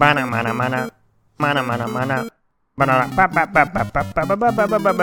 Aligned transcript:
Mana 0.00 0.24
mana 0.26 0.54
mana. 0.54 0.90
Mana 1.38 1.62
mana 1.62 1.86
mana. 1.86 2.30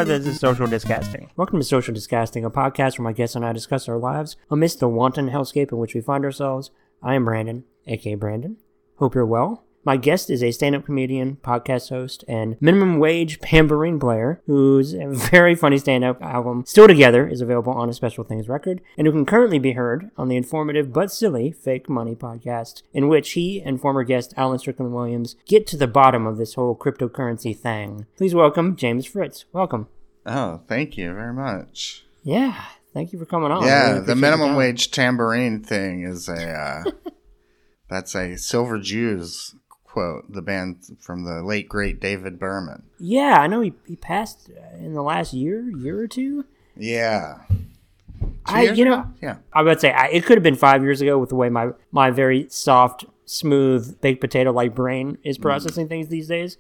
This 0.05 0.25
is 0.25 0.39
Social 0.39 0.65
Disgusting. 0.65 1.29
Welcome 1.35 1.59
to 1.59 1.63
Social 1.63 1.93
Disgusting, 1.93 2.43
a 2.43 2.49
podcast 2.49 2.97
where 2.97 3.03
my 3.03 3.13
guests 3.13 3.35
and 3.35 3.45
I 3.45 3.53
discuss 3.53 3.87
our 3.87 3.99
lives 3.99 4.37
amidst 4.49 4.79
the 4.79 4.87
wanton 4.87 5.29
hellscape 5.29 5.71
in 5.71 5.77
which 5.77 5.93
we 5.93 6.01
find 6.01 6.25
ourselves. 6.25 6.71
I 7.03 7.13
am 7.13 7.25
Brandon, 7.25 7.65
aka 7.85 8.15
Brandon. 8.15 8.57
Hope 8.95 9.13
you're 9.13 9.27
well. 9.27 9.66
My 9.87 9.95
guest 9.95 10.29
is 10.29 10.43
a 10.43 10.51
stand-up 10.51 10.83
comedian, 10.83 11.37
podcast 11.37 11.91
host, 11.91 12.25
and 12.27 12.57
minimum 12.59 12.99
wage 12.99 13.39
tambourine 13.39 14.01
player 14.01 14.41
whose 14.45 14.91
very 14.91 15.55
funny 15.55 15.77
stand-up 15.77 16.21
album 16.21 16.65
"Still 16.67 16.89
Together" 16.89 17.25
is 17.25 17.39
available 17.39 17.71
on 17.71 17.87
a 17.87 17.93
Special 17.93 18.25
Things 18.25 18.49
record, 18.49 18.81
and 18.97 19.07
who 19.07 19.13
can 19.13 19.25
currently 19.25 19.59
be 19.59 19.71
heard 19.71 20.11
on 20.17 20.27
the 20.27 20.35
informative 20.35 20.91
but 20.91 21.09
silly 21.09 21.53
Fake 21.53 21.87
Money 21.87 22.15
podcast, 22.15 22.81
in 22.91 23.07
which 23.07 23.31
he 23.31 23.61
and 23.61 23.79
former 23.79 24.03
guest 24.03 24.33
Alan 24.35 24.59
Strickland 24.59 24.93
Williams 24.93 25.37
get 25.45 25.65
to 25.67 25.77
the 25.77 25.87
bottom 25.87 26.27
of 26.27 26.35
this 26.35 26.55
whole 26.55 26.75
cryptocurrency 26.75 27.57
thing. 27.57 28.07
Please 28.17 28.35
welcome 28.35 28.75
James 28.75 29.05
Fritz. 29.05 29.45
Welcome. 29.53 29.87
Oh, 30.25 30.63
thank 30.67 30.97
you 30.97 31.13
very 31.13 31.33
much. 31.33 32.05
Yeah, 32.23 32.61
thank 32.93 33.13
you 33.13 33.19
for 33.19 33.25
coming 33.25 33.51
on. 33.53 33.63
Yeah, 33.63 33.91
really 33.91 34.05
the 34.05 34.15
minimum 34.17 34.57
wage 34.57 34.91
tambourine 34.91 35.63
thing 35.63 36.03
is 36.03 36.27
a 36.27 36.49
uh, 36.49 36.83
that's 37.89 38.15
a 38.15 38.35
Silver 38.35 38.79
Jews 38.79 39.55
quote, 39.97 40.31
the 40.31 40.41
band 40.41 40.77
from 40.99 41.23
the 41.23 41.41
late 41.43 41.67
great 41.67 41.99
David 41.99 42.39
Berman. 42.39 42.83
Yeah, 42.99 43.37
I 43.39 43.47
know 43.47 43.61
he, 43.61 43.73
he 43.87 43.95
passed 43.95 44.49
uh, 44.55 44.77
in 44.77 44.93
the 44.93 45.01
last 45.01 45.33
year, 45.33 45.69
year 45.71 45.99
or 45.99 46.07
two. 46.07 46.45
Yeah. 46.75 47.39
Two 47.49 47.57
I, 48.45 48.61
you 48.63 48.85
know, 48.85 49.07
yeah. 49.21 49.37
I 49.53 49.63
would 49.63 49.81
say 49.81 49.91
I, 49.91 50.07
it 50.07 50.25
could 50.25 50.37
have 50.37 50.43
been 50.43 50.55
five 50.55 50.83
years 50.83 51.01
ago 51.01 51.17
with 51.17 51.29
the 51.29 51.35
way 51.35 51.49
my 51.49 51.69
my 51.91 52.11
very 52.11 52.47
soft, 52.49 53.05
smooth, 53.25 53.99
baked 54.01 54.21
potato 54.21 54.51
like 54.51 54.75
brain 54.75 55.13
Mm. 55.13 55.17
is 55.23 55.37
processing 55.37 55.87
things 55.87 56.07
these 56.09 56.27
days. 56.27 56.57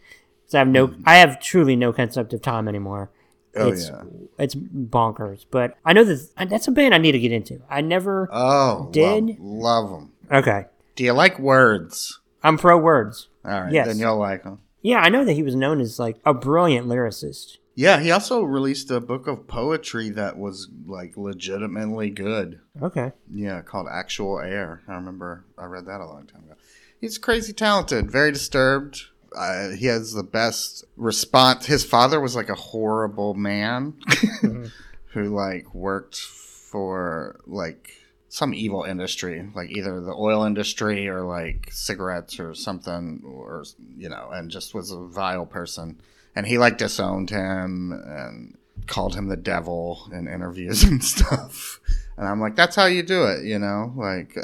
So 0.47 0.57
I 0.57 0.61
have 0.61 0.67
no, 0.67 0.93
I 1.05 1.17
have 1.17 1.39
truly 1.39 1.75
no 1.75 1.93
concept 1.93 2.33
of 2.33 2.41
time 2.41 2.67
anymore. 2.67 3.09
Oh 3.55 3.69
it's, 3.69 3.89
yeah. 3.89 4.01
it's 4.39 4.55
bonkers. 4.55 5.45
But 5.51 5.77
I 5.85 5.93
know 5.93 6.03
that 6.03 6.49
that's 6.49 6.67
a 6.67 6.71
band 6.71 6.93
I 6.95 6.97
need 6.99 7.11
to 7.13 7.19
get 7.19 7.31
into. 7.31 7.61
I 7.69 7.81
never. 7.81 8.29
Oh, 8.31 8.89
Did- 8.91 9.39
love, 9.39 9.89
them. 9.91 10.11
okay, 10.31 10.65
Do 10.95 11.03
you 11.03 11.13
like 11.13 11.37
words? 11.39 12.19
I'm 12.43 12.57
pro 12.57 12.77
words. 12.77 13.27
All 13.47 13.61
right, 13.61 13.71
Yes. 13.73 13.87
then 13.87 13.97
you'll 13.97 14.17
like 14.17 14.43
him. 14.43 14.59
Yeah, 14.81 14.99
I 14.99 15.09
know 15.09 15.25
that 15.25 15.33
he 15.33 15.43
was 15.43 15.55
known 15.55 15.81
as 15.81 15.97
like 15.99 16.17
a 16.25 16.33
brilliant 16.33 16.87
lyricist. 16.87 17.57
Yeah, 17.75 17.99
he 17.99 18.09
also 18.11 18.41
released 18.41 18.89
a 18.91 18.99
book 18.99 19.27
of 19.27 19.47
poetry 19.47 20.09
that 20.11 20.37
was 20.37 20.67
like 20.85 21.15
legitimately 21.15 22.09
good. 22.09 22.59
Okay. 22.81 23.11
Yeah, 23.31 23.61
called 23.61 23.87
Actual 23.91 24.39
Air. 24.39 24.81
I 24.87 24.93
remember 24.95 25.45
I 25.57 25.65
read 25.65 25.85
that 25.85 26.01
a 26.01 26.05
long 26.05 26.25
time 26.27 26.43
ago. 26.43 26.55
He's 26.99 27.17
crazy 27.17 27.53
talented, 27.53 28.09
very 28.11 28.31
disturbed. 28.31 29.01
Uh, 29.35 29.69
he 29.69 29.85
has 29.87 30.13
the 30.13 30.23
best 30.23 30.85
response. 30.95 31.67
His 31.67 31.83
father 31.83 32.19
was 32.19 32.35
like 32.35 32.49
a 32.49 32.55
horrible 32.55 33.33
man 33.35 33.93
who 35.13 35.23
like 35.35 35.73
worked 35.75 36.15
for 36.17 37.39
like 37.45 37.91
some 38.29 38.53
evil 38.53 38.83
industry, 38.83 39.49
like 39.55 39.69
either 39.71 40.01
the 40.01 40.13
oil 40.13 40.43
industry 40.43 41.07
or 41.07 41.21
like 41.21 41.69
cigarettes 41.71 42.39
or 42.39 42.53
something, 42.53 43.21
or 43.25 43.63
you 43.95 44.09
know, 44.09 44.29
and 44.31 44.51
just 44.51 44.73
was 44.73 44.91
a 44.91 44.99
vile 44.99 45.45
person. 45.45 46.01
And 46.35 46.45
he 46.45 46.57
like 46.57 46.77
disowned 46.77 47.29
him 47.29 47.91
and 47.91 48.57
called 48.87 49.15
him 49.15 49.27
the 49.27 49.37
devil 49.37 50.09
in 50.11 50.27
interviews 50.27 50.83
and 50.85 51.03
stuff. 51.03 51.79
And 52.17 52.27
I'm 52.27 52.41
like, 52.41 52.55
that's 52.55 52.75
how 52.75 52.85
you 52.85 53.03
do 53.03 53.25
it, 53.25 53.45
you 53.45 53.59
know? 53.59 53.93
Like, 53.95 54.35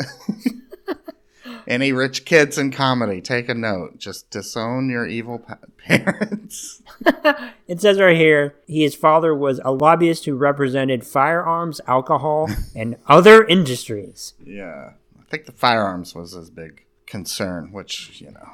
any 1.67 1.91
rich 1.91 2.23
kids 2.23 2.57
in 2.57 2.71
comedy, 2.71 3.19
take 3.19 3.49
a 3.49 3.55
note. 3.55 3.97
Just 3.97 4.29
disown 4.29 4.89
your 4.89 5.07
evil 5.07 5.39
pa- 5.39 5.57
parents. 5.77 6.82
It 7.67 7.79
says 7.81 7.99
right 7.99 8.15
here, 8.17 8.55
his 8.67 8.93
father 8.95 9.33
was 9.33 9.59
a 9.63 9.71
lobbyist 9.71 10.25
who 10.25 10.35
represented 10.35 11.05
firearms, 11.05 11.79
alcohol, 11.87 12.49
and 12.75 12.97
other 13.07 13.45
industries. 13.45 14.33
yeah. 14.43 14.91
I 15.19 15.35
think 15.35 15.45
the 15.47 15.51
firearms 15.53 16.13
was 16.13 16.33
his 16.33 16.51
big 16.51 16.85
concern, 17.07 17.71
which, 17.71 18.21
you 18.21 18.29
know, 18.31 18.47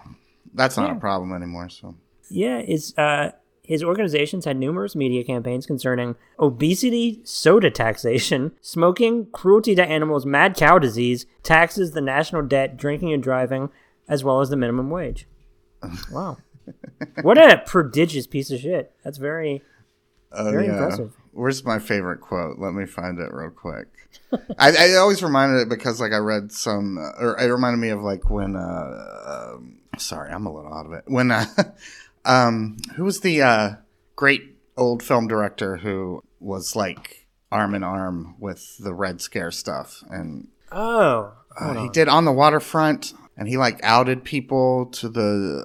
that's 0.53 0.77
not 0.77 0.89
Yeah. 0.89 0.95
a 0.97 0.99
problem 0.99 1.33
anymore. 1.33 1.67
So, 1.69 1.95
Yeah, 2.29 2.61
his 2.61 2.97
uh, 2.97 3.31
his 3.63 3.83
organizations 3.83 4.45
had 4.45 4.55
numerous 4.57 4.95
media 4.95 5.23
campaigns 5.25 5.65
concerning 5.65 6.15
obesity, 6.39 7.19
soda 7.23 7.69
taxation, 7.69 8.53
smoking, 8.61 9.25
cruelty 9.31 9.75
to 9.75 9.83
animals, 9.85 10.25
mad 10.25 10.55
cow 10.55 10.79
disease, 10.79 11.25
taxes, 11.43 11.91
the 11.91 12.01
national 12.01 12.43
debt, 12.43 12.77
drinking 12.77 13.11
and 13.13 13.21
driving, 13.21 13.69
as 14.07 14.23
well 14.23 14.39
as 14.39 14.49
the 14.49 14.55
minimum 14.55 14.89
wage. 14.89 15.27
Wow. 16.11 16.37
What 17.21 17.37
a 17.37 17.57
prodigious 17.65 18.27
piece 18.27 18.51
of 18.51 18.59
shit. 18.59 18.93
That's 19.03 19.17
very 19.17 19.61
oh, 20.31 20.51
Very 20.51 20.67
yeah. 20.67 20.73
impressive. 20.73 21.13
Where's 21.31 21.63
my 21.63 21.79
favorite 21.79 22.21
quote? 22.21 22.57
Let 22.59 22.73
me 22.73 22.85
find 22.85 23.19
it 23.19 23.31
real 23.33 23.51
quick. 23.51 23.87
I, 24.59 24.93
I 24.93 24.95
always 24.95 25.21
reminded 25.23 25.61
it 25.61 25.69
because 25.69 26.01
like 26.01 26.11
I 26.11 26.17
read 26.17 26.51
some, 26.51 26.97
uh, 26.97 27.11
or 27.23 27.39
it 27.39 27.45
reminded 27.51 27.77
me 27.77 27.89
of 27.89 28.01
like 28.01 28.29
when. 28.29 28.55
Uh, 28.55 29.51
um, 29.55 29.79
sorry, 29.97 30.31
I'm 30.31 30.45
a 30.45 30.53
little 30.53 30.73
out 30.73 30.85
of 30.85 30.93
it. 30.93 31.03
When, 31.07 31.31
uh, 31.31 31.45
um, 32.25 32.77
who 32.95 33.03
was 33.03 33.21
the 33.21 33.41
uh, 33.41 33.69
great 34.15 34.55
old 34.77 35.03
film 35.03 35.27
director 35.27 35.77
who 35.77 36.23
was 36.39 36.75
like 36.75 37.27
arm 37.51 37.75
in 37.75 37.83
arm 37.83 38.35
with 38.39 38.77
the 38.79 38.93
Red 38.93 39.21
Scare 39.21 39.51
stuff, 39.51 40.03
and 40.09 40.47
Oh. 40.71 41.33
uh, 41.59 41.73
he 41.83 41.89
did 41.89 42.07
on 42.07 42.25
the 42.25 42.31
waterfront, 42.31 43.13
and 43.39 43.47
he 43.47 43.57
like 43.57 43.79
outed 43.81 44.23
people 44.23 44.85
to 44.87 45.09
the 45.09 45.63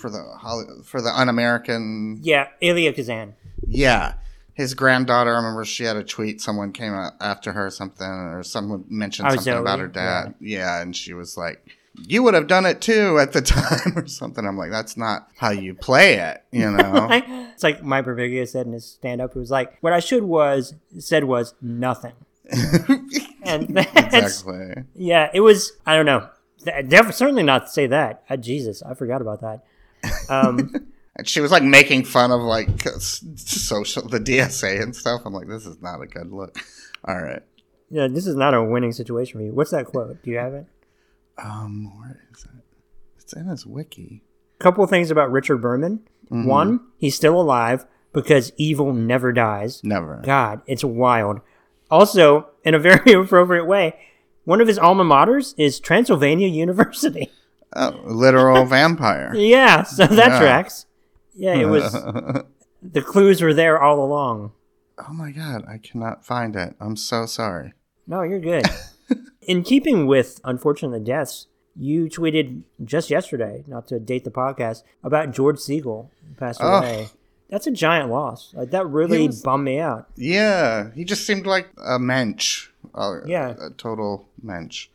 for 0.00 0.08
the 0.10 0.82
for 0.84 1.00
the 1.02 1.08
un-American 1.10 2.20
Yeah, 2.22 2.46
Elia 2.62 2.92
Kazan. 2.92 3.34
yeah. 3.66 4.14
His 4.54 4.72
granddaughter, 4.72 5.34
I 5.34 5.36
remember 5.36 5.66
she 5.66 5.84
had 5.84 5.96
a 5.96 6.02
tweet. 6.04 6.40
Someone 6.40 6.72
came 6.72 6.94
after 7.20 7.52
her 7.52 7.66
or 7.66 7.70
something, 7.70 8.06
or 8.06 8.42
someone 8.42 8.84
mentioned 8.88 9.28
Oh, 9.28 9.32
something 9.32 9.52
Zoe, 9.52 9.60
about 9.60 9.80
her 9.80 9.86
dad. 9.88 10.34
Yeah. 10.40 10.80
and 10.80 10.96
she 10.96 11.12
was 11.12 11.36
like, 11.36 11.60
You 11.94 12.22
would 12.22 12.32
have 12.32 12.46
done 12.46 12.64
it 12.64 12.80
too 12.80 13.18
at 13.18 13.32
the 13.34 13.42
time, 13.56 13.92
or 13.98 14.06
something. 14.06 14.46
I'm 14.46 14.56
like, 14.56 14.70
That's 14.70 14.96
not 14.96 15.28
how 15.36 15.50
you 15.50 15.74
play 15.74 16.14
it, 16.14 16.42
you 16.52 16.70
know? 16.76 17.06
it's 17.10 17.62
like 17.62 17.82
Mike 17.82 18.06
Birbiglia 18.06 18.48
said 18.48 18.64
in 18.66 18.72
his 18.72 18.86
stand 18.86 19.20
up. 19.20 19.36
It 19.36 19.38
was 19.38 19.50
like, 19.50 19.76
what 19.82 19.92
I 19.92 20.00
should 20.00 20.22
was, 20.22 20.72
said 20.98 21.24
was 21.24 21.52
nothing. 21.60 22.14
And 23.48 23.78
exactly. 23.78 24.82
Yeah, 24.96 25.30
it 25.32 25.38
was. 25.40 25.70
I 25.86 25.94
don't 25.94 26.06
know. 26.06 26.28
Def- 26.88 27.14
certainly 27.14 27.42
not 27.42 27.66
to 27.66 27.72
say 27.72 27.86
that. 27.86 28.24
Uh, 28.28 28.36
Jesus, 28.36 28.82
I 28.82 28.94
forgot 28.94 29.20
about 29.22 29.40
that. 29.40 29.64
Um, 30.28 30.74
And 31.18 31.26
she 31.26 31.40
was 31.40 31.50
like 31.50 31.62
making 31.62 32.04
fun 32.04 32.30
of 32.30 32.42
like 32.42 32.68
social, 33.36 34.06
the 34.06 34.20
DSA 34.20 34.82
and 34.82 34.94
stuff. 34.94 35.22
I'm 35.24 35.32
like, 35.32 35.48
This 35.48 35.64
is 35.64 35.80
not 35.80 36.02
a 36.02 36.06
good 36.06 36.30
look. 36.30 36.58
All 37.08 37.16
right. 37.16 37.40
yeah, 37.88 38.06
this 38.06 38.26
is 38.26 38.34
not 38.36 38.52
a 38.52 38.62
winning 38.62 38.92
situation 38.92 39.38
for 39.40 39.44
you. 39.44 39.52
What's 39.52 39.70
that 39.70 39.86
quote? 39.86 40.22
Do 40.22 40.30
you 40.30 40.36
have 40.36 40.52
it? 40.52 40.66
Um, 41.38 41.98
where 41.98 42.20
is 42.34 42.44
it? 42.44 42.50
It's 43.18 43.32
in 43.32 43.46
his 43.46 43.64
wiki. 43.64 44.22
A 44.60 44.62
couple 44.62 44.84
of 44.84 44.90
things 44.90 45.10
about 45.10 45.30
Richard 45.32 45.58
Berman. 45.62 46.00
One, 46.28 46.80
he's 46.98 47.14
still 47.14 47.40
alive 47.40 47.86
because 48.12 48.52
evil 48.58 48.92
never 48.92 49.32
dies. 49.32 49.82
Never. 49.84 50.20
God, 50.22 50.60
it's 50.66 50.84
wild. 50.84 51.40
Also, 51.90 52.48
in 52.64 52.74
a 52.74 52.78
very 52.78 53.12
appropriate 53.14 53.64
way, 53.64 53.94
one 54.46 54.62
of 54.62 54.66
his 54.68 54.78
alma 54.78 55.04
maters 55.04 55.54
is 55.58 55.78
Transylvania 55.78 56.48
University. 56.48 57.30
Oh, 57.78 58.00
literal 58.04 58.64
vampire. 58.64 59.32
yeah, 59.36 59.82
so 59.82 60.06
that 60.06 60.16
Yeah. 60.30 60.38
tracks. 60.38 60.86
Yeah, 61.34 61.56
it 61.56 61.66
was. 61.66 61.92
the 62.82 63.02
clues 63.02 63.42
were 63.42 63.52
there 63.52 63.78
all 63.82 64.02
along. 64.02 64.52
Oh 64.96 65.12
my 65.12 65.30
god, 65.30 65.64
I 65.68 65.76
cannot 65.76 66.24
find 66.24 66.56
it. 66.56 66.74
I'm 66.80 66.96
so 66.96 67.26
sorry. 67.26 67.74
No, 68.06 68.22
you're 68.22 68.40
good. 68.40 68.64
In 69.42 69.62
keeping 69.62 70.06
with 70.06 70.40
unfortunate 70.44 71.04
deaths, 71.04 71.48
you 71.74 72.06
tweeted 72.06 72.62
just 72.82 73.10
yesterday, 73.10 73.62
not 73.66 73.88
to 73.88 73.98
date 74.00 74.24
the 74.24 74.30
podcast, 74.30 74.82
about 75.04 75.32
George 75.32 75.58
Segal 75.58 76.08
passed 76.38 76.60
Oh. 76.62 76.78
away. 76.78 77.10
That's 77.50 77.66
a 77.66 77.70
giant 77.70 78.10
loss. 78.10 78.54
Like 78.54 78.70
that 78.70 78.86
really 78.88 79.26
was- 79.26 79.42
bummed 79.42 79.64
me 79.64 79.80
out. 79.80 80.08
Yeah, 80.16 80.90
he 80.94 81.04
just 81.04 81.26
seemed 81.26 81.44
like 81.46 81.68
a 81.84 81.98
mensch. 81.98 82.68
A, 82.94 83.20
Yeah. 83.26 83.54
a 83.60 83.70
total 83.70 84.28
mensch. 84.42 84.88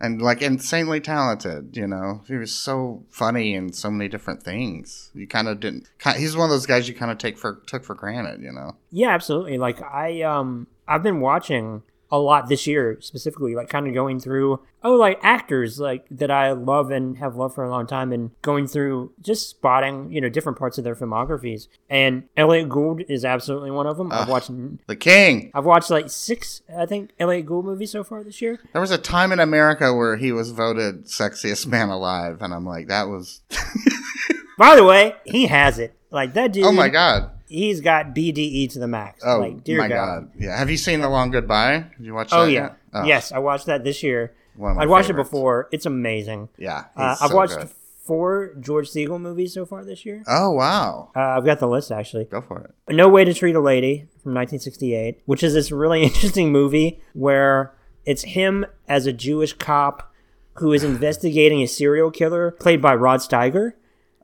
And 0.00 0.22
like 0.22 0.42
insanely 0.42 1.00
talented, 1.00 1.76
you 1.76 1.88
know. 1.88 2.22
He 2.28 2.36
was 2.36 2.52
so 2.52 3.02
funny 3.10 3.54
in 3.54 3.72
so 3.72 3.90
many 3.90 4.08
different 4.08 4.44
things. 4.44 5.10
You 5.12 5.26
kind 5.26 5.48
of 5.48 5.58
didn't. 5.58 5.90
He's 6.16 6.36
one 6.36 6.44
of 6.44 6.50
those 6.50 6.66
guys 6.66 6.88
you 6.88 6.94
kind 6.94 7.10
of 7.10 7.18
take 7.18 7.36
for 7.36 7.62
took 7.66 7.82
for 7.84 7.96
granted, 7.96 8.40
you 8.40 8.52
know. 8.52 8.76
Yeah, 8.92 9.08
absolutely. 9.08 9.58
Like 9.58 9.82
I 9.82 10.22
um 10.22 10.68
I've 10.86 11.02
been 11.02 11.18
watching 11.20 11.82
a 12.10 12.18
lot 12.18 12.48
this 12.48 12.66
year 12.66 12.98
specifically, 13.00 13.54
like 13.54 13.68
kind 13.68 13.86
of 13.86 13.94
going 13.94 14.20
through 14.20 14.60
oh 14.82 14.94
like 14.94 15.18
actors 15.22 15.80
like 15.80 16.06
that 16.10 16.30
I 16.30 16.52
love 16.52 16.90
and 16.90 17.18
have 17.18 17.36
loved 17.36 17.54
for 17.54 17.64
a 17.64 17.70
long 17.70 17.86
time 17.86 18.12
and 18.12 18.30
going 18.42 18.66
through 18.66 19.12
just 19.20 19.48
spotting, 19.48 20.10
you 20.12 20.20
know, 20.20 20.28
different 20.28 20.58
parts 20.58 20.78
of 20.78 20.84
their 20.84 20.94
filmographies. 20.94 21.68
And 21.90 22.24
Elliott 22.36 22.68
Gould 22.68 23.02
is 23.08 23.24
absolutely 23.24 23.70
one 23.70 23.86
of 23.86 23.96
them. 23.96 24.12
I've 24.12 24.28
watched 24.28 24.50
The 24.86 24.96
King. 24.96 25.50
I've 25.54 25.64
watched 25.64 25.90
like 25.90 26.10
six, 26.10 26.62
I 26.76 26.86
think, 26.86 27.10
Elliott 27.18 27.46
Gould 27.46 27.64
movies 27.64 27.90
so 27.90 28.04
far 28.04 28.22
this 28.22 28.40
year. 28.40 28.58
There 28.72 28.80
was 28.80 28.90
a 28.90 28.98
time 28.98 29.32
in 29.32 29.40
America 29.40 29.92
where 29.94 30.16
he 30.16 30.32
was 30.32 30.50
voted 30.50 31.06
sexiest 31.06 31.66
man 31.66 31.88
alive, 31.88 32.40
and 32.40 32.54
I'm 32.54 32.64
like, 32.64 32.88
that 32.88 33.08
was 33.08 33.40
By 34.58 34.74
the 34.74 34.84
way, 34.84 35.14
he 35.24 35.46
has 35.46 35.78
it. 35.78 35.94
Like 36.10 36.34
that 36.34 36.52
dude. 36.52 36.64
Oh 36.64 36.72
my 36.72 36.88
god. 36.88 37.30
He's 37.48 37.80
got 37.80 38.14
BDE 38.14 38.70
to 38.72 38.78
the 38.78 38.86
max. 38.86 39.22
Oh 39.24 39.40
like, 39.40 39.64
dear 39.64 39.78
my 39.78 39.88
god. 39.88 40.30
Yeah. 40.38 40.56
Have 40.56 40.70
you 40.70 40.76
seen 40.76 41.00
The 41.00 41.08
Long 41.08 41.30
Goodbye? 41.30 41.86
Did 41.96 42.06
you 42.06 42.14
watch 42.14 42.28
Oh 42.32 42.44
that 42.44 42.52
yeah. 42.52 42.72
Oh, 42.92 43.04
Yes, 43.04 43.32
I 43.32 43.38
watched 43.38 43.66
that 43.66 43.84
this 43.84 44.02
year. 44.02 44.34
One 44.54 44.72
of 44.72 44.76
my 44.76 44.82
I 44.82 44.86
watched 44.86 45.10
it 45.10 45.16
before. 45.16 45.68
It's 45.72 45.86
amazing. 45.86 46.48
Yeah. 46.58 46.84
Uh, 46.96 47.16
I've 47.20 47.30
so 47.30 47.36
watched 47.36 47.56
good. 47.56 47.70
four 48.02 48.54
George 48.60 48.90
Segal 48.90 49.20
movies 49.20 49.54
so 49.54 49.64
far 49.64 49.84
this 49.84 50.04
year. 50.04 50.22
Oh 50.26 50.50
wow. 50.50 51.10
Uh, 51.16 51.20
I've 51.20 51.44
got 51.44 51.58
the 51.58 51.68
list 51.68 51.90
actually. 51.90 52.24
Go 52.24 52.40
for 52.42 52.60
it. 52.88 52.94
No 52.94 53.08
Way 53.08 53.24
to 53.24 53.32
Treat 53.32 53.56
a 53.56 53.60
Lady 53.60 54.08
from 54.22 54.34
1968, 54.34 55.22
which 55.24 55.42
is 55.42 55.54
this 55.54 55.72
really 55.72 56.02
interesting 56.04 56.52
movie 56.52 57.00
where 57.14 57.72
it's 58.04 58.22
him 58.24 58.66
as 58.88 59.06
a 59.06 59.12
Jewish 59.12 59.54
cop 59.54 60.12
who 60.54 60.72
is 60.72 60.82
investigating 60.84 61.62
a 61.62 61.66
serial 61.66 62.10
killer 62.10 62.50
played 62.50 62.82
by 62.82 62.94
Rod 62.94 63.20
Steiger. 63.20 63.72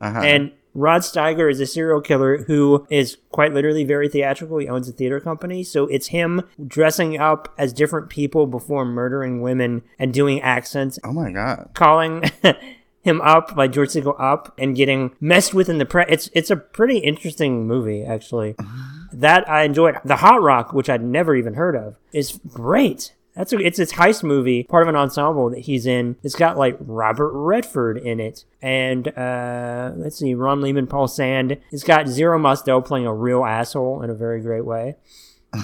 Uh-huh. 0.01 0.21
And 0.21 0.53
Rod 0.75 1.03
Steiger 1.03 1.51
is 1.51 1.61
a 1.61 1.67
serial 1.67 2.01
killer 2.01 2.45
who 2.45 2.87
is 2.91 3.17
quite 3.31 3.55
literally 3.55 3.85
very 3.85 4.09
theatrical. 4.09 4.59
He 4.59 4.69
owns 4.69 4.89
a 4.89 4.93
theater 4.93 5.21
company. 5.21 5.63
So 5.63 5.87
it's 5.87 6.09
him 6.09 6.43
dressing 6.67 7.19
up 7.19 7.55
as 7.57 7.73
different 7.73 8.11
people 8.11 8.47
before 8.47 8.85
murdering 8.85 9.41
women 9.41 9.83
and 9.99 10.13
doing 10.13 10.41
accents, 10.43 10.99
oh 11.05 11.13
my 11.13 11.31
god. 11.31 11.71
calling 11.75 12.25
him 13.03 13.21
up, 13.21 13.55
by 13.55 13.69
George 13.69 13.91
Segal 13.91 14.19
up, 14.19 14.55
and 14.59 14.75
getting 14.75 15.15
messed 15.21 15.55
with 15.55 15.69
in 15.69 15.79
the 15.79 15.85
press. 15.85 16.07
It's, 16.09 16.31
it's 16.33 16.51
a 16.51 16.57
pretty 16.57 16.99
interesting 16.99 17.67
movie, 17.67 18.03
actually. 18.03 18.57
that 19.13 19.49
I 19.49 19.63
enjoyed. 19.63 19.97
The 20.05 20.17
Hot 20.17 20.43
Rock, 20.43 20.73
which 20.73 20.91
I'd 20.91 21.05
never 21.05 21.37
even 21.37 21.55
heard 21.55 21.77
of, 21.77 21.97
is 22.13 22.41
great. 22.49 23.15
That's 23.35 23.53
a, 23.53 23.59
it's 23.59 23.79
this 23.79 23.93
heist 23.95 24.23
movie, 24.23 24.63
part 24.63 24.83
of 24.85 24.89
an 24.89 24.97
ensemble 24.97 25.51
that 25.51 25.61
he's 25.61 25.87
in. 25.87 26.17
It's 26.23 26.37
got 26.37 26.57
like 26.57 26.77
Robert 26.81 27.33
Redford 27.35 27.99
in 27.99 28.21
it, 28.21 28.45
and 28.63 29.09
uh, 29.19 29.93
let's 29.97 30.19
see, 30.19 30.35
Ron 30.35 30.61
Leibman, 30.61 30.89
Paul 30.89 31.09
Sand. 31.09 31.59
It's 31.73 31.83
got 31.83 32.07
Zero 32.07 32.39
Mostel 32.39 32.81
playing 32.81 33.07
a 33.07 33.15
real 33.15 33.45
asshole 33.45 34.03
in 34.03 34.11
a 34.11 34.15
very 34.15 34.41
great 34.41 34.65
way. 34.65 34.97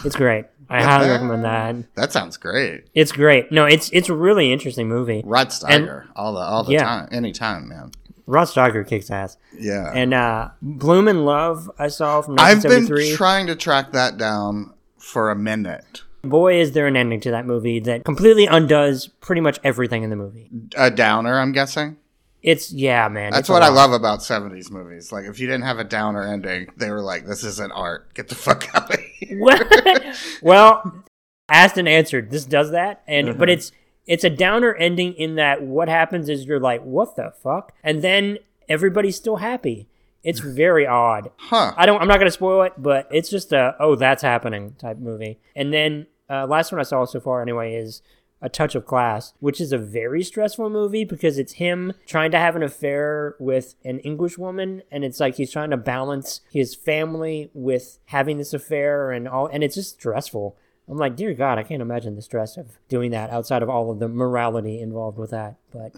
It's 0.05 0.17
great. 0.17 0.47
I 0.69 0.83
highly 0.85 1.11
recommend 1.11 1.45
that. 1.45 1.95
That 1.95 2.13
sounds 2.13 2.37
great. 2.37 2.85
It's 2.95 3.13
great. 3.13 3.51
No, 3.53 3.67
it's 3.67 3.89
it's 3.93 4.09
a 4.09 4.15
really 4.15 4.53
interesting 4.53 4.89
movie. 4.89 5.23
Rod 5.25 5.49
Steiger. 5.49 6.07
all 6.17 6.33
the 6.35 6.41
all 6.41 6.65
the 6.65 6.73
Yeah. 6.73 6.85
time. 6.85 7.09
Anytime, 7.13 7.69
man. 7.69 7.93
Rod 8.27 8.45
Steiger 8.47 8.87
kicks 8.87 9.11
ass. 9.11 9.37
Yeah. 9.59 9.91
And 9.93 10.15
uh, 10.15 10.51
Blume 10.63 11.09
in 11.09 11.25
Love, 11.25 11.69
I 11.79 11.89
saw 11.89 12.23
from 12.23 12.37
I've 12.39 12.63
been 12.63 12.87
trying 13.17 13.49
to 13.49 13.57
track 13.57 13.91
that 13.93 14.17
down 14.17 14.73
for 14.99 15.31
a 15.31 15.37
minute. 15.37 16.03
Boy, 16.23 16.61
is 16.61 16.73
there 16.73 16.87
an 16.87 16.97
ending 16.97 17.21
to 17.21 17.31
that 17.31 17.47
movie 17.47 17.81
that 17.81 18.05
completely 18.05 18.47
undoes 18.47 19.07
pretty 19.09 19.41
much 19.41 19.59
everything 19.65 20.03
in 20.03 20.11
the 20.11 20.17
movie. 20.17 20.51
A 20.77 20.91
downer, 20.91 21.39
I'm 21.39 21.53
guessing. 21.53 21.97
It's 22.43 22.73
yeah, 22.73 23.09
man. 23.09 23.33
That's 23.33 23.49
what 23.49 23.63
I 23.63 23.69
love 23.69 23.93
about 23.93 24.21
70s 24.21 24.71
movies. 24.71 25.13
Like, 25.13 25.25
if 25.27 25.39
you 25.39 25.47
didn't 25.47 25.65
have 25.65 25.79
a 25.79 25.85
downer 25.85 26.23
ending, 26.23 26.69
they 26.77 26.91
were 26.91 27.03
like, 27.03 27.27
this 27.27 27.45
isn't 27.45 27.71
art. 27.73 28.15
Get 28.15 28.29
the 28.29 28.35
fuck 28.35 28.67
out 28.75 28.95
of 28.95 29.01
here. 29.01 29.41
well, 30.43 31.05
asked 31.51 31.77
and 31.77 31.89
answered. 31.89 32.31
This 32.31 32.45
does 32.47 32.71
that, 32.71 33.03
and 33.07 33.31
Uh-huh. 33.31 33.39
but 33.39 33.51
it's 33.51 33.73
it's 34.07 34.25
a 34.25 34.31
downer 34.31 34.75
ending 34.75 35.13
in 35.15 35.35
that 35.37 35.63
what 35.63 35.89
happens 35.89 36.29
is 36.31 36.47
you're 36.47 36.59
like, 36.61 36.83
what 36.83 37.15
the 37.17 37.33
fuck, 37.43 37.73
and 37.85 38.01
then 38.03 38.39
everybody's 38.69 39.17
still 39.17 39.37
happy. 39.37 39.87
It's 40.25 40.41
very 40.41 40.87
odd. 40.87 41.31
Huh. 41.37 41.75
I 41.77 41.85
don't. 41.85 42.01
I'm 42.01 42.09
not 42.09 42.19
gonna 42.19 42.31
spoil 42.31 42.63
it, 42.63 42.73
but 42.79 43.07
it's 43.11 43.29
just 43.29 43.53
a 43.53 43.77
oh 43.79 43.97
that's 43.97 44.23
happening 44.23 44.77
type 44.79 44.97
movie. 44.99 45.39
And 45.55 45.75
then 45.75 46.07
uh, 46.31 46.47
last 46.47 46.71
one 46.73 46.81
I 46.81 46.85
saw 46.85 47.05
so 47.05 47.21
far 47.21 47.43
anyway 47.43 47.75
is 47.75 48.03
a 48.43 48.49
touch 48.49 48.75
of 48.75 48.87
class, 48.87 49.35
which 49.41 49.61
is 49.61 49.73
a 49.73 49.79
very 49.79 50.23
stressful 50.23 50.71
movie 50.71 51.05
because 51.05 51.39
it's 51.39 51.55
him 51.55 51.93
trying 52.07 52.31
to 52.31 52.39
have 52.39 52.57
an 52.57 52.63
affair 52.63 53.37
with 53.39 53.75
an 53.85 53.99
English 54.01 54.39
woman, 54.39 54.83
and 54.91 55.05
it's 55.05 55.21
like 55.21 55.37
he's 55.37 55.53
trying 55.53 55.71
to 55.71 55.77
balance 55.77 56.41
his 56.51 56.75
family 56.75 57.51
with 57.53 57.99
having 58.07 58.39
this 58.39 58.55
affair 58.55 59.11
and 59.11 59.29
all, 59.29 59.47
and 59.47 59.63
it's 59.63 59.75
just 59.75 59.95
stressful. 59.95 60.57
I'm 60.89 60.97
like, 60.97 61.17
dear 61.17 61.35
God, 61.35 61.59
I 61.59 61.63
can't 61.63 61.83
imagine 61.83 62.17
the 62.17 62.23
stress 62.23 62.57
of 62.57 62.79
doing 62.89 63.11
that 63.13 63.31
outside 63.31 63.63
of 63.63 63.69
all 63.69 63.91
of 63.91 63.99
the 63.99 64.09
morality 64.09 64.81
involved 64.81 65.19
with 65.19 65.31
that. 65.31 65.57
But 65.71 65.95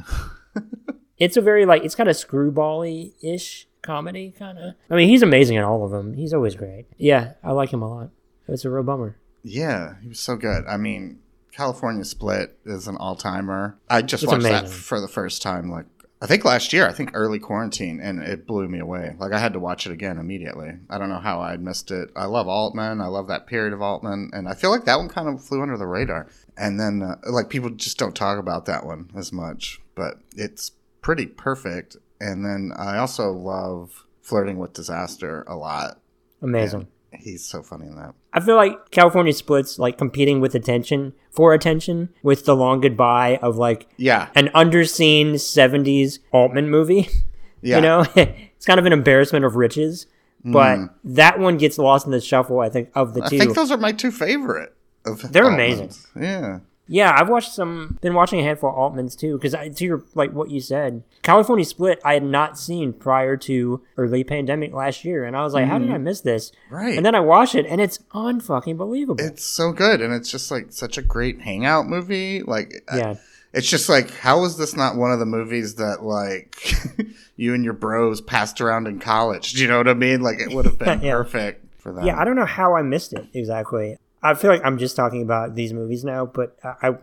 it's 1.16 1.36
a 1.36 1.40
very 1.40 1.64
like 1.64 1.84
it's 1.84 1.94
kind 1.94 2.10
of 2.10 2.16
screwball-y 2.16 3.12
ish 3.22 3.68
comedy 3.80 4.34
kind 4.36 4.58
of. 4.58 4.74
I 4.90 4.96
mean, 4.96 5.08
he's 5.08 5.22
amazing 5.22 5.56
in 5.56 5.64
all 5.64 5.84
of 5.84 5.92
them. 5.92 6.14
He's 6.14 6.34
always 6.34 6.56
great. 6.56 6.86
Yeah, 6.98 7.34
I 7.42 7.52
like 7.52 7.72
him 7.72 7.82
a 7.82 7.88
lot. 7.88 8.10
It's 8.48 8.64
a 8.64 8.70
real 8.70 8.82
bummer. 8.82 9.16
Yeah, 9.42 9.94
he 10.02 10.08
was 10.08 10.20
so 10.20 10.36
good. 10.36 10.64
I 10.66 10.76
mean, 10.76 11.20
California 11.52 12.04
Split 12.04 12.58
is 12.64 12.88
an 12.88 12.96
all 12.96 13.16
timer. 13.16 13.78
I 13.88 14.02
just 14.02 14.22
It's 14.22 14.32
watched 14.32 14.44
that 14.44 14.68
for 14.68 15.00
the 15.00 15.08
first 15.08 15.42
time, 15.42 15.70
like, 15.70 15.86
I 16.20 16.26
think 16.26 16.44
last 16.44 16.72
year, 16.72 16.86
I 16.86 16.92
think 16.92 17.10
early 17.14 17.40
quarantine, 17.40 17.98
and 18.00 18.22
it 18.22 18.46
blew 18.46 18.68
me 18.68 18.78
away. 18.78 19.16
Like, 19.18 19.32
I 19.32 19.40
had 19.40 19.54
to 19.54 19.58
watch 19.58 19.86
it 19.86 19.92
again 19.92 20.18
immediately. 20.18 20.70
I 20.88 20.96
don't 20.96 21.08
know 21.08 21.18
how 21.18 21.40
I 21.40 21.56
missed 21.56 21.90
it. 21.90 22.10
I 22.14 22.26
love 22.26 22.46
Altman. 22.46 23.00
I 23.00 23.08
love 23.08 23.26
that 23.26 23.48
period 23.48 23.72
of 23.72 23.82
Altman. 23.82 24.30
And 24.32 24.48
I 24.48 24.54
feel 24.54 24.70
like 24.70 24.84
that 24.84 24.98
one 24.98 25.08
kind 25.08 25.28
of 25.28 25.44
flew 25.44 25.62
under 25.62 25.76
the 25.76 25.86
radar. 25.86 26.28
And 26.56 26.78
then, 26.78 27.02
uh, 27.02 27.16
like, 27.28 27.48
people 27.48 27.70
just 27.70 27.98
don't 27.98 28.14
talk 28.14 28.38
about 28.38 28.66
that 28.66 28.86
one 28.86 29.10
as 29.16 29.32
much, 29.32 29.80
but 29.96 30.18
it's 30.36 30.70
pretty 31.00 31.26
perfect. 31.26 31.96
And 32.20 32.44
then 32.44 32.70
I 32.76 32.98
also 32.98 33.32
love 33.32 34.06
Flirting 34.20 34.58
with 34.58 34.74
Disaster 34.74 35.42
a 35.48 35.56
lot. 35.56 35.98
Amazing. 36.40 36.86
He's 37.14 37.44
so 37.44 37.62
funny 37.62 37.86
in 37.86 37.96
that. 37.96 38.14
I 38.32 38.40
feel 38.40 38.56
like 38.56 38.90
California 38.90 39.32
splits 39.32 39.78
like 39.78 39.98
competing 39.98 40.40
with 40.40 40.54
attention 40.54 41.12
for 41.30 41.52
attention 41.54 42.08
with 42.22 42.44
the 42.46 42.56
long 42.56 42.80
goodbye 42.80 43.38
of 43.42 43.56
like 43.56 43.86
Yeah. 43.96 44.28
an 44.34 44.48
underseen 44.54 45.32
70s 45.34 46.18
Altman 46.32 46.70
movie. 46.70 47.08
Yeah. 47.64 47.76
You 47.76 47.82
know, 47.82 48.04
it's 48.16 48.66
kind 48.66 48.80
of 48.80 48.86
an 48.86 48.92
embarrassment 48.92 49.44
of 49.44 49.54
riches, 49.54 50.06
but 50.44 50.80
that 51.04 51.38
one 51.38 51.58
gets 51.58 51.78
lost 51.78 52.06
in 52.06 52.10
the 52.10 52.20
shuffle, 52.20 52.58
I 52.58 52.68
think, 52.68 52.90
of 52.96 53.14
the 53.14 53.20
Mm. 53.20 53.26
I 53.26 53.28
two. 53.28 53.38
think 53.38 53.54
those 53.54 53.70
are 53.70 53.76
my 53.76 53.92
two 53.92 54.10
favorite. 54.10 54.74
Of 55.06 55.30
They're 55.32 55.44
Altmans. 55.44 55.54
amazing. 55.54 55.90
Yeah. 56.20 56.58
Yeah, 56.92 57.16
I've 57.18 57.30
watched 57.30 57.52
some, 57.52 57.96
been 58.02 58.12
watching 58.12 58.38
a 58.38 58.42
handful 58.42 58.68
of 58.68 58.76
Altmans 58.76 59.18
too, 59.18 59.38
because 59.38 59.52
to 59.76 59.84
your, 59.84 60.04
like 60.14 60.32
what 60.32 60.50
you 60.50 60.60
said, 60.60 61.02
California 61.22 61.64
Split, 61.64 61.98
I 62.04 62.12
had 62.12 62.22
not 62.22 62.58
seen 62.58 62.92
prior 62.92 63.34
to 63.38 63.80
early 63.96 64.24
pandemic 64.24 64.74
last 64.74 65.02
year. 65.02 65.24
And 65.24 65.34
I 65.34 65.42
was 65.42 65.54
like, 65.54 65.66
how 65.66 65.78
did 65.78 65.90
I 65.90 65.94
mm. 65.96 66.02
miss 66.02 66.20
this? 66.20 66.52
Right. 66.68 66.94
And 66.94 67.06
then 67.06 67.14
I 67.14 67.20
watched 67.20 67.54
it 67.54 67.64
and 67.64 67.80
it's 67.80 67.96
unfucking 68.12 68.76
believable. 68.76 69.24
It's 69.24 69.42
so 69.42 69.72
good, 69.72 70.02
and 70.02 70.12
it's 70.12 70.30
just 70.30 70.50
like 70.50 70.66
such 70.70 70.98
a 70.98 71.02
great 71.02 71.40
hangout 71.40 71.86
movie. 71.86 72.42
Like, 72.42 72.84
I- 72.90 72.98
yeah. 72.98 73.14
it's 73.54 73.70
just 73.70 73.88
like, 73.88 74.10
how 74.10 74.44
is 74.44 74.58
this 74.58 74.76
not 74.76 74.96
one 74.96 75.10
of 75.12 75.18
the 75.18 75.24
movies 75.24 75.76
that 75.76 76.02
like 76.02 76.74
you 77.36 77.54
and 77.54 77.64
your 77.64 77.72
bros 77.72 78.20
passed 78.20 78.60
around 78.60 78.86
in 78.86 78.98
college? 78.98 79.54
Do 79.54 79.62
you 79.62 79.68
know 79.68 79.78
what 79.78 79.88
I 79.88 79.94
mean? 79.94 80.20
Like, 80.20 80.40
it 80.40 80.52
would 80.52 80.66
have 80.66 80.78
been 80.78 81.00
Yeah. 81.00 81.12
perfect 81.12 81.80
for 81.80 81.94
that. 81.94 82.04
Yeah, 82.04 82.20
I 82.20 82.24
don't 82.24 82.36
know 82.36 82.44
how 82.44 82.76
I 82.76 82.82
missed 82.82 83.14
it 83.14 83.26
exactly. 83.32 83.96
I 84.22 84.34
feel 84.34 84.50
like 84.50 84.64
I'm 84.64 84.78
just 84.78 84.96
talking 84.96 85.22
about 85.22 85.54
these 85.54 85.72
movies 85.72 86.04
now, 86.04 86.26
but 86.26 86.56
I, 86.62 86.88
I 86.88 86.94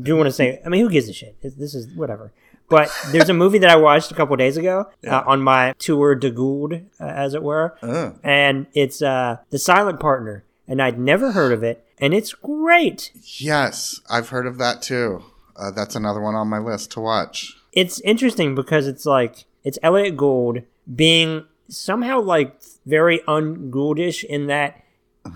do 0.00 0.16
want 0.16 0.26
to 0.26 0.32
say, 0.32 0.60
I 0.64 0.68
mean, 0.68 0.82
who 0.82 0.90
gives 0.90 1.08
a 1.08 1.12
shit? 1.12 1.36
This 1.42 1.74
is 1.74 1.88
whatever. 1.94 2.32
But 2.68 2.90
there's 3.10 3.30
a 3.30 3.34
movie 3.34 3.58
that 3.58 3.70
I 3.70 3.76
watched 3.76 4.10
a 4.10 4.14
couple 4.14 4.36
days 4.36 4.56
ago 4.56 4.90
uh, 5.06 5.22
on 5.26 5.40
my 5.40 5.74
tour 5.78 6.14
de 6.14 6.30
Gould, 6.30 6.74
uh, 6.74 7.04
as 7.04 7.34
it 7.34 7.42
were, 7.42 7.76
Ugh. 7.82 8.18
and 8.22 8.66
it's 8.74 9.00
uh, 9.00 9.38
The 9.50 9.58
Silent 9.58 10.00
Partner, 10.00 10.44
and 10.66 10.82
I'd 10.82 10.98
never 10.98 11.32
heard 11.32 11.52
of 11.52 11.62
it, 11.62 11.84
and 11.98 12.12
it's 12.12 12.34
great. 12.34 13.10
Yes, 13.38 14.00
I've 14.10 14.28
heard 14.28 14.46
of 14.46 14.58
that 14.58 14.82
too. 14.82 15.24
Uh, 15.56 15.70
that's 15.70 15.96
another 15.96 16.20
one 16.20 16.34
on 16.34 16.48
my 16.48 16.58
list 16.58 16.92
to 16.92 17.00
watch. 17.00 17.56
It's 17.72 18.00
interesting 18.02 18.54
because 18.54 18.86
it's 18.86 19.06
like 19.06 19.44
it's 19.64 19.78
Elliott 19.82 20.16
Gould 20.16 20.62
being 20.94 21.44
somehow 21.68 22.20
like 22.20 22.60
very 22.86 23.20
un-Gouldish 23.26 24.24
in 24.24 24.46
that 24.46 24.80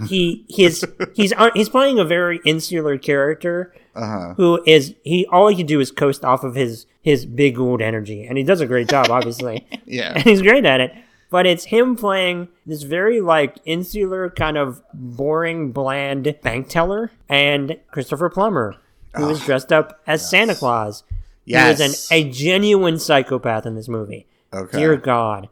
he 0.08 0.44
he's 0.48 0.84
he's 1.14 1.32
un, 1.34 1.50
he's 1.54 1.68
playing 1.68 1.98
a 1.98 2.04
very 2.04 2.40
insular 2.44 2.98
character 2.98 3.74
Uh 3.94 4.00
huh. 4.06 4.34
who 4.36 4.62
is 4.66 4.94
he 5.04 5.26
all 5.26 5.48
he 5.48 5.56
can 5.56 5.66
do 5.66 5.80
is 5.80 5.90
coast 5.90 6.24
off 6.24 6.44
of 6.44 6.54
his 6.54 6.86
his 7.02 7.26
big 7.26 7.58
old 7.58 7.80
energy, 7.82 8.24
and 8.24 8.38
he 8.38 8.44
does 8.44 8.60
a 8.60 8.66
great 8.66 8.88
job, 8.88 9.10
obviously, 9.10 9.66
Yeah. 9.86 10.12
and 10.14 10.22
he's 10.24 10.40
great 10.42 10.64
at 10.64 10.80
it. 10.80 10.92
But 11.30 11.46
it's 11.46 11.64
him 11.64 11.96
playing 11.96 12.48
this 12.66 12.82
very 12.82 13.20
like 13.20 13.56
insular 13.64 14.28
kind 14.30 14.56
of 14.58 14.82
boring, 14.94 15.72
bland 15.72 16.36
bank 16.42 16.68
teller, 16.68 17.10
and 17.28 17.76
Christopher 17.90 18.28
Plummer, 18.28 18.76
who 19.16 19.28
is 19.30 19.40
dressed 19.44 19.72
up 19.72 20.00
as 20.06 20.28
Santa 20.28 20.54
Claus. 20.54 21.02
Yes. 21.44 21.78
He 21.78 21.84
is 21.84 22.10
an, 22.10 22.16
a 22.18 22.30
genuine 22.30 22.98
psychopath 22.98 23.66
in 23.66 23.74
this 23.74 23.88
movie. 23.88 24.26
Okay. 24.54 24.78
Dear 24.78 24.96
God. 24.96 25.48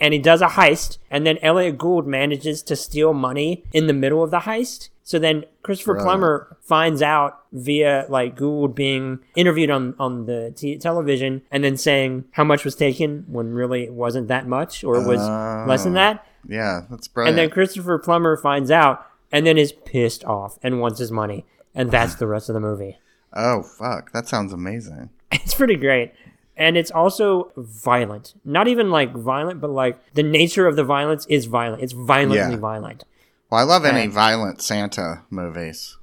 And 0.00 0.12
he 0.12 0.18
does 0.18 0.42
a 0.42 0.48
heist, 0.48 0.98
and 1.10 1.26
then 1.26 1.38
Elliott 1.42 1.78
Gould 1.78 2.06
manages 2.06 2.62
to 2.64 2.76
steal 2.76 3.12
money 3.14 3.64
in 3.72 3.86
the 3.86 3.92
middle 3.92 4.22
of 4.22 4.30
the 4.30 4.40
heist. 4.40 4.88
So 5.02 5.18
then 5.18 5.44
Christopher 5.62 5.94
Right. 5.94 6.02
Plummer 6.04 6.56
finds 6.62 7.02
out 7.02 7.40
via 7.52 8.06
like 8.08 8.36
Gould 8.36 8.74
being 8.74 9.18
interviewed 9.36 9.70
on 9.70 9.94
on 9.98 10.26
the 10.26 10.52
t- 10.56 10.78
television, 10.78 11.42
and 11.50 11.62
then 11.62 11.76
saying 11.76 12.24
how 12.32 12.44
much 12.44 12.64
was 12.64 12.74
taken 12.74 13.24
when 13.28 13.52
really 13.52 13.84
it 13.84 13.92
wasn't 13.92 14.28
that 14.28 14.46
much, 14.48 14.82
or 14.82 14.96
it 14.96 15.06
was 15.06 15.20
less 15.68 15.84
than 15.84 15.92
Oh. 15.92 15.96
that. 15.96 16.26
yeah, 16.48 16.82
that's 16.90 17.06
brilliant. 17.08 17.30
And 17.30 17.38
then 17.38 17.50
Christopher 17.50 17.98
Plummer 17.98 18.36
finds 18.36 18.70
out, 18.70 19.06
and 19.30 19.46
then 19.46 19.58
is 19.58 19.72
pissed 19.72 20.24
off 20.24 20.58
and 20.62 20.80
wants 20.80 20.98
his 20.98 21.12
money, 21.12 21.44
and 21.74 21.90
that's 21.90 22.14
the 22.16 22.26
rest 22.26 22.48
of 22.48 22.54
the 22.54 22.60
movie. 22.60 22.98
oh 23.34 23.62
fuck, 23.62 24.10
that 24.12 24.26
sounds 24.26 24.52
amazing. 24.52 25.10
It's 25.32 25.54
pretty 25.54 25.76
great. 25.76 26.12
And 26.56 26.76
it's 26.76 26.90
also 26.90 27.52
violent. 27.56 28.34
Not 28.44 28.68
even 28.68 28.90
like 28.90 29.12
violent, 29.12 29.60
but 29.60 29.70
like 29.70 29.98
the 30.14 30.22
nature 30.22 30.66
of 30.66 30.76
the 30.76 30.84
violence 30.84 31.26
is 31.26 31.46
violent. 31.46 31.82
It's 31.82 31.92
violently 31.92 32.36
Yeah. 32.38 32.56
violent. 32.56 33.04
Well, 33.50 33.60
I 33.60 33.64
love 33.64 33.84
any 33.84 34.06
violent 34.08 34.62
Santa 34.62 35.22
movies. 35.30 35.96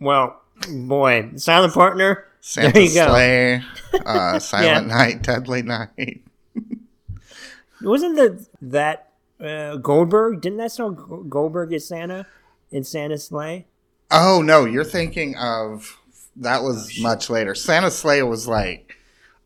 Well, 0.00 0.40
boy, 0.68 1.30
Silent 1.36 1.74
Partner. 1.74 2.24
Santa 2.40 2.72
there 2.72 2.82
you 2.82 3.62
go. 3.94 3.98
Uh, 4.06 4.38
Silent 4.38 4.86
Night, 4.88 5.22
Deadly 5.22 5.62
Night. 5.62 6.22
Wasn't 7.82 8.16
the 8.16 8.46
that 8.62 9.12
uh, 9.40 9.76
Goldberg? 9.76 10.40
Didn't 10.40 10.58
that 10.58 10.72
song 10.72 11.26
Goldberg 11.28 11.72
is 11.72 11.86
Santa 11.86 12.26
in 12.70 12.84
Santa 12.84 13.18
Slay? 13.18 13.66
Oh 14.10 14.42
no, 14.42 14.64
you're 14.64 14.84
thinking 14.84 15.36
of 15.36 15.98
that 16.36 16.62
was 16.62 16.98
much 17.00 17.28
later. 17.30 17.54
Santa 17.54 17.90
Slay 17.90 18.22
was 18.22 18.46
like 18.48 18.95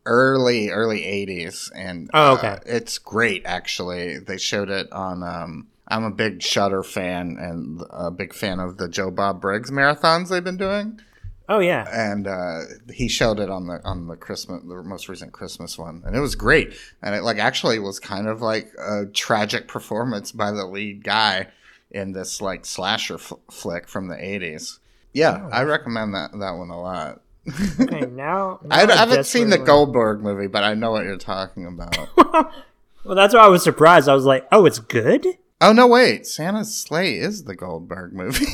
early, 0.06 0.70
early 0.70 1.00
'80s, 1.02 1.70
and 1.74 2.10
Oh, 2.14 2.36
uh, 2.36 2.58
it's 2.66 2.98
great 2.98 3.42
actually. 3.44 4.18
They 4.18 4.38
showed 4.38 4.70
it 4.70 4.90
on. 4.92 5.22
Um, 5.22 5.68
I'm 5.88 6.04
a 6.04 6.10
big 6.10 6.42
Shudder 6.42 6.82
fan 6.84 7.36
and 7.38 7.82
a 7.90 8.10
big 8.10 8.32
fan 8.32 8.60
of 8.60 8.76
the 8.76 8.88
Joe 8.88 9.10
Bob 9.10 9.40
Briggs 9.40 9.70
marathons 9.70 10.28
they've 10.28 10.44
been 10.44 10.56
doing. 10.56 11.00
Oh 11.48 11.58
yeah, 11.58 11.84
and 11.92 12.28
uh, 12.28 12.60
he 12.92 13.08
showed 13.08 13.40
it 13.40 13.50
on 13.50 13.66
the 13.66 13.80
on 13.84 14.06
the 14.06 14.14
Christmas 14.14 14.62
the 14.62 14.82
most 14.84 15.08
recent 15.08 15.32
Christmas 15.32 15.76
one, 15.76 16.02
and 16.06 16.14
it 16.14 16.20
was 16.20 16.36
great. 16.36 16.74
And 17.02 17.12
it 17.14 17.24
like 17.24 17.38
actually 17.38 17.80
was 17.80 17.98
kind 17.98 18.28
of 18.28 18.40
like 18.40 18.70
a 18.78 19.06
tragic 19.06 19.66
performance 19.66 20.30
by 20.30 20.52
the 20.52 20.64
lead 20.64 21.02
guy 21.02 21.48
in 21.90 22.12
this 22.12 22.40
like 22.40 22.64
slasher 22.64 23.14
f- 23.14 23.32
flick 23.50 23.88
from 23.88 24.06
the 24.06 24.24
eighties. 24.24 24.78
Yeah, 25.12 25.48
I 25.50 25.62
recommend 25.62 26.14
that 26.14 26.30
that 26.38 26.52
one 26.52 26.70
a 26.70 26.80
lot. 26.80 27.20
Okay. 27.48 28.00
Now, 28.06 28.60
now 28.62 28.76
I, 28.76 28.82
I 28.86 28.96
haven't 28.96 29.24
seen 29.24 29.50
the 29.50 29.58
Goldberg 29.58 30.20
movie, 30.20 30.46
but 30.46 30.62
I 30.62 30.74
know 30.74 30.90
what 30.92 31.04
you're 31.04 31.16
talking 31.16 31.66
about. 31.66 31.96
Well, 33.02 33.14
that's 33.16 33.32
why 33.32 33.40
I 33.40 33.48
was 33.48 33.62
surprised. 33.64 34.10
I 34.10 34.14
was 34.14 34.26
like, 34.26 34.46
oh, 34.52 34.66
it's 34.66 34.78
good. 34.78 35.26
oh 35.62 35.72
no, 35.72 35.86
wait, 35.86 36.26
Santa's 36.26 36.76
Slay 36.76 37.14
is 37.16 37.44
the 37.44 37.56
Goldberg 37.56 38.12
movie. 38.12 38.44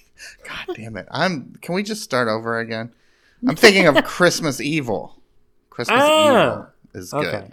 God 0.48 0.76
damn 0.76 0.96
it! 0.96 1.08
I'm. 1.10 1.54
Can 1.60 1.74
we 1.74 1.82
just 1.82 2.04
start 2.04 2.28
over 2.28 2.60
again? 2.60 2.94
I'm 3.48 3.56
thinking 3.56 3.88
of 3.88 3.96
Christmas 4.04 4.60
Evil. 4.60 5.20
Christmas 5.70 5.98
Ah, 6.00 6.30
Evil 6.52 6.66
is 6.94 7.10
good. 7.10 7.24
Okay, 7.26 7.50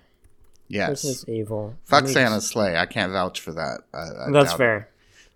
Yes. 0.68 0.90
Christmas 0.90 1.26
Evil. 1.28 1.76
Fuck 1.86 2.08
Santa's 2.08 2.46
sleigh. 2.48 2.78
I 2.78 2.86
can't 2.86 3.12
vouch 3.12 3.42
for 3.42 3.52
that. 3.54 3.80
I, 3.92 3.98
I 3.98 4.32
That's 4.32 4.52
doubt 4.52 4.54
it. 4.54 4.58
fair. 4.60 4.90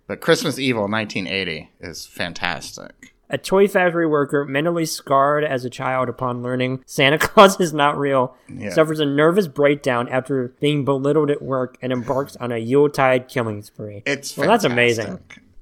But 0.06 0.20
Christmas 0.20 0.56
Evil 0.60 0.82
1980 0.88 1.68
is 1.80 2.06
fantastic. 2.06 3.12
A 3.30 3.36
toy 3.38 3.68
factory 3.68 4.06
worker, 4.06 4.44
mentally 4.46 4.86
scarred 4.86 5.44
as 5.44 5.64
a 5.64 5.70
child 5.70 6.08
upon 6.08 6.42
learning 6.42 6.82
Santa 6.86 7.18
Claus 7.20 7.60
is 7.60 7.74
not 7.74 7.98
real, 7.98 8.34
Yeah. 8.48 8.70
suffers 8.70 9.00
a 9.00 9.04
nervous 9.04 9.46
breakdown 9.48 10.08
after 10.08 10.54
being 10.60 10.84
belittled 10.84 11.30
at 11.30 11.42
work 11.42 11.76
and 11.82 11.92
embarks 11.92 12.36
on 12.36 12.52
a 12.52 12.58
Yuletide 12.58 13.28
killing 13.28 13.62
spree. 13.62 14.02
It's 14.06 14.36
Well, 14.36 14.48
that's 14.48 14.64
amazing. 14.64 15.18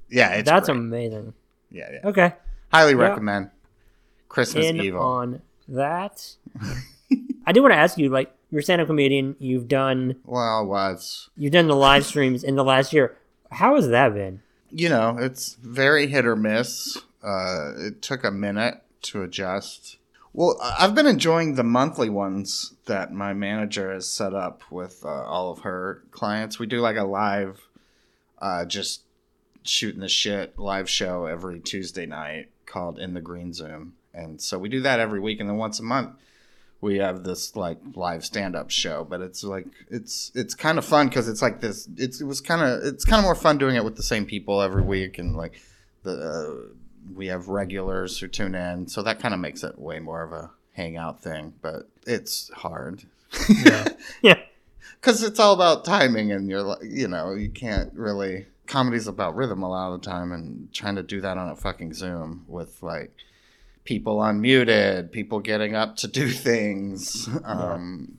Yeah, 0.09 0.29
it's 0.35 0.49
That's 0.49 0.67
great. 0.69 0.77
amazing. 0.77 1.33
yeah, 1.69 1.89
yeah. 1.91 2.09
Okay. 2.09 2.33
Highly 2.71 2.95
recommend 2.95 3.49
Christmas 4.29 4.65
In 4.65 4.79
Evil. 4.79 5.01
on 5.01 5.41
that. 5.67 6.35
I 7.45 7.51
do 7.51 7.61
want 7.61 7.73
to 7.73 7.77
ask 7.77 7.97
you, 7.97 8.09
like, 8.09 8.33
you're 8.49 8.59
a 8.59 8.63
stand-up 8.63 8.87
comedian. 8.87 9.35
You've 9.39 9.67
done 9.67 10.15
well, 10.25 10.65
was 10.65 11.29
you've 11.35 11.51
done 11.51 11.67
the 11.67 11.75
live 11.75 12.05
streams 12.05 12.43
in 12.45 12.55
the 12.55 12.63
last 12.63 12.93
year. 12.93 13.17
How 13.51 13.75
has 13.75 13.89
that 13.89 14.13
been? 14.13 14.41
you 14.69 14.89
know, 14.89 15.17
it's 15.17 15.53
very 15.55 16.07
hit 16.07 16.25
or 16.25 16.35
miss. 16.35 16.97
Uh, 17.27 17.73
it 17.77 18.01
took 18.01 18.23
a 18.23 18.31
minute 18.31 18.81
to 19.01 19.21
adjust. 19.21 19.97
Well, 20.31 20.57
I've 20.61 20.95
been 20.95 21.07
enjoying 21.07 21.55
the 21.55 21.63
monthly 21.63 22.09
ones 22.09 22.75
that 22.85 23.11
my 23.11 23.33
manager 23.33 23.91
has 23.91 24.09
set 24.09 24.33
up 24.33 24.61
with 24.71 25.03
uh, 25.03 25.25
all 25.25 25.51
of 25.51 25.59
her 25.59 26.03
clients. 26.11 26.57
We 26.57 26.67
do 26.67 26.79
like 26.79 26.95
a 26.95 27.03
live, 27.03 27.67
uh, 28.39 28.63
just 28.63 29.01
shooting 29.63 29.99
the 29.99 30.07
shit 30.07 30.57
live 30.57 30.89
show 30.89 31.25
every 31.25 31.59
Tuesday 31.59 32.05
night 32.05 32.49
called 32.65 32.97
In 32.97 33.13
the 33.13 33.19
Green 33.19 33.51
Zoom. 33.51 33.95
And 34.13 34.41
so 34.41 34.57
we 34.57 34.69
do 34.69 34.79
that 34.81 35.01
every 35.01 35.19
week. 35.19 35.41
And 35.41 35.49
then 35.49 35.57
once 35.57 35.79
a 35.79 35.83
month, 35.83 36.11
we 36.79 36.99
have 36.99 37.25
this 37.25 37.55
like 37.55 37.79
live 37.95 38.23
stand-up 38.23 38.69
show 38.69 39.03
but 39.03 39.19
it's 39.19 39.43
like 39.43 39.65
it's 39.89 40.31
it's 40.35 40.53
kind 40.53 40.77
of 40.77 40.85
fun 40.85 41.07
because 41.07 41.27
it's 41.27 41.41
like 41.41 41.59
this 41.59 41.89
it's, 41.97 42.21
it 42.21 42.25
was 42.25 42.39
kind 42.39 42.61
of 42.61 42.83
it's 42.83 43.03
kind 43.03 43.17
of 43.17 43.23
more 43.23 43.33
fun 43.33 43.57
doing 43.57 43.75
it 43.75 43.83
with 43.83 43.95
the 43.95 44.03
same 44.03 44.27
people 44.27 44.61
every 44.61 44.83
week 44.83 45.17
and 45.17 45.35
like 45.35 45.59
the 46.03 46.11
uh, 46.11 46.73
we 47.15 47.27
have 47.27 47.47
regulars 47.47 48.19
who 48.19 48.27
tune 48.27 48.55
in 48.55 48.87
so 48.87 49.01
that 49.01 49.19
kind 49.19 49.33
of 49.33 49.39
makes 49.39 49.63
it 49.63 49.77
way 49.79 49.99
more 49.99 50.23
of 50.23 50.31
a 50.31 50.49
hangout 50.73 51.21
thing 51.21 51.53
but 51.61 51.87
it's 52.05 52.49
hard. 52.53 53.03
Yeah. 54.21 54.39
because 55.01 55.23
it's 55.23 55.39
all 55.39 55.53
about 55.53 55.85
timing 55.85 56.31
and 56.31 56.49
you're 56.49 56.63
like 56.63 56.79
you 56.83 57.07
know 57.07 57.33
you 57.33 57.49
can't 57.49 57.93
really 57.93 58.45
comedy's 58.65 59.07
about 59.07 59.35
rhythm 59.35 59.63
a 59.63 59.69
lot 59.69 59.93
of 59.93 60.01
the 60.01 60.09
time 60.09 60.31
and 60.31 60.71
trying 60.73 60.95
to 60.95 61.03
do 61.03 61.21
that 61.21 61.37
on 61.37 61.49
a 61.49 61.55
fucking 61.55 61.93
zoom 61.93 62.43
with 62.47 62.81
like 62.81 63.11
people 63.83 64.17
unmuted 64.17 65.11
people 65.11 65.39
getting 65.39 65.75
up 65.75 65.95
to 65.95 66.07
do 66.07 66.29
things 66.49 67.29
um 67.45 68.17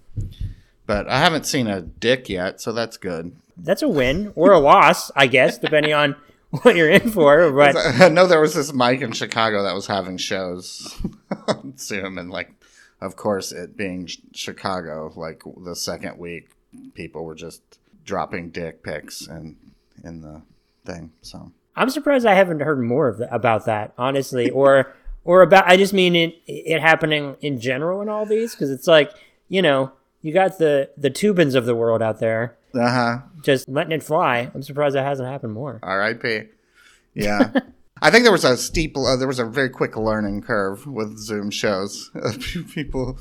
but 0.87 1.07
i 1.09 1.19
haven't 1.19 1.45
seen 1.45 1.67
a 1.67 1.81
dick 1.83 2.29
yet 2.29 2.61
so 2.61 2.73
that's 2.73 2.97
good. 2.97 3.35
That's 3.61 3.83
a 3.83 3.89
win 3.89 4.33
or 4.37 4.53
a 4.53 4.59
loss, 4.61 5.11
I 5.17 5.27
guess, 5.27 5.59
depending 5.59 5.93
on 5.93 6.15
what 6.63 6.77
you're 6.77 6.91
in 6.91 7.11
for. 7.11 7.51
But 7.53 7.77
i 8.01 8.09
know 8.09 8.27
there 8.27 8.41
was 8.41 8.55
this 8.55 8.73
mike 8.73 9.01
in 9.01 9.13
chicago 9.13 9.63
that 9.65 9.75
was 9.75 9.87
having 9.87 10.17
shows 10.17 10.97
on 11.49 11.77
zoom 11.77 12.19
and 12.19 12.31
like 12.31 12.53
of 13.01 13.17
course 13.17 13.53
it 13.53 13.77
being 13.77 14.09
chicago 14.33 15.13
like 15.15 15.43
the 15.63 15.77
second 15.77 16.19
week 16.19 16.51
people 16.95 17.25
were 17.25 17.35
just 17.35 17.79
dropping 18.05 18.49
dick 18.51 18.83
pics 18.83 19.27
and 19.27 19.57
in 20.05 20.23
the 20.23 20.41
thing 20.85 21.13
so 21.21 21.53
I'm 21.79 21.91
surprised 21.91 22.27
I 22.27 22.35
haven't 22.35 22.61
heard 22.61 22.81
more 22.83 23.07
of 23.07 23.19
the, 23.19 23.33
about 23.33 23.67
that, 23.67 23.95
honestly, 23.97 24.51
or 24.51 24.93
or 25.25 25.43
about. 25.43 25.69
I 25.69 25.77
just 25.77 25.93
mean 25.93 26.17
it 26.17 26.43
it 26.49 26.81
happening 26.81 27.37
in 27.41 27.61
general 27.61 28.03
in 28.03 28.09
all 28.09 28.27
these 28.27 28.53
because 28.53 28.71
it's 28.71 28.89
like 28.89 29.13
you 29.49 29.63
know 29.63 29.93
you 30.21 30.33
got 30.35 30.59
the 30.59 30.91
the 30.97 31.09
Tubins 31.11 31.55
of 31.55 31.67
the 31.67 31.77
world 31.77 32.03
out 32.03 32.19
there 32.19 32.57
uh-huh 32.75 33.19
just 33.43 33.69
letting 33.69 33.93
it 33.93 34.03
fly. 34.03 34.51
I'm 34.55 34.63
surprised 34.63 34.95
that 34.95 35.05
hasn't 35.05 35.29
happened 35.29 35.53
more. 35.53 35.81
R.I.P. 35.83 36.43
Yeah. 37.15 37.51
I 38.01 38.13
think 38.13 38.23
there 38.23 38.33
was 38.33 38.45
a 38.45 38.57
steep, 38.57 38.97
uh, 38.97 39.17
there 39.17 39.27
was 39.27 39.41
a 39.41 39.45
very 39.45 39.71
quick 39.71 39.97
learning 39.97 40.43
curve 40.43 40.87
with 40.87 41.19
Zoom 41.19 41.51
shows. 41.51 42.13
people 42.75 43.19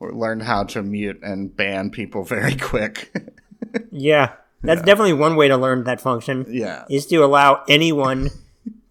learned 0.00 0.44
how 0.44 0.64
to 0.64 0.82
mute 0.82 1.20
and 1.22 1.54
ban 1.54 1.90
people 1.90 2.24
very 2.24 2.56
quick. 2.70 3.12
Yeah, 3.90 4.32
that's 4.62 4.80
definitely 4.80 5.12
one 5.12 5.36
way 5.36 5.48
to 5.48 5.58
learn 5.58 5.84
that 5.84 6.00
function 6.00 6.46
yeah. 6.48 6.86
is 6.88 7.06
to 7.08 7.16
allow 7.16 7.64
anyone 7.68 8.30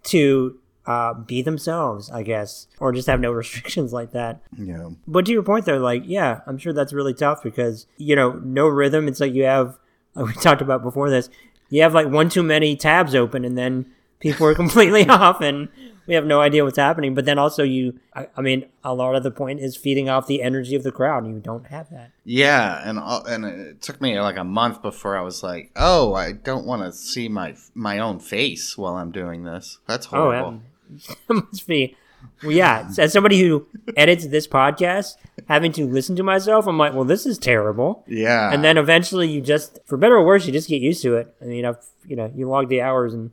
to 0.03 0.59
uh, 0.85 1.15
be 1.15 1.41
themselves, 1.41 2.11
I 2.11 2.21
guess, 2.21 2.67
or 2.79 2.91
just 2.91 3.07
have 3.07 3.21
no 3.21 3.31
restrictions 3.31 3.91
like 3.91 4.11
that. 4.11 4.41
Yeah. 4.55 4.89
But 5.07 5.25
to 5.25 5.31
your 5.31 5.41
point, 5.41 5.65
though, 5.65 5.79
like, 5.79 6.03
yeah, 6.05 6.41
I'm 6.45 6.59
sure 6.59 6.73
that's 6.73 6.93
really 6.93 7.15
tough 7.15 7.41
because, 7.41 7.87
you 7.97 8.15
know, 8.15 8.33
no 8.33 8.67
rhythm. 8.67 9.07
It's 9.07 9.19
like 9.19 9.33
you 9.33 9.45
have, 9.45 9.79
we 10.15 10.33
talked 10.33 10.61
about 10.61 10.83
before 10.83 11.09
this, 11.09 11.29
you 11.69 11.81
have 11.81 11.93
like 11.93 12.07
one 12.07 12.29
too 12.29 12.43
many 12.43 12.75
tabs 12.75 13.15
open 13.15 13.43
and 13.45 13.57
then 13.57 13.85
people 14.19 14.45
are 14.47 14.55
completely 14.63 15.07
off 15.09 15.41
and 15.41 15.69
we 16.05 16.15
have 16.15 16.25
no 16.25 16.41
idea 16.41 16.63
what's 16.65 16.77
happening. 16.77 17.13
But 17.15 17.23
then 17.25 17.39
also, 17.39 17.63
you, 17.63 17.97
I, 18.13 18.27
I 18.35 18.41
mean, 18.41 18.65
a 18.83 18.93
lot 18.93 19.15
of 19.15 19.23
the 19.23 19.31
point 19.31 19.61
is 19.61 19.77
feeding 19.77 20.09
off 20.09 20.27
the 20.27 20.41
energy 20.43 20.75
of 20.75 20.83
the 20.83 20.91
crowd 20.91 21.23
and 21.23 21.33
you 21.33 21.39
don't 21.39 21.65
have 21.67 21.89
that. 21.91 22.11
Yeah, 22.25 22.81
and 22.87 22.99
all- 22.99 23.23
and 23.25 23.45
it 23.45 23.81
took 23.81 24.01
me 24.01 24.19
like 24.19 24.35
a 24.37 24.43
month 24.43 24.81
before 24.81 25.17
I 25.17 25.21
was 25.21 25.43
like, 25.43 25.71
"Oh, 25.77 26.13
I 26.13 26.33
don't 26.33 26.65
want 26.65 26.81
to 26.83 26.91
see 26.91 27.29
my 27.29 27.55
my 27.73 27.99
own 27.99 28.19
face 28.19 28.77
while 28.77 28.95
I'm 28.95 29.11
doing 29.11 29.45
this." 29.45 29.79
That's 29.87 30.07
Oh, 30.07 30.09
horrible. 30.31 30.59
that 31.07 31.17
must 31.29 31.65
be. 31.67 31.95
Well, 32.41 32.51
yeah, 32.51 32.89
as 32.97 33.13
somebody 33.13 33.39
who 33.39 33.65
edits 33.95 34.27
this 34.27 34.47
podcast, 34.47 35.15
having 35.47 35.71
to 35.73 35.85
listen 35.85 36.15
to 36.17 36.23
myself, 36.23 36.67
I'm 36.67 36.77
like, 36.77 36.93
well, 36.93 37.03
this 37.05 37.25
is 37.25 37.37
terrible. 37.37 38.03
yeah. 38.07 38.51
and 38.53 38.63
then 38.63 38.77
eventually 38.77 39.27
you 39.29 39.41
just 39.41 39.79
for 39.85 39.97
better 39.97 40.15
or 40.15 40.25
worse 40.25 40.45
you 40.45 40.51
just 40.53 40.67
get 40.69 40.81
used 40.81 41.01
to 41.03 41.15
it 41.15 41.33
i 41.41 41.45
mean 41.45 41.65
i've 41.65 41.77
you 42.05 42.15
know 42.15 42.31
you 42.35 42.47
log 42.47 42.67
the 42.69 42.81
hours 42.81 43.13
and 43.13 43.31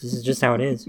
this 0.00 0.12
is 0.14 0.22
just 0.22 0.40
how 0.40 0.54
it 0.54 0.60
is 0.60 0.88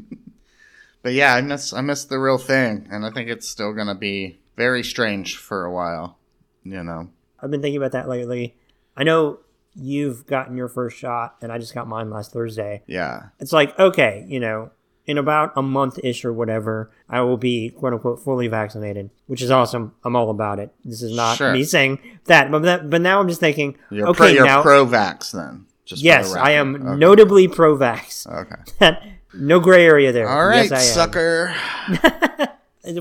but 1.02 1.14
yeah, 1.14 1.34
I 1.36 1.42
miss 1.42 1.74
I 1.74 1.82
miss 1.82 2.06
the 2.06 2.18
real 2.20 2.38
thing, 2.40 2.88
and 2.92 3.06
I 3.06 3.12
think 3.12 3.30
it's 3.30 3.48
still 3.48 3.74
gonna 3.74 3.96
be 3.96 4.40
very 4.58 4.84
strange 4.84 5.38
for 5.38 5.66
a 5.66 5.72
while. 5.72 6.18
You 6.64 6.84
know. 6.84 7.10
i've 7.40 7.52
been 7.52 7.62
thinking 7.62 7.78
about 7.78 7.92
that 7.92 8.08
lately 8.10 8.56
i 8.98 9.04
know 9.04 9.38
you've 9.76 10.26
gotten 10.26 10.58
your 10.58 10.68
first 10.70 10.98
shot 10.98 11.36
and 11.42 11.52
i 11.52 11.60
just 11.60 11.76
got 11.76 11.88
mine 11.88 12.10
last 12.10 12.32
thursday 12.34 12.82
Yeah. 12.88 13.28
it's 13.40 13.52
like 13.54 13.78
okay 13.78 14.26
you 14.28 14.40
know 14.40 14.72
in 15.08 15.18
about 15.18 15.52
a 15.56 15.62
month 15.62 16.00
ish 16.04 16.26
or 16.26 16.34
whatever 16.34 16.90
i 17.10 17.22
will 17.22 17.38
be 17.38 17.70
quote 17.70 17.94
unquote 17.94 18.20
fully 18.24 18.48
vaccinated 18.48 19.10
which 19.28 19.42
is 19.42 19.52
awesome 19.52 19.94
i'm 20.04 20.16
all 20.16 20.30
about 20.30 20.60
it 20.60 20.72
this 20.84 21.02
is 21.02 21.16
not 21.16 21.38
Sure. 21.38 21.54
me 21.54 21.64
saying 21.64 22.00
that 22.26 22.50
but 22.52 22.64
that, 22.64 22.90
but 22.90 23.02
now 23.02 23.20
i'm 23.20 23.28
just 23.28 23.40
thinking 23.40 23.78
You're 23.92 24.08
okay 24.10 24.18
pro, 24.18 24.28
you're 24.28 24.46
now 24.46 24.62
pro-vax 24.62 25.32
then. 25.32 25.66
Just 25.86 26.02
for 26.02 26.04
the 26.04 26.08
yes 26.08 26.34
i 26.36 26.52
am. 26.52 26.76
Okay. 26.76 26.96
notably 26.98 27.48
pro-vax 27.48 28.26
Okay. 28.28 28.98
no 29.34 29.60
gray 29.60 29.86
area 29.86 30.12
there 30.12 30.28
All 30.28 30.48
right, 30.48 30.70
yes, 30.70 30.72
I 30.72 30.78
sucker. 30.80 31.56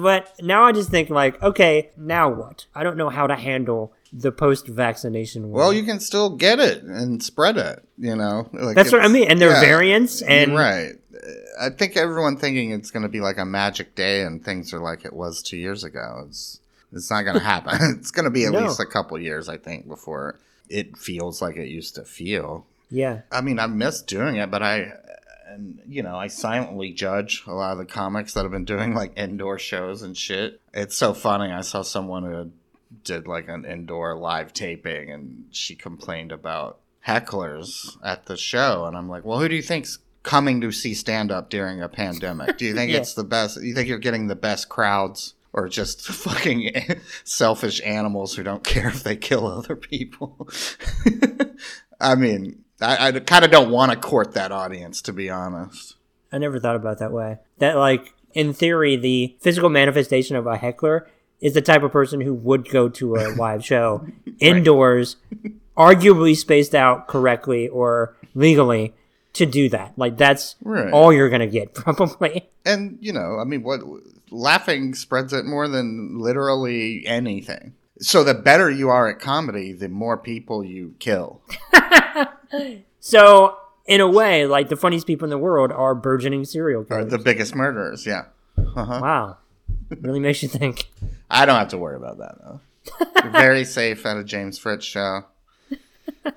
But 0.01 0.33
now 0.41 0.65
I 0.65 0.73
just 0.73 0.89
think 0.89 1.11
like, 1.11 1.43
okay, 1.43 1.91
now 1.97 2.31
what? 2.31 2.65
I 2.75 2.83
don't 2.83 2.97
know 2.97 3.11
how 3.11 3.27
to 3.27 3.35
handle 3.37 3.93
the 4.15 4.33
post-vaccination. 4.33 5.51
Well, 5.51 5.75
you 5.75 5.83
can 5.83 6.01
still 6.01 6.31
get 6.31 6.59
it 6.59 6.83
and 6.85 7.23
spread 7.23 7.57
it. 7.59 7.87
You 7.99 8.17
know, 8.17 8.49
like 8.53 8.77
that's 8.77 8.93
what 8.93 9.05
I 9.05 9.09
mean. 9.09 9.29
And 9.29 9.39
there 9.41 9.51
are 9.51 9.55
yeah, 9.63 9.69
variants, 9.69 10.23
and 10.23 10.55
right. 10.55 10.95
I 11.61 11.71
think 11.71 11.97
everyone 11.97 12.37
thinking 12.37 12.71
it's 12.73 12.91
going 12.91 13.03
to 13.05 13.09
be 13.09 13.21
like 13.21 13.39
a 13.39 13.45
magic 13.45 13.95
day 13.95 14.23
and 14.23 14.45
things 14.45 14.73
are 14.75 14.81
like 14.81 15.05
it 15.05 15.13
was 15.13 15.43
two 15.43 15.57
years 15.57 15.85
ago. 15.85 16.25
It's 16.29 16.61
it's 16.93 17.11
not 17.11 17.23
going 17.23 17.37
to 17.39 17.43
happen. 17.45 17.79
it's 17.99 18.11
going 18.11 18.25
to 18.25 18.31
be 18.31 18.45
at 18.47 18.53
No. 18.53 18.61
least 18.67 18.81
a 18.81 18.87
couple 18.87 19.19
years, 19.19 19.49
I 19.49 19.57
think, 19.59 19.87
before 19.89 20.39
it 20.69 20.97
feels 20.97 21.43
like 21.43 21.57
it 21.57 21.69
used 21.69 21.95
to 21.97 22.05
feel. 22.05 22.67
yeah, 22.91 23.21
I 23.31 23.41
mean, 23.41 23.59
I 23.59 23.67
miss 23.67 24.01
doing 24.03 24.37
it, 24.37 24.51
but 24.51 24.63
I, 24.63 24.93
and 25.49 25.79
you 25.87 26.03
know, 26.03 26.17
I 26.17 26.29
silently 26.29 26.93
judge 26.93 27.43
a 27.47 27.53
lot 27.53 27.73
of 27.73 27.79
the 27.79 27.85
comics 27.85 28.33
that 28.35 28.43
have 28.45 28.51
been 28.53 28.65
doing 28.65 28.95
like 28.95 29.13
indoor 29.17 29.59
shows 29.59 30.03
and 30.03 30.17
shit. 30.17 30.61
It's 30.73 30.97
so 30.97 31.13
funny. 31.15 31.53
I 31.53 31.61
saw 31.61 31.83
someone 31.83 32.25
who 32.25 32.51
did 33.05 33.27
like 33.29 33.49
an 33.49 33.65
indoor 33.65 34.17
live 34.17 34.53
taping, 34.53 35.11
and 35.11 35.47
she 35.51 35.75
complained 35.75 36.33
about 36.33 36.79
hecklers 37.07 37.97
at 38.03 38.27
the 38.27 38.37
show, 38.37 38.85
and 38.87 38.97
I'm 38.97 39.09
like, 39.09 39.25
well, 39.25 39.39
who 39.39 39.49
do 39.49 39.55
you 39.57 39.63
think's 39.63 39.99
coming 40.25 40.61
to 40.63 40.73
see 40.73 40.93
stand 40.95 41.31
up 41.31 41.49
during 41.51 41.81
a 41.81 41.89
pandemic? 41.89 42.59
Do 42.59 42.65
you 42.65 42.75
think 42.75 42.91
Yeah. 42.93 42.99
it's 42.99 43.15
the 43.15 43.23
best? 43.25 43.63
You 43.63 43.75
think 43.75 43.89
you're 43.89 43.99
getting 43.99 44.27
the 44.27 44.35
best 44.37 44.69
crowds? 44.69 45.35
Or 45.53 45.69
just 45.69 46.05
fucking 46.09 46.73
selfish 47.23 47.81
animals 47.85 48.35
who 48.35 48.43
don't 48.43 48.65
care 48.65 48.89
if 48.89 49.05
they 49.05 49.15
kill 49.15 49.47
other 49.47 49.77
people. 49.77 50.49
I 52.01 52.17
mean, 52.17 52.65
I, 52.81 53.09
I 53.09 53.13
kind 53.21 53.45
of 53.45 53.53
don't 53.53 53.71
want 53.71 53.93
to 53.93 53.97
court 53.97 54.33
that 54.35 54.51
audience, 54.51 55.01
to 55.03 55.13
be 55.13 55.31
honest. 55.31 55.95
I 56.33 56.39
never 56.39 56.59
thought 56.59 56.75
about 56.75 56.99
that 56.99 57.13
way. 57.13 57.39
That 57.59 57.77
like 57.77 58.15
in 58.33 58.53
theory, 58.53 58.97
the 58.97 59.37
physical 59.41 59.71
manifestation 59.71 60.35
of 60.35 60.49
a 60.49 60.57
heckler 60.57 61.09
is 61.41 61.55
the 61.55 61.63
type 61.63 61.85
of 61.85 61.93
person 61.93 62.21
who 62.21 62.35
would 62.35 62.69
go 62.69 62.89
to 62.89 63.15
a 63.15 63.31
live 63.37 63.65
show 63.65 64.05
indoors, 64.41 65.17
arguably 65.77 66.37
spaced 66.37 66.75
out 66.75 67.07
correctly 67.07 67.69
or 67.69 68.17
legally 68.35 68.93
to 69.35 69.47
do 69.47 69.69
that. 69.69 69.93
Like 69.97 70.17
that's 70.17 70.57
Right. 70.63 70.91
all 70.93 71.13
you're 71.13 71.31
gonna 71.31 71.47
get 71.47 71.75
probably. 71.75 72.49
And 72.65 72.99
you 73.01 73.13
know, 73.13 73.39
I 73.39 73.45
mean, 73.45 73.63
what 73.63 73.81
laughing 74.31 74.95
spreads 74.95 75.33
it 75.33 75.45
more 75.45 75.69
than 75.69 76.19
literally 76.19 77.07
anything. 77.07 77.75
So 78.01 78.25
the 78.25 78.35
better 78.35 78.69
you 78.71 78.89
are 78.89 79.09
at 79.09 79.21
comedy, 79.21 79.73
the 79.73 79.89
more 79.89 80.17
people 80.17 80.65
you 80.65 80.95
kill. 80.99 81.41
So 83.01 83.57
in 83.87 84.01
a 84.01 84.09
way, 84.09 84.47
like 84.47 84.69
the 84.69 84.77
funniest 84.77 85.07
people 85.07 85.27
in 85.27 85.31
the 85.31 85.37
world 85.39 85.71
are 85.73 85.95
burgeoning 85.95 86.45
serial 86.45 86.85
killers. 86.85 87.11
the 87.11 87.19
biggest 87.19 87.55
murderers, 87.55 88.07
yeah. 88.07 88.27
Uh-huh. 88.57 89.01
wow, 89.03 89.37
really 90.01 90.21
makes 90.21 90.43
you 90.43 90.49
think. 90.49 90.89
I 91.29 91.45
don't 91.45 91.57
have 91.59 91.69
to 91.69 91.79
worry 91.79 91.97
about 91.97 92.19
that 92.19 92.37
though. 92.41 92.61
You're 93.23 93.33
very 93.33 93.65
safe 93.65 94.07
at 94.07 94.17
a 94.17 94.25
James 94.25 94.57
Fritz 94.59 94.85
show. 94.87 95.25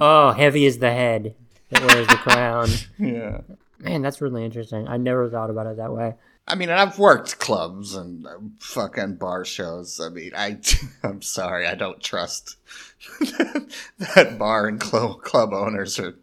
Oh, 0.00 0.32
heavy 0.32 0.64
is 0.64 0.78
the 0.78 0.90
head 0.90 1.34
that 1.72 1.82
wears 1.82 2.06
the 2.06 2.16
crown. 2.16 2.68
Yeah. 2.98 3.40
Man, 3.78 4.00
that's 4.02 4.20
really 4.20 4.44
interesting. 4.44 4.86
I 4.86 4.96
never 4.96 5.28
thought 5.28 5.50
about 5.50 5.66
it 5.66 5.78
that 5.78 5.92
way. 5.92 6.14
I 6.46 6.54
mean, 6.54 6.68
and 6.68 6.78
I've 6.78 6.98
worked 7.00 7.40
clubs 7.40 7.94
and 7.96 8.24
uh, 8.26 8.38
fucking 8.60 9.16
bar 9.16 9.44
shows. 9.44 9.98
I 10.00 10.08
mean, 10.08 10.30
I, 10.36 10.58
I'm 11.02 11.20
sorry, 11.20 11.66
I 11.66 11.74
don't 11.74 12.00
trust 12.00 12.56
that 13.20 14.36
bar 14.38 14.68
and 14.68 14.80
club, 14.80 15.22
club 15.22 15.52
owners 15.52 15.98
are 15.98 16.14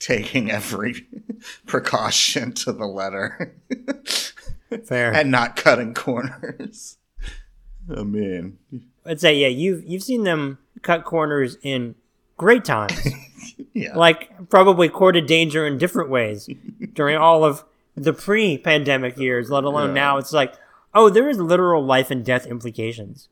taking 0.00 0.50
every 0.50 1.06
precaution 1.66 2.52
to 2.52 2.72
the 2.72 2.86
letter 2.86 3.54
Fair. 4.86 5.12
and 5.14 5.30
not 5.30 5.56
cutting 5.56 5.94
corners. 5.94 6.98
I 7.94 8.02
mean, 8.02 8.58
I'd 9.06 9.20
say 9.20 9.36
yeah, 9.36 9.48
you've 9.48 9.84
you've 9.84 10.02
seen 10.02 10.24
them 10.24 10.58
cut 10.82 11.04
corners 11.04 11.58
in 11.62 11.94
great 12.36 12.64
times, 12.64 12.98
yeah, 13.74 13.96
like 13.96 14.48
probably 14.48 14.88
courted 14.88 15.26
danger 15.26 15.66
in 15.66 15.78
different 15.78 16.10
ways 16.10 16.48
during 16.94 17.16
all 17.16 17.44
of 17.44 17.64
the 17.96 18.12
pre-pandemic 18.12 19.16
years. 19.16 19.50
Let 19.50 19.64
alone 19.64 19.88
Yeah. 19.90 19.94
now, 20.02 20.16
it's 20.18 20.32
like, 20.32 20.54
oh, 20.94 21.10
there 21.10 21.28
is 21.28 21.38
literal 21.38 21.84
life 21.84 22.10
and 22.10 22.24
death 22.24 22.46
implications 22.46 23.28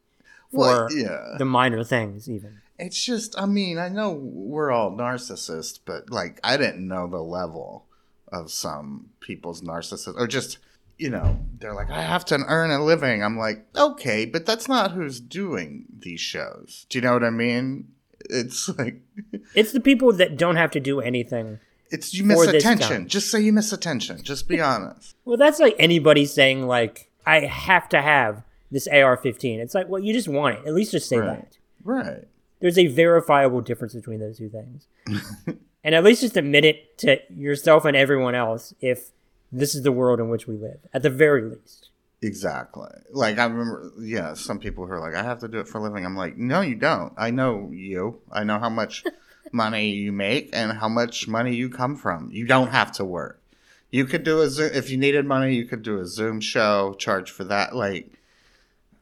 for 0.51 0.59
Well, 0.59 0.89
yeah. 0.93 1.35
the 1.39 1.45
minor 1.45 1.83
things, 1.85 2.29
even. 2.29 2.61
It's 2.79 3.03
just, 3.05 3.39
I 3.39 3.47
mean, 3.47 3.79
I 3.79 3.89
know 3.89 4.11
we're 4.13 4.71
all 4.73 4.91
narcissists, 4.91 5.79
but 5.85 6.11
like, 6.11 6.41
I 6.43 6.57
didn't 6.57 6.87
know 6.87 7.07
the 7.07 7.23
level 7.23 7.85
of 8.29 8.51
some 8.51 9.11
people's 9.21 9.63
narcissism, 9.63 10.15
or 10.19 10.27
just, 10.27 10.59
you 10.99 11.11
know, 11.11 11.39
they're 11.59 11.75
like, 11.75 11.91
I 11.91 12.03
have 12.03 12.25
to 12.27 12.39
earn 12.49 12.71
a 12.71 12.83
living. 12.85 13.23
I'm 13.23 13.37
like, 13.39 13.67
okay, 13.77 14.25
but 14.25 14.47
that's 14.47 14.69
not 14.69 14.93
who's 14.93 15.21
doing 15.21 15.85
these 15.97 16.21
shows. 16.21 16.87
Do 16.89 16.99
you 16.99 17.03
know 17.03 17.13
what 17.13 17.25
I 17.25 17.31
mean? 17.31 17.89
It's 18.31 18.69
like, 18.79 19.01
It's 19.55 19.73
the 19.73 19.81
people 19.81 20.13
that 20.15 20.37
don't 20.37 20.57
have 20.57 20.71
to 20.73 20.81
do 20.81 21.01
anything. 21.01 21.59
it's 21.91 22.15
you 22.15 22.25
miss 22.25 22.47
attention. 22.47 23.09
Just 23.09 23.31
say 23.31 23.41
you 23.41 23.53
miss 23.53 23.73
attention. 23.73 24.23
Just 24.23 24.49
be 24.49 24.61
honest. 24.61 25.15
Well, 25.25 25.37
that's 25.37 25.59
like 25.61 25.77
anybody 25.79 26.25
saying 26.27 26.67
like, 26.67 27.09
I 27.27 27.41
have 27.41 27.89
to 27.91 28.01
have 28.03 28.43
this 28.71 28.87
AR-15. 28.89 29.59
It's 29.59 29.75
like, 29.75 29.89
well, 29.89 30.01
you 30.03 30.13
just 30.13 30.29
want 30.29 30.57
it. 30.59 30.67
At 30.67 30.75
least 30.75 30.93
just 30.93 31.09
say 31.09 31.19
Right. 31.19 31.41
that. 31.41 31.59
Right. 31.85 32.29
there's 32.61 32.79
a 32.79 32.87
verifiable 32.87 33.61
difference 33.61 33.93
between 33.95 34.21
those 34.21 34.39
two 34.39 34.49
things. 34.49 34.87
and 35.85 35.95
at 35.95 36.05
least 36.05 36.21
just 36.23 36.37
admit 36.37 36.65
it 36.65 36.97
to 36.99 37.19
yourself 37.35 37.85
and 37.85 37.97
everyone 37.97 38.35
else 38.35 38.73
if 38.81 39.11
this 39.51 39.75
is 39.75 39.83
the 39.83 39.93
world 39.93 40.19
in 40.21 40.29
which 40.31 40.47
we 40.47 40.57
live, 40.57 40.79
at 40.95 41.03
the 41.03 41.11
very 41.11 41.43
least. 41.43 41.89
Exactly. 42.23 42.89
Like 43.11 43.39
I 43.39 43.45
remember, 43.45 43.93
yeah, 44.01 44.35
some 44.35 44.61
people 44.61 44.87
who 44.87 44.93
are 44.93 45.01
like, 45.01 45.15
"I 45.15 45.25
have 45.25 45.41
to 45.41 45.49
do 45.49 45.59
it 45.59 45.67
for 45.67 45.79
a 45.79 45.83
living." 45.83 46.07
I'm 46.07 46.17
like, 46.17 46.37
"No, 46.37 46.61
you 46.61 46.77
don't. 46.77 47.13
I 47.17 47.31
know 47.33 47.71
you. 47.73 48.21
I 48.31 48.45
know 48.45 48.61
how 48.61 48.71
much 48.71 49.03
money 49.53 49.91
you 49.91 50.13
make 50.13 50.51
and 50.53 50.73
how 50.79 50.89
much 50.89 51.27
money 51.27 51.55
you 51.57 51.69
come 51.69 51.97
from. 51.97 52.31
You 52.31 52.47
don't 52.47 52.69
have 52.69 52.93
to 52.93 53.05
work. 53.05 53.43
You 53.91 54.05
could 54.05 54.23
do 54.23 54.41
a 54.41 54.49
Zoom 54.49 54.71
if 54.73 54.89
you 54.89 54.97
needed 54.97 55.27
money. 55.27 55.57
You 55.57 55.65
could 55.67 55.83
do 55.83 55.99
a 55.99 56.07
Zoom 56.07 56.41
show, 56.41 56.95
charge 56.97 57.29
for 57.31 57.43
that, 57.45 57.75
like, 57.75 58.13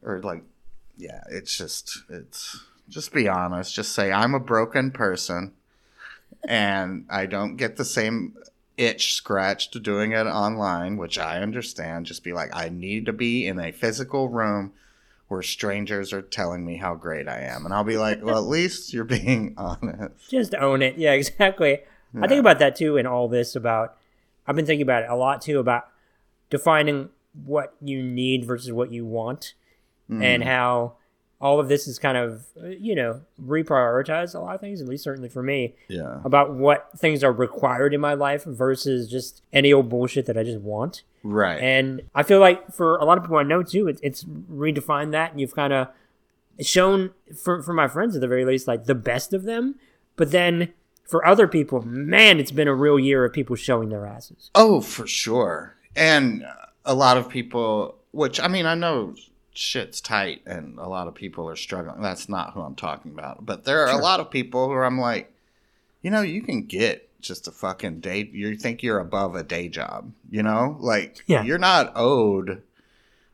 or 0.03 0.21
like, 0.23 0.43
yeah. 0.97 1.23
It's 1.31 1.57
just, 1.59 2.03
it's 2.09 2.59
just 2.89 3.13
be 3.13 3.29
honest. 3.29 3.75
Just 3.75 3.93
say 3.93 4.11
I'm 4.13 4.35
a 4.35 4.41
broken 4.41 4.93
person, 4.93 5.53
and 6.49 7.05
I 7.11 7.27
don't 7.27 7.57
get 7.57 7.77
the 7.77 7.85
same 7.85 8.35
itch 8.81 9.14
scratched 9.14 9.81
doing 9.83 10.12
it 10.12 10.27
online, 10.27 10.97
which 10.97 11.19
I 11.19 11.40
understand. 11.40 12.07
Just 12.07 12.25
be 12.25 12.33
like, 12.33 12.51
I 12.55 12.69
need 12.69 13.07
to 13.07 13.12
be 13.12 13.47
in 13.47 13.61
a 13.61 13.73
physical 13.73 14.29
room 14.29 14.73
where 15.29 15.43
strangers 15.43 16.12
are 16.12 16.23
telling 16.23 16.64
me 16.64 16.77
how 16.77 16.95
great 16.95 17.29
I 17.29 17.40
am. 17.40 17.64
And 17.64 17.73
I'll 17.75 17.85
be 17.85 17.97
like, 17.99 18.25
well, 18.25 18.38
at 18.38 18.49
least 18.49 18.93
you're 18.93 19.05
being 19.05 19.55
honest. 19.59 20.31
Just 20.31 20.55
own 20.55 20.83
it. 20.83 20.97
Yeah, 20.99 21.12
exactly. 21.12 21.81
I 22.21 22.27
think 22.27 22.40
about 22.40 22.59
that 22.59 22.75
too 22.75 22.97
in 22.97 23.07
all 23.07 23.29
this 23.29 23.55
about 23.55 23.97
I've 24.47 24.57
been 24.57 24.66
thinking 24.66 24.83
about 24.83 25.05
it 25.05 25.11
a 25.11 25.14
lot 25.14 25.40
too 25.40 25.61
about 25.61 25.85
defining 26.49 27.11
what 27.45 27.75
you 27.81 28.03
need 28.03 28.45
versus 28.45 28.73
what 28.73 28.90
you 28.93 29.05
want 29.07 29.55
Mm. 30.11 30.25
and 30.25 30.43
how 30.43 30.95
all 31.40 31.59
of 31.59 31.68
this 31.68 31.88
is 31.88 31.98
kind 31.98 32.16
of 32.18 32.44
you 32.79 32.94
know 32.94 33.20
reprioritize 33.42 34.35
a 34.35 34.38
lot 34.38 34.55
of 34.55 34.61
things 34.61 34.81
at 34.81 34.88
least 34.88 35.05
certainly 35.05 35.29
for 35.29 35.42
me 35.42 35.74
Yeah. 35.88 36.20
about 36.24 36.55
what 36.55 36.90
things 36.96 37.24
are 37.24 37.33
required 37.33 37.94
in 37.94 38.00
my 38.00 38.14
life 38.14 38.44
versus 38.44 39.09
just 39.11 39.42
any 39.53 39.72
old 39.72 39.88
bullshit 39.88 40.26
that 40.26 40.37
I 40.38 40.42
just 40.44 40.61
want. 40.61 41.03
Right. 41.22 41.61
And 41.62 42.03
I 42.14 42.22
feel 42.22 42.40
like 42.40 42.72
for 42.72 42.96
a 42.96 43.05
lot 43.05 43.18
of 43.18 43.24
people 43.24 43.37
I 43.37 43.42
know 43.42 43.62
too, 43.62 43.88
it's, 43.88 44.00
it's 44.03 44.24
redefined 44.24 45.12
that, 45.12 45.33
and 45.33 45.40
you've 45.40 45.55
kind 45.55 45.72
of 45.72 45.88
shown 46.61 47.11
for 47.42 47.62
for 47.62 47.72
my 47.72 47.88
friends 47.88 48.14
at 48.14 48.20
the 48.20 48.29
very 48.29 48.44
least 48.44 48.66
like 48.68 48.85
the 48.85 48.94
best 48.94 49.33
of 49.33 49.44
them. 49.44 49.76
But 50.16 50.31
then 50.33 50.72
for 51.07 51.24
other 51.26 51.48
people, 51.48 51.83
man, 51.83 52.38
it's 52.38 52.50
been 52.53 52.68
a 52.68 52.74
real 52.74 52.98
year 52.98 53.24
of 53.24 53.33
people 53.33 53.57
showing 53.57 53.88
their 53.88 54.07
asses. 54.07 54.50
Oh, 54.55 54.81
for 54.81 55.07
sure. 55.07 55.76
And 55.96 56.44
a 56.85 56.94
lot 56.94 57.16
of 57.16 57.29
people, 57.29 57.96
which 58.12 58.38
I 58.40 58.48
mean, 58.48 58.66
I 58.66 58.74
know 58.74 59.14
shit's 59.53 60.01
tight 60.01 60.43
and 60.47 60.79
a 60.79 60.89
lot 60.89 61.09
of 61.09 61.15
people 61.15 61.49
are 61.49 61.57
struggling. 61.57 62.01
That's 62.03 62.29
not 62.29 62.53
who 62.55 62.61
I'm 62.61 62.75
talking 62.77 63.11
about. 63.13 63.45
But 63.45 63.65
there 63.65 63.83
are 63.83 63.89
Sure. 63.91 63.99
a 64.01 64.03
lot 64.03 64.21
of 64.21 64.31
people 64.31 64.69
who 64.69 64.75
I'm 64.75 64.99
like, 65.01 65.33
you 66.03 66.11
know, 66.11 66.23
you 66.23 66.43
can 66.43 66.63
get 66.63 67.09
just 67.21 67.47
a 67.49 67.51
fucking 67.51 68.01
day. 68.01 68.31
You 68.33 68.57
think 68.57 68.83
you're 68.83 69.01
above 69.01 69.35
a 69.35 69.43
day 69.43 69.69
job, 69.69 70.13
you 70.31 70.43
know? 70.43 70.77
Like, 70.81 71.23
Yeah. 71.27 71.43
you're 71.43 71.59
not 71.59 71.93
owed 71.97 72.63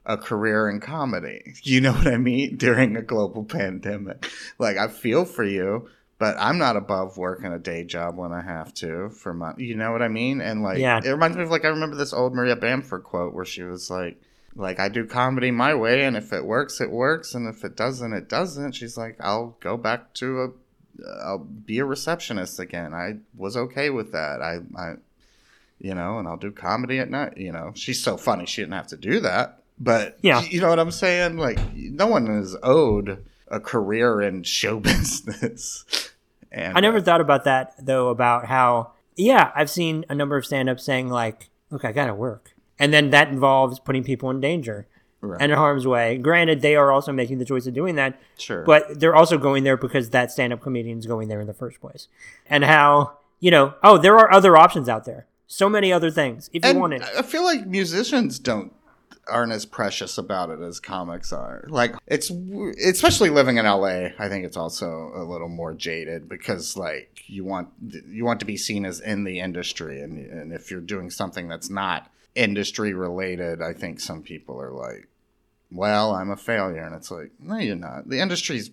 a 0.05 0.17
career 0.17 0.69
in 0.69 0.81
comedy. 0.81 1.55
You 1.63 1.81
know 1.81 1.93
what 1.93 2.07
I 2.07 2.17
mean? 2.17 2.57
During 2.59 2.97
a 2.97 3.03
global 3.03 3.45
pandemic. 3.45 4.29
Like, 4.59 4.77
I 4.79 4.89
feel 4.89 5.25
for 5.25 5.45
you. 5.45 5.89
But 6.19 6.35
I'm 6.39 6.57
not 6.57 6.77
above 6.77 7.19
working 7.19 7.53
a 7.53 7.59
day 7.59 7.85
job 7.85 8.17
when 8.17 8.33
I 8.33 8.41
have 8.41 8.73
to 8.77 9.11
for 9.11 9.35
my, 9.35 9.53
you 9.59 9.75
know 9.77 9.93
what 9.93 10.01
I 10.01 10.09
mean? 10.09 10.41
And 10.41 10.63
like, 10.63 10.79
Yeah. 10.79 10.99
it 11.05 11.11
reminds 11.11 11.37
me 11.37 11.43
of 11.43 11.51
like 11.51 11.67
I 11.67 11.69
remember 11.69 11.95
this 11.95 12.15
old 12.15 12.35
Maria 12.35 12.57
Bamford 12.57 13.05
quote 13.05 13.35
where 13.35 13.45
she 13.45 13.63
was 13.65 13.91
like, 13.91 14.19
like 14.57 14.81
I 14.81 14.89
do 14.89 15.05
comedy 15.07 15.51
my 15.51 15.75
way, 15.75 16.03
and 16.05 16.17
if 16.17 16.33
it 16.33 16.45
works, 16.45 16.81
it 16.81 16.91
works, 16.91 17.35
and 17.35 17.47
if 17.49 17.63
it 17.65 17.77
doesn't, 17.77 18.13
it 18.13 18.29
doesn't. 18.29 18.73
She's 18.73 18.97
like, 18.97 19.17
I'll 19.21 19.57
go 19.61 19.77
back 19.77 20.15
to 20.15 20.43
a, 20.43 20.49
I'll 21.25 21.39
be 21.39 21.79
a 21.79 21.85
receptionist 21.85 22.59
again. 22.59 22.95
I 22.95 23.19
was 23.37 23.57
okay 23.57 23.91
with 23.91 24.13
that. 24.13 24.41
I, 24.43 24.61
I, 24.81 24.95
you 25.79 25.95
know, 25.95 26.19
and 26.19 26.27
I'll 26.27 26.39
do 26.39 26.51
comedy 26.51 26.99
at 26.99 27.11
night. 27.11 27.37
You 27.37 27.53
know, 27.53 27.73
she's 27.75 28.03
so 28.03 28.17
funny. 28.17 28.47
She 28.47 28.63
didn't 28.63 28.73
have 28.75 28.87
to 28.89 28.97
do 28.97 29.21
that, 29.21 29.63
but 29.79 30.19
Yeah. 30.23 30.41
you 30.43 30.61
know 30.61 30.71
what 30.71 30.79
I'm 30.79 30.91
saying? 30.91 31.37
Like, 31.37 31.59
no 31.75 32.07
one 32.07 32.27
is 32.29 32.57
owed 32.63 33.25
a 33.49 33.61
career 33.61 34.23
in 34.23 34.43
show 34.43 34.81
business. 34.81 35.85
And 36.51 36.77
I 36.77 36.81
never 36.81 36.99
uh, 36.99 37.03
thought 37.03 37.21
about 37.21 37.45
that 37.45 37.75
though. 37.79 38.09
About 38.09 38.47
how 38.47 38.93
yeah, 39.17 39.53
I've 39.55 39.69
seen 39.71 40.05
a 40.09 40.15
number 40.15 40.37
of 40.39 40.47
stand-ups 40.47 40.83
saying 40.85 41.09
like, 41.11 41.51
"Look, 41.71 41.85
I 41.85 41.93
gotta 41.93 42.15
work," 42.15 42.53
and 42.79 42.93
then 42.93 43.11
that 43.11 43.29
involves 43.29 43.79
putting 43.79 44.05
people 44.05 44.31
in 44.31 44.41
danger 44.41 44.87
Right. 45.23 45.41
and 45.41 45.51
in 45.51 45.59
harm's 45.59 45.87
way. 45.87 46.19
Granted, 46.19 46.61
they 46.61 46.77
are 46.77 46.93
also 46.93 47.11
making 47.11 47.39
the 47.39 47.45
choice 47.45 47.67
of 47.67 47.75
doing 47.75 47.97
that, 47.97 48.21
sure, 48.39 48.63
but 48.65 49.01
they're 49.01 49.17
also 49.17 49.39
going 49.39 49.65
there 49.65 49.77
because 49.77 50.11
that 50.11 50.31
stand-up 50.31 50.61
comedian 50.61 50.99
is 50.99 51.07
going 51.07 51.29
there 51.29 51.41
in 51.41 51.47
the 51.47 51.55
first 51.55 51.81
place. 51.81 52.09
And 52.49 52.65
how 52.65 53.19
you 53.41 53.51
know, 53.51 53.75
oh, 53.83 53.99
there 53.99 54.17
are 54.19 54.33
other 54.33 54.57
options 54.57 54.89
out 54.89 55.05
there. 55.05 55.27
So 55.47 55.69
many 55.69 55.93
other 55.93 56.11
things 56.11 56.51
if 56.53 56.65
you 56.65 56.71
and 56.71 56.81
want 56.81 56.95
it. 56.95 57.03
I 57.03 57.23
feel 57.23 57.45
like 57.45 57.67
musicians 57.67 58.39
don't 58.39 58.73
aren't 59.29 59.53
as 59.53 59.65
precious 59.67 60.19
about 60.19 60.51
it 60.51 60.61
as 60.61 60.79
comics 60.81 61.33
are. 61.33 61.65
Like 61.69 61.95
it's 62.07 62.31
especially 62.31 63.31
living 63.31 63.57
in 63.57 63.65
LA, 63.65 64.09
I 64.19 64.29
think 64.29 64.45
it's 64.45 64.57
also 64.57 65.13
a 65.15 65.25
little 65.25 65.49
more 65.49 65.75
jaded 65.75 66.29
because 66.29 66.77
like 66.77 67.23
you 67.27 67.45
want 67.45 67.69
you 68.09 68.25
want 68.25 68.41
to 68.41 68.47
be 68.47 68.57
seen 68.57 68.85
as 68.85 69.01
in 69.01 69.25
the 69.25 69.41
industry 69.41 70.01
and 70.01 70.19
and 70.19 70.53
if 70.53 70.71
you're 70.71 70.81
doing 70.81 71.11
something 71.11 71.49
that's 71.49 71.71
not 71.71 72.11
industry 72.37 72.93
related, 72.93 73.63
I 73.63 73.73
think 73.73 74.01
some 74.01 74.23
people 74.23 74.61
are 74.61 74.73
like, 74.73 75.09
"Well, 75.73 76.13
I'm 76.13 76.31
a 76.31 76.37
failure." 76.37 76.85
And 76.85 76.95
it's 76.95 77.11
like, 77.11 77.33
"No, 77.41 77.57
you're 77.59 77.77
not. 77.77 78.09
The 78.09 78.21
industry's 78.21 78.71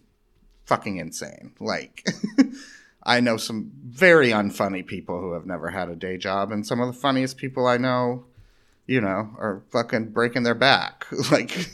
fucking 0.65 0.97
insane." 0.97 1.53
Like 1.59 2.05
I 3.03 3.19
know 3.19 3.37
some 3.37 3.71
very 3.85 4.29
unfunny 4.29 4.85
people 4.85 5.19
who 5.19 5.33
have 5.33 5.45
never 5.45 5.69
had 5.69 5.89
a 5.89 5.95
day 5.95 6.17
job, 6.17 6.51
and 6.51 6.65
some 6.65 6.79
of 6.79 6.87
the 6.87 6.99
funniest 6.99 7.37
people 7.37 7.67
I 7.67 7.77
know, 7.77 8.25
you 8.87 9.01
know, 9.01 9.35
are 9.37 9.63
fucking 9.71 10.11
breaking 10.11 10.43
their 10.43 10.55
back, 10.55 11.05
like 11.31 11.69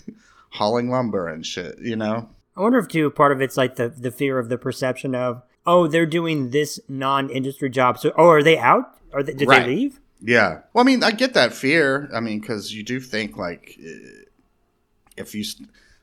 hauling 0.52 0.90
lumber 0.90 1.28
and 1.28 1.46
shit, 1.46 1.78
you 1.80 1.96
know? 1.96 2.30
I 2.58 2.62
wonder 2.62 2.80
if 2.80 2.88
too 2.88 3.10
part 3.12 3.32
of 3.32 3.42
it's 3.42 3.56
like 3.58 3.76
the 3.76 3.90
the 3.90 4.12
fear 4.12 4.38
of 4.40 4.50
the 4.50 4.58
perception 4.58 5.16
of 5.16 5.44
oh 5.66 5.88
they're 5.88 6.06
doing 6.06 6.50
this 6.50 6.78
non-industry 6.90 7.70
job 7.70 7.98
so 8.00 8.12
oh 8.18 8.28
are 8.28 8.44
they 8.44 8.58
out 8.58 8.98
or 9.14 9.24
they, 9.24 9.34
did 9.34 9.48
Right. 9.48 9.66
they 9.66 9.76
leave 9.76 10.00
Yeah. 10.22 10.62
Well, 10.74 10.84
I 10.84 10.86
mean, 10.86 11.04
I 11.04 11.12
get 11.12 11.34
that 11.34 11.54
fear. 11.54 12.10
I 12.14 12.20
mean, 12.20 12.40
because 12.40 12.74
you 12.74 12.84
do 12.84 13.00
think, 13.00 13.38
like, 13.38 13.78
eh, 13.84 14.26
if 15.18 15.34
you, 15.34 15.44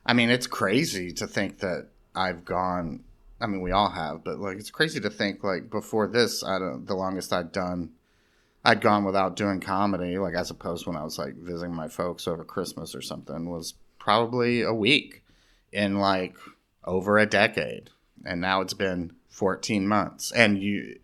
I 0.05 0.13
mean, 0.13 0.29
it's 0.29 0.47
crazy 0.47 1.11
to 1.13 1.27
think 1.27 1.59
that 1.59 1.87
I've 2.15 2.45
gone, 2.45 3.03
I 3.39 3.47
mean, 3.47 3.61
we 3.61 3.71
all 3.71 3.89
have, 3.89 4.23
but 4.23 4.39
like, 4.39 4.57
it's 4.57 4.71
crazy 4.71 4.99
to 4.99 5.09
think, 5.09 5.43
like, 5.43 5.69
before 5.69 6.07
this, 6.07 6.43
I 6.43 6.57
don't, 6.59 6.85
the 6.85 6.95
longest 6.95 7.31
I'd 7.31 7.51
done, 7.51 7.91
I'd 8.65 8.81
gone 8.81 9.05
without 9.05 9.35
doing 9.35 9.59
comedy, 9.59 10.17
like, 10.17 10.33
as 10.33 10.49
opposed 10.49 10.87
when 10.87 10.97
I 10.97 11.03
was, 11.03 11.19
like, 11.19 11.35
visiting 11.35 11.75
my 11.75 11.87
folks 11.87 12.27
over 12.27 12.43
Christmas 12.43 12.95
or 12.95 13.01
something, 13.01 13.49
was 13.49 13.75
probably 13.99 14.61
a 14.61 14.73
week 14.73 15.23
in, 15.71 15.99
like, 15.99 16.35
over 16.83 17.17
a 17.17 17.25
decade. 17.25 17.91
And 18.25 18.41
now 18.41 18.61
it's 18.61 18.73
been 18.73 19.13
14 19.29 19.87
months. 19.87 20.31
And 20.31 20.61
you, 20.61 20.99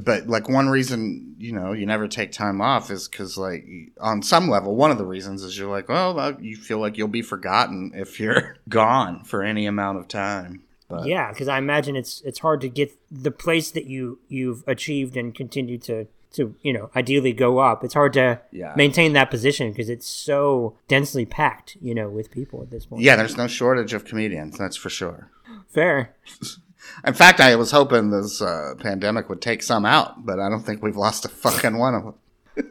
but 0.00 0.26
like 0.26 0.48
one 0.48 0.68
reason 0.68 1.34
you 1.38 1.52
know 1.52 1.72
you 1.72 1.86
never 1.86 2.06
take 2.08 2.32
time 2.32 2.60
off 2.60 2.90
is 2.90 3.08
because 3.08 3.36
like 3.38 3.64
on 4.00 4.22
some 4.22 4.48
level 4.48 4.74
one 4.76 4.90
of 4.90 4.98
the 4.98 5.06
reasons 5.06 5.42
is 5.42 5.58
you're 5.58 5.70
like 5.70 5.88
well 5.88 6.18
uh, 6.18 6.32
you 6.40 6.56
feel 6.56 6.78
like 6.78 6.96
you'll 6.98 7.08
be 7.08 7.22
forgotten 7.22 7.92
if 7.94 8.20
you're 8.20 8.56
gone 8.68 9.24
for 9.24 9.42
any 9.42 9.66
amount 9.66 9.98
of 9.98 10.08
time. 10.08 10.62
But 10.88 11.06
yeah 11.06 11.30
because 11.32 11.48
i 11.48 11.58
imagine 11.58 11.96
it's 11.96 12.20
it's 12.24 12.38
hard 12.40 12.60
to 12.60 12.68
get 12.68 12.92
the 13.10 13.30
place 13.30 13.70
that 13.72 13.86
you 13.86 14.18
you've 14.28 14.62
achieved 14.66 15.16
and 15.16 15.34
continue 15.34 15.78
to 15.78 16.06
to 16.32 16.54
you 16.62 16.72
know 16.72 16.90
ideally 16.94 17.32
go 17.32 17.58
up. 17.58 17.82
It's 17.82 17.94
hard 17.94 18.12
to 18.14 18.40
Yeah. 18.52 18.74
maintain 18.76 19.14
that 19.14 19.30
position 19.30 19.70
because 19.70 19.88
it's 19.88 20.06
so 20.06 20.76
densely 20.88 21.24
packed 21.24 21.76
you 21.80 21.94
know 21.94 22.08
with 22.10 22.30
people 22.30 22.60
at 22.62 22.70
this 22.70 22.84
point. 22.86 23.02
Yeah 23.02 23.16
there's 23.16 23.36
no 23.36 23.46
shortage 23.46 23.94
of 23.94 24.04
comedians 24.04 24.58
that's 24.58 24.76
for 24.76 24.90
sure. 24.90 25.30
Fair 25.68 26.14
in 27.06 27.14
fact 27.14 27.40
i 27.40 27.54
was 27.56 27.70
hoping 27.70 28.10
this 28.10 28.40
uh, 28.42 28.74
pandemic 28.78 29.28
would 29.28 29.40
take 29.40 29.62
some 29.62 29.84
out 29.84 30.24
but 30.26 30.38
i 30.40 30.48
don't 30.48 30.62
think 30.62 30.82
we've 30.82 30.96
lost 30.96 31.24
a 31.24 31.28
fucking 31.28 31.76
one 31.78 31.94
of 31.94 32.04
them. 32.04 32.14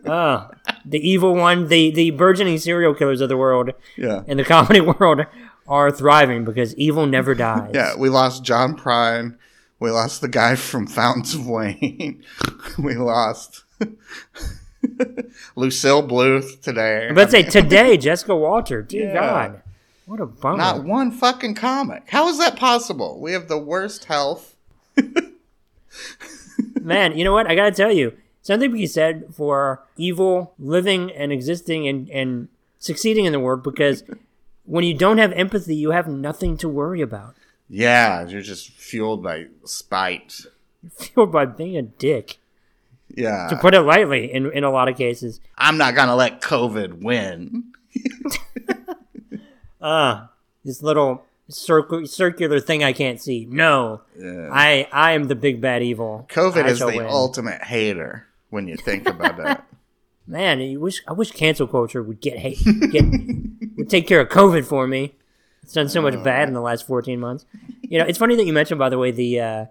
Uh, 0.05 0.47
the 0.85 0.99
evil 0.99 1.35
one 1.35 1.67
the 1.67 1.91
the 1.91 2.09
burgeoning 2.11 2.57
serial 2.57 2.93
killers 2.95 3.21
of 3.21 3.29
the 3.29 3.37
world 3.37 3.71
yeah. 3.97 4.23
in 4.27 4.37
the 4.37 4.43
comedy 4.55 4.81
world 4.81 5.21
are 5.67 5.91
thriving 5.91 6.43
because 6.43 6.75
evil 6.75 7.05
never 7.05 7.35
dies. 7.47 7.71
yeah 7.73 7.95
we 7.95 8.09
lost 8.09 8.43
john 8.43 8.75
prine. 8.77 9.37
We 9.77 9.91
lost 9.91 10.21
the 10.21 10.29
guy 10.29 10.55
from 10.55 10.87
fountains 10.87 11.35
of 11.35 11.45
wayne. 11.47 12.23
We 12.79 12.95
lost 12.95 13.65
lucille 15.55 16.07
bluth 16.07 16.61
today. 16.61 17.09
Let's 17.13 17.31
say 17.31 17.43
today, 17.43 17.97
Jessica 17.97 18.35
Walter. 18.35 18.81
Dear 18.81 19.09
Yeah. 19.13 19.13
God, 19.19 19.61
what 20.05 20.19
a 20.19 20.25
bummer! 20.25 20.57
Not 20.57 20.83
one 20.83 21.11
fucking 21.11 21.55
comic. 21.55 22.03
How 22.07 22.27
is 22.27 22.37
that 22.39 22.55
possible? 22.57 23.19
We 23.19 23.33
have 23.33 23.47
the 23.47 23.57
worst 23.57 24.05
health. 24.05 24.55
Man, 26.81 27.17
you 27.17 27.23
know 27.23 27.33
what? 27.33 27.47
I 27.47 27.55
gotta 27.55 27.71
tell 27.71 27.91
you, 27.91 28.13
something 28.41 28.69
to 28.69 28.75
be 28.75 28.87
said 28.87 29.25
for 29.33 29.83
evil 29.97 30.53
living 30.59 31.11
and 31.11 31.31
existing 31.31 31.87
and 31.87 32.09
and 32.09 32.47
succeeding 32.79 33.25
in 33.25 33.31
the 33.33 33.39
world 33.39 33.63
because 33.63 34.03
when 34.65 34.83
you 34.83 34.93
don't 34.93 35.17
have 35.17 35.31
empathy, 35.33 35.75
you 35.75 35.91
have 35.91 36.07
nothing 36.07 36.57
to 36.57 36.69
worry 36.69 37.01
about. 37.01 37.35
Yeah, 37.67 38.27
you're 38.27 38.41
just 38.41 38.69
fueled 38.71 39.23
by 39.23 39.47
spite. 39.63 40.41
You're 40.83 40.91
fueled 41.07 41.31
by 41.31 41.45
being 41.45 41.75
a 41.77 41.81
dick, 41.81 42.37
Yeah. 43.15 43.47
to 43.49 43.55
put 43.57 43.73
it 43.73 43.81
lightly. 43.81 44.31
In 44.31 44.51
in 44.51 44.63
a 44.63 44.69
lot 44.71 44.87
of 44.87 44.95
cases, 44.97 45.39
I'm 45.57 45.77
not 45.77 45.95
going 45.95 46.07
to 46.09 46.15
let 46.15 46.41
COVID 46.41 47.01
win. 47.01 47.73
Uh 49.85 50.27
this 50.63 50.81
little 50.81 51.23
circle 51.47 52.05
circular 52.07 52.59
thing 52.59 52.83
I 52.83 52.91
can't 52.93 53.21
see. 53.21 53.45
No, 53.49 54.01
Yeah. 54.19 54.49
I 54.51 54.87
I 54.91 55.11
am 55.13 55.25
the 55.27 55.35
big 55.35 55.61
bad 55.61 55.83
evil. 55.83 56.25
COVID 56.29 56.63
I 56.65 56.69
is 56.69 56.79
the 56.79 56.87
win. 56.87 57.05
ultimate 57.05 57.63
hater 57.63 58.25
when 58.49 58.67
you 58.67 58.77
think 58.77 59.07
about 59.07 59.39
it. 59.39 59.61
Man, 60.27 60.59
you 60.59 60.79
wish 60.79 61.03
I 61.07 61.13
wish 61.13 61.31
cancel 61.31 61.67
culture 61.67 62.01
would 62.01 62.19
get 62.19 62.39
hate, 62.39 62.57
get 62.91 63.05
would 63.77 63.89
take 63.89 64.07
care 64.07 64.21
of 64.21 64.29
COVID 64.29 64.65
for 64.65 64.87
me. 64.87 65.13
It's 65.61 65.73
done 65.73 65.87
so 65.89 66.01
much 66.01 66.21
bad 66.23 66.47
in 66.47 66.53
the 66.55 66.61
last 66.61 66.87
fourteen 66.87 67.19
months. 67.19 67.45
You 67.81 67.99
know, 67.99 68.05
it's 68.05 68.17
funny 68.17 68.35
that 68.35 68.45
you 68.45 68.53
mentioned, 68.53 68.79
by 68.79 68.89
the 68.89 68.97
way, 68.97 69.11
the 69.11 69.39
uh, 69.39 69.65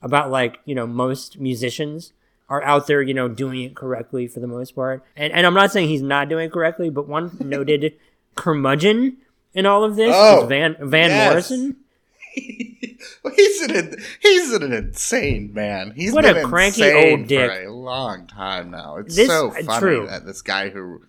about 0.00 0.30
like 0.30 0.58
you 0.64 0.74
know 0.74 0.86
most 0.86 1.38
musicians 1.38 2.14
are 2.48 2.62
out 2.62 2.86
there, 2.86 3.00
you 3.02 3.14
know, 3.14 3.28
doing 3.28 3.60
it 3.62 3.76
correctly 3.76 4.26
for 4.26 4.40
the 4.40 4.46
most 4.46 4.74
part. 4.74 5.04
And 5.16 5.32
and 5.34 5.46
I'm 5.46 5.54
not 5.54 5.70
saying 5.70 5.88
he's 5.88 6.02
not 6.02 6.30
doing 6.30 6.46
it 6.46 6.52
correctly, 6.52 6.88
but 6.88 7.06
one 7.06 7.36
noted 7.40 7.94
curmudgeon 8.34 9.18
in 9.54 9.66
all 9.66 9.84
of 9.84 9.96
this 9.96 10.12
Oh, 10.14 10.46
Van 10.46 10.76
Van 10.80 11.10
yes. 11.10 11.30
Morrison. 11.30 11.76
he's 12.34 13.62
an 13.62 13.96
he's 14.20 14.52
an 14.52 14.72
insane 14.72 15.52
man. 15.52 15.92
He's 15.96 16.12
What 16.12 16.24
been 16.24 16.36
a 16.36 16.44
cranky 16.48 16.90
old 16.92 17.26
dick. 17.26 17.50
for 17.50 17.62
a 17.64 17.72
long 17.72 18.26
time 18.26 18.70
now. 18.70 18.96
It's 18.96 19.16
This- 19.16 19.28
so 19.28 19.48
uh, 19.50 19.62
funny 19.64 19.78
true. 19.80 20.06
that 20.08 20.26
this 20.26 20.42
guy 20.42 20.68
who 20.70 21.02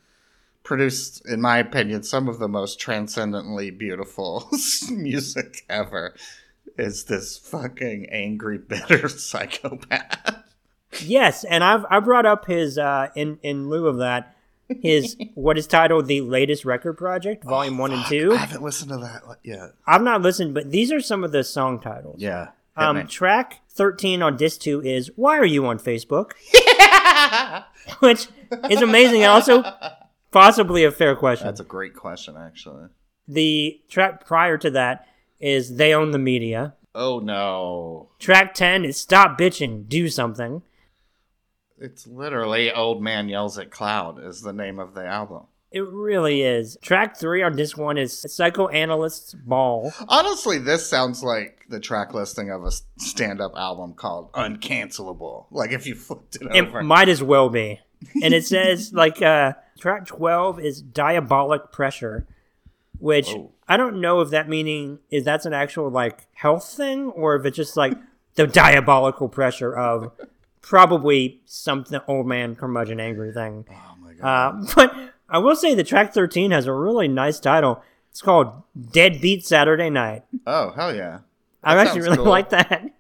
produced, 0.64 1.28
in 1.28 1.42
my 1.42 1.58
opinion, 1.58 2.04
some 2.04 2.28
of 2.28 2.40
the 2.40 2.48
most 2.48 2.80
transcendently 2.80 3.70
beautiful 3.72 4.50
music 4.92 5.66
ever 5.70 6.14
is 6.78 7.06
this 7.06 7.38
fucking 7.38 8.08
angry, 8.12 8.58
bitter 8.68 9.08
psychopath. 9.10 10.44
Yes, 11.02 11.44
and 11.44 11.64
I've 11.64 11.86
I 11.90 12.00
brought 12.00 12.26
up 12.26 12.48
his 12.48 12.78
uh, 12.78 13.10
in 13.16 13.38
in 13.44 13.70
lieu 13.70 13.88
of 13.88 13.98
that 13.98 14.36
his 14.82 15.18
what 15.36 15.58
is 15.58 15.68
titled 15.68 16.08
the 16.08 16.22
latest 16.22 16.66
record 16.66 16.94
project, 16.98 17.44
volume 17.44 17.78
one 17.78 17.92
and 17.92 18.06
two. 18.06 18.34
I 18.34 18.38
haven't 18.38 18.64
listened 18.64 18.90
to 18.92 18.98
that 18.98 19.22
yet. 19.44 19.74
I've 19.88 20.04
not 20.04 20.22
listened, 20.22 20.54
but 20.54 20.72
these 20.72 20.92
are 20.92 21.02
some 21.02 21.24
of 21.24 21.32
the 21.32 21.44
song 21.44 21.80
titles. 21.80 22.22
Yeah. 22.22 22.50
Um, 22.78 23.06
track 23.08 23.60
13 23.72 24.22
on 24.22 24.38
disc 24.38 24.62
2 24.62 24.82
is 24.82 25.12
Why 25.16 25.38
Are 25.38 25.46
You 25.46 25.66
on 25.66 25.78
Facebook? 25.78 26.32
yeah! 26.54 27.64
Which 28.00 28.28
is 28.70 28.82
amazing 28.82 29.24
and 29.24 29.32
also 29.32 29.64
possibly 30.32 30.84
a 30.84 30.92
fair 30.92 31.16
question. 31.16 31.48
That's 31.48 31.60
a 31.60 31.66
great 31.66 31.96
question, 31.96 32.36
actually. 32.38 32.86
the 33.28 33.82
track 33.90 34.26
prior 34.26 34.58
to 34.60 34.70
that 34.72 35.06
is 35.40 35.76
They 35.76 35.94
Own 35.94 36.12
the 36.12 36.20
Media. 36.20 36.76
Oh 36.96 37.20
no. 37.20 38.10
Track 38.20 38.54
10 38.54 38.86
is 38.86 38.98
Stop 38.98 39.38
Bitching, 39.38 39.88
Do 39.90 40.08
Something. 40.08 40.62
It's 41.82 42.06
literally 42.06 42.72
Old 42.72 43.02
Man 43.02 43.28
Yells 43.28 43.58
at 43.58 43.72
Cloud 43.72 44.24
is 44.24 44.42
the 44.42 44.54
name 44.54 44.80
of 44.80 44.94
the 44.94 45.04
album. 45.06 45.48
It 45.72 45.82
really 45.88 46.42
is. 46.44 46.78
Track 46.82 47.18
3 47.18 47.44
on 47.44 47.56
this 47.56 47.76
1 47.78 47.98
is 47.98 48.22
Psychoanalyst's 48.28 49.34
Ball. 49.34 49.92
Honestly, 50.10 50.58
this 50.58 50.86
sounds 50.88 51.24
like 51.24 51.66
the 51.70 51.80
track 51.80 52.14
listing 52.14 52.52
of 52.52 52.66
a 52.66 52.72
stand-up 53.00 53.54
album 53.56 53.94
called 53.94 54.32
Uncancelable. 54.34 55.46
Like 55.50 55.72
if 55.72 55.88
you 55.88 55.96
flipped 55.96 56.36
it 56.36 56.44
It 56.54 56.66
over. 56.68 56.84
might 56.84 57.10
as 57.10 57.24
well 57.24 57.50
be. 57.50 57.80
And 58.24 58.34
it 58.34 58.46
says, 58.46 58.92
like, 58.94 59.22
uh, 59.22 59.54
track 59.80 60.08
12 60.08 60.60
is 60.60 60.82
Diabolic 60.82 61.72
Pressure, 61.72 62.26
which 63.00 63.30
Oh. 63.30 63.52
I 63.68 63.78
don't 63.78 64.02
know 64.02 64.22
if 64.22 64.32
that 64.32 64.50
meaning 64.50 65.00
is 65.12 65.24
that's 65.24 65.46
an 65.46 65.54
actual, 65.54 65.90
like, 65.90 66.26
health 66.34 66.68
thing 66.68 67.12
or 67.12 67.36
if 67.36 67.46
it's 67.46 67.56
just, 67.56 67.78
like, 67.78 67.94
the 68.36 68.48
diabolical 68.48 69.30
pressure 69.30 69.74
of 69.78 70.12
probably 70.62 71.42
something 71.46 72.00
old 72.08 72.28
man 72.28 72.56
curmudgeon 72.56 73.00
angry 73.00 73.34
thing. 73.34 73.66
oh 73.70 73.96
my 74.02 74.14
god. 74.14 74.26
Uh, 74.26 74.66
but 74.76 75.14
I 75.30 75.40
will 75.40 75.56
say 75.56 75.74
the 75.74 75.84
track 75.84 76.14
13 76.14 76.52
has 76.52 76.68
a 76.68 76.74
really 76.74 77.08
nice 77.08 77.40
title. 77.40 77.84
It's 78.10 78.22
called 78.22 78.64
Deadbeat 78.92 79.46
Saturday 79.46 79.90
Night. 79.90 80.24
Oh 80.46 80.72
hell 80.72 80.94
yeah! 80.94 81.20
I 81.64 81.76
actually 81.78 82.02
really 82.02 82.18
cool. 82.18 82.26
like 82.26 82.50
that. 82.50 82.92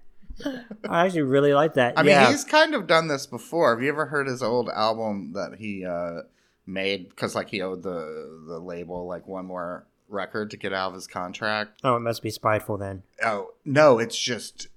I 0.89 1.05
actually 1.05 1.23
really 1.23 1.53
like 1.53 1.73
that. 1.75 1.93
I 1.97 2.03
mean, 2.03 2.17
he's 2.27 2.45
kind 2.45 2.73
of 2.73 2.87
done 2.87 3.07
this 3.07 3.25
before. 3.25 3.75
Have 3.75 3.83
you 3.83 3.89
ever 3.89 4.05
heard 4.05 4.27
his 4.27 4.41
old 4.41 4.69
album 4.69 5.33
that 5.33 5.57
he 5.59 5.85
uh, 5.85 6.21
made 6.65 7.09
because 7.09 7.35
like 7.35 7.49
he 7.49 7.61
owed 7.61 7.83
the 7.83 8.43
the 8.47 8.59
label 8.59 9.05
like 9.05 9.27
one 9.27 9.45
more 9.45 9.85
record 10.07 10.51
to 10.51 10.57
get 10.57 10.73
out 10.73 10.89
of 10.89 10.93
his 10.93 11.07
contract? 11.07 11.81
oh, 11.83 11.97
it 11.97 12.01
must 12.01 12.23
be 12.23 12.29
spiteful 12.29 12.77
then. 12.77 13.03
Oh 13.23 13.51
no, 13.65 13.99
it's 13.99 14.17
just 14.17 14.67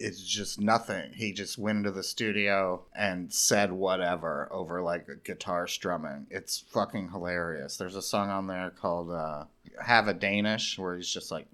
it's 0.00 0.22
just 0.22 0.60
nothing. 0.60 1.12
He 1.14 1.32
just 1.32 1.58
went 1.58 1.78
into 1.78 1.90
the 1.90 2.02
studio 2.02 2.84
and 2.94 3.32
said 3.32 3.72
whatever 3.72 4.48
over 4.50 4.82
like 4.82 5.08
a 5.08 5.16
guitar 5.16 5.66
strumming. 5.66 6.26
It's 6.30 6.64
fucking 6.70 7.10
hilarious. 7.10 7.76
There's 7.76 7.96
a 7.96 8.02
song 8.02 8.30
on 8.30 8.46
there 8.46 8.70
called 8.70 9.10
uh, 9.10 9.44
"Have 9.84 10.08
a 10.08 10.14
Danish" 10.14 10.78
where 10.78 10.96
he's 10.96 11.12
just 11.12 11.30
like, 11.30 11.46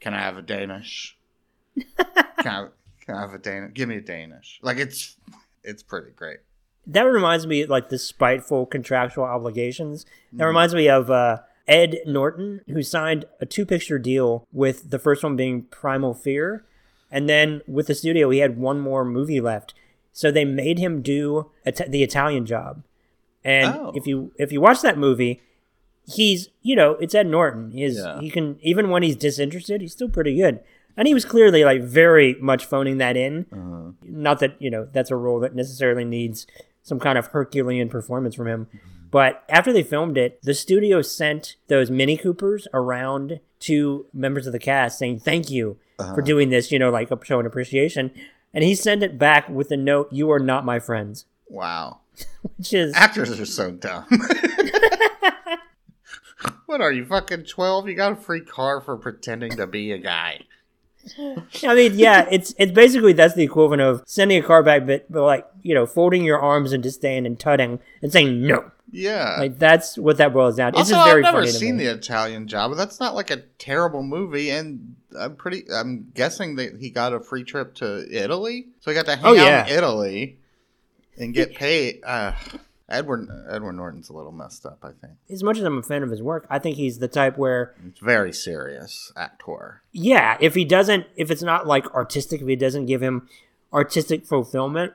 "Can 0.00 0.14
I 0.14 0.20
have 0.20 0.36
a 0.36 0.42
Danish? 0.42 1.16
Can 1.76 2.46
I, 2.46 2.66
can 3.00 3.14
I 3.14 3.20
have 3.20 3.34
a 3.34 3.38
Danish? 3.38 3.72
Give 3.74 3.88
me 3.88 3.96
a 3.96 4.00
Danish." 4.00 4.58
Like 4.62 4.78
it's 4.78 5.16
it's 5.62 5.82
pretty 5.82 6.10
great. 6.10 6.38
That 6.86 7.02
reminds 7.02 7.46
me, 7.46 7.64
like 7.66 7.88
the 7.88 7.98
spiteful 7.98 8.66
contractual 8.66 9.24
obligations. 9.24 10.04
Mm-hmm. 10.04 10.36
That 10.38 10.46
reminds 10.46 10.74
me 10.74 10.88
of 10.88 11.10
uh, 11.10 11.38
Ed 11.68 11.98
Norton, 12.06 12.62
who 12.66 12.82
signed 12.82 13.24
a 13.40 13.46
two-picture 13.46 13.98
deal 13.98 14.46
with 14.52 14.90
the 14.90 14.98
first 14.98 15.22
one 15.22 15.36
being 15.36 15.62
Primal 15.62 16.14
Fear, 16.14 16.64
and 17.12 17.28
then 17.28 17.60
with 17.68 17.86
the 17.86 17.94
studio, 17.94 18.30
he 18.30 18.38
had 18.40 18.56
one 18.58 18.80
more 18.80 19.04
movie 19.04 19.40
left. 19.40 19.74
So 20.12 20.30
they 20.30 20.44
made 20.44 20.78
him 20.78 21.00
do 21.02 21.50
Ita- 21.66 21.88
the 21.88 22.02
Italian 22.02 22.44
Job. 22.46 22.82
And 23.44 23.74
Oh. 23.74 23.92
if 23.94 24.06
you 24.06 24.32
if 24.38 24.50
you 24.52 24.60
watch 24.60 24.82
that 24.82 24.98
movie, 24.98 25.40
he's 26.06 26.48
you 26.62 26.74
know 26.76 26.92
it's 26.94 27.14
Ed 27.14 27.26
Norton. 27.26 27.70
He's 27.72 27.96
Yeah. 27.98 28.20
he 28.20 28.30
can 28.30 28.56
even 28.62 28.90
when 28.90 29.02
he's 29.02 29.16
disinterested, 29.16 29.80
he's 29.80 29.92
still 29.92 30.08
pretty 30.08 30.36
good. 30.36 30.60
And 30.96 31.08
he 31.08 31.14
was 31.14 31.24
clearly 31.24 31.64
like 31.64 31.82
very 31.82 32.34
much 32.40 32.66
phoning 32.66 32.98
that 32.98 33.16
in. 33.16 33.46
Uh-huh. 33.52 33.92
Not 34.04 34.40
that 34.40 34.56
you 34.60 34.70
know 34.70 34.86
that's 34.92 35.10
a 35.10 35.16
role 35.16 35.40
that 35.40 35.54
necessarily 35.54 36.04
needs 36.04 36.46
some 36.82 36.98
kind 37.00 37.16
of 37.16 37.26
Herculean 37.28 37.88
performance 37.88 38.34
from 38.34 38.48
him. 38.48 38.66
But 39.10 39.44
after 39.48 39.72
they 39.72 39.82
filmed 39.82 40.16
it, 40.16 40.40
the 40.42 40.54
studio 40.54 41.00
sent 41.02 41.56
those 41.68 41.90
Mini 41.90 42.16
Coopers 42.16 42.66
around 42.74 43.40
to 43.60 44.06
members 44.12 44.46
of 44.46 44.52
the 44.52 44.58
cast 44.58 44.98
saying 44.98 45.20
thank 45.20 45.50
you 45.50 45.76
Uh-huh. 46.02 46.14
for 46.14 46.22
doing 46.22 46.50
this. 46.50 46.70
You 46.72 46.78
know, 46.78 46.90
like 46.90 47.10
showing 47.24 47.46
appreciation. 47.46 48.10
And 48.54 48.62
he 48.62 48.74
sent 48.74 49.02
it 49.02 49.18
back 49.18 49.48
with 49.48 49.68
the 49.68 49.76
note, 49.76 50.12
"You 50.12 50.30
are 50.30 50.38
not 50.38 50.64
my 50.64 50.78
friends," 50.78 51.24
Wow, 51.48 52.00
which 52.56 52.72
is 52.72 52.94
actors 52.94 53.40
are 53.40 53.46
so 53.46 53.70
dumb. 53.70 54.06
what 56.66 56.80
are 56.80 56.92
you 56.92 57.04
fucking 57.04 57.44
twelve? 57.44 57.88
You 57.88 57.94
got 57.94 58.12
a 58.12 58.16
free 58.16 58.42
car 58.42 58.80
for 58.80 58.96
pretending 58.96 59.52
to 59.56 59.66
be 59.66 59.92
a 59.92 59.98
guy. 59.98 60.40
I 61.18 61.74
mean, 61.74 61.92
yeah, 61.98 62.28
it's 62.30 62.54
it's 62.58 62.72
basically 62.72 63.12
that's 63.12 63.34
the 63.34 63.42
equivalent 63.42 63.82
of 63.82 64.02
sending 64.06 64.42
a 64.42 64.46
car 64.46 64.62
back, 64.62 64.86
but, 64.86 65.10
but 65.10 65.22
like 65.24 65.46
you 65.62 65.74
know, 65.74 65.86
folding 65.86 66.24
your 66.24 66.40
arms 66.40 66.72
and 66.72 66.82
just 66.82 67.00
disdain 67.00 67.26
and 67.26 67.38
tutting 67.38 67.80
and 68.02 68.12
saying 68.12 68.46
no. 68.46 68.70
Yeah. 68.90 69.36
Like 69.38 69.58
that's 69.58 69.96
what 69.96 70.18
that 70.18 70.32
boils 70.34 70.56
down. 70.56 70.70
It's 70.70 70.78
also, 70.78 70.94
just 70.94 71.06
very 71.06 71.24
I've 71.24 71.34
never 71.34 71.46
seen 71.46 71.78
the 71.78 71.86
Italian 71.86 72.46
Job, 72.46 72.72
but 72.72 72.76
that's 72.76 73.00
not 73.00 73.14
like 73.14 73.30
a 73.30 73.38
terrible 73.58 74.02
movie. 74.02 74.50
And 74.50 74.96
I'm 75.18 75.34
pretty. 75.36 75.64
I'm 75.72 76.10
guessing 76.14 76.56
that 76.56 76.76
he 76.78 76.90
got 76.90 77.12
a 77.14 77.20
free 77.20 77.42
trip 77.42 77.74
to 77.76 78.06
Italy, 78.10 78.66
so 78.80 78.90
he 78.90 78.94
got 78.94 79.06
to 79.06 79.16
hang 79.16 79.24
Oh, 79.24 79.30
out 79.30 79.36
yeah. 79.36 79.66
in 79.66 79.72
Italy 79.78 80.38
and 81.16 81.32
get 81.32 81.54
paid. 81.54 82.00
Uh, 82.04 82.32
Edward 82.88 83.28
Edward 83.48 83.72
Norton's 83.74 84.08
a 84.10 84.12
little 84.12 84.32
messed 84.32 84.66
up. 84.66 84.78
I 84.82 84.88
think 84.88 85.14
As 85.30 85.42
much 85.42 85.58
as 85.58 85.64
I'm 85.64 85.78
a 85.78 85.82
fan 85.82 86.02
of 86.02 86.10
his 86.10 86.22
work, 86.22 86.46
I 86.50 86.58
think 86.58 86.76
he's 86.76 86.98
the 86.98 87.08
type 87.08 87.38
where, 87.38 87.74
it's 87.86 88.00
very 88.00 88.32
serious 88.32 89.12
actor. 89.16 89.82
yeah, 89.92 90.36
if 90.40 90.54
he 90.54 90.64
doesn't, 90.64 91.06
if 91.16 91.30
it's 91.30 91.42
not 91.42 91.66
like 91.66 91.86
artistic, 91.94 92.40
if 92.42 92.48
he 92.48 92.56
doesn't 92.56 92.86
give 92.86 93.02
him 93.02 93.28
artistic 93.72 94.26
fulfillment, 94.26 94.92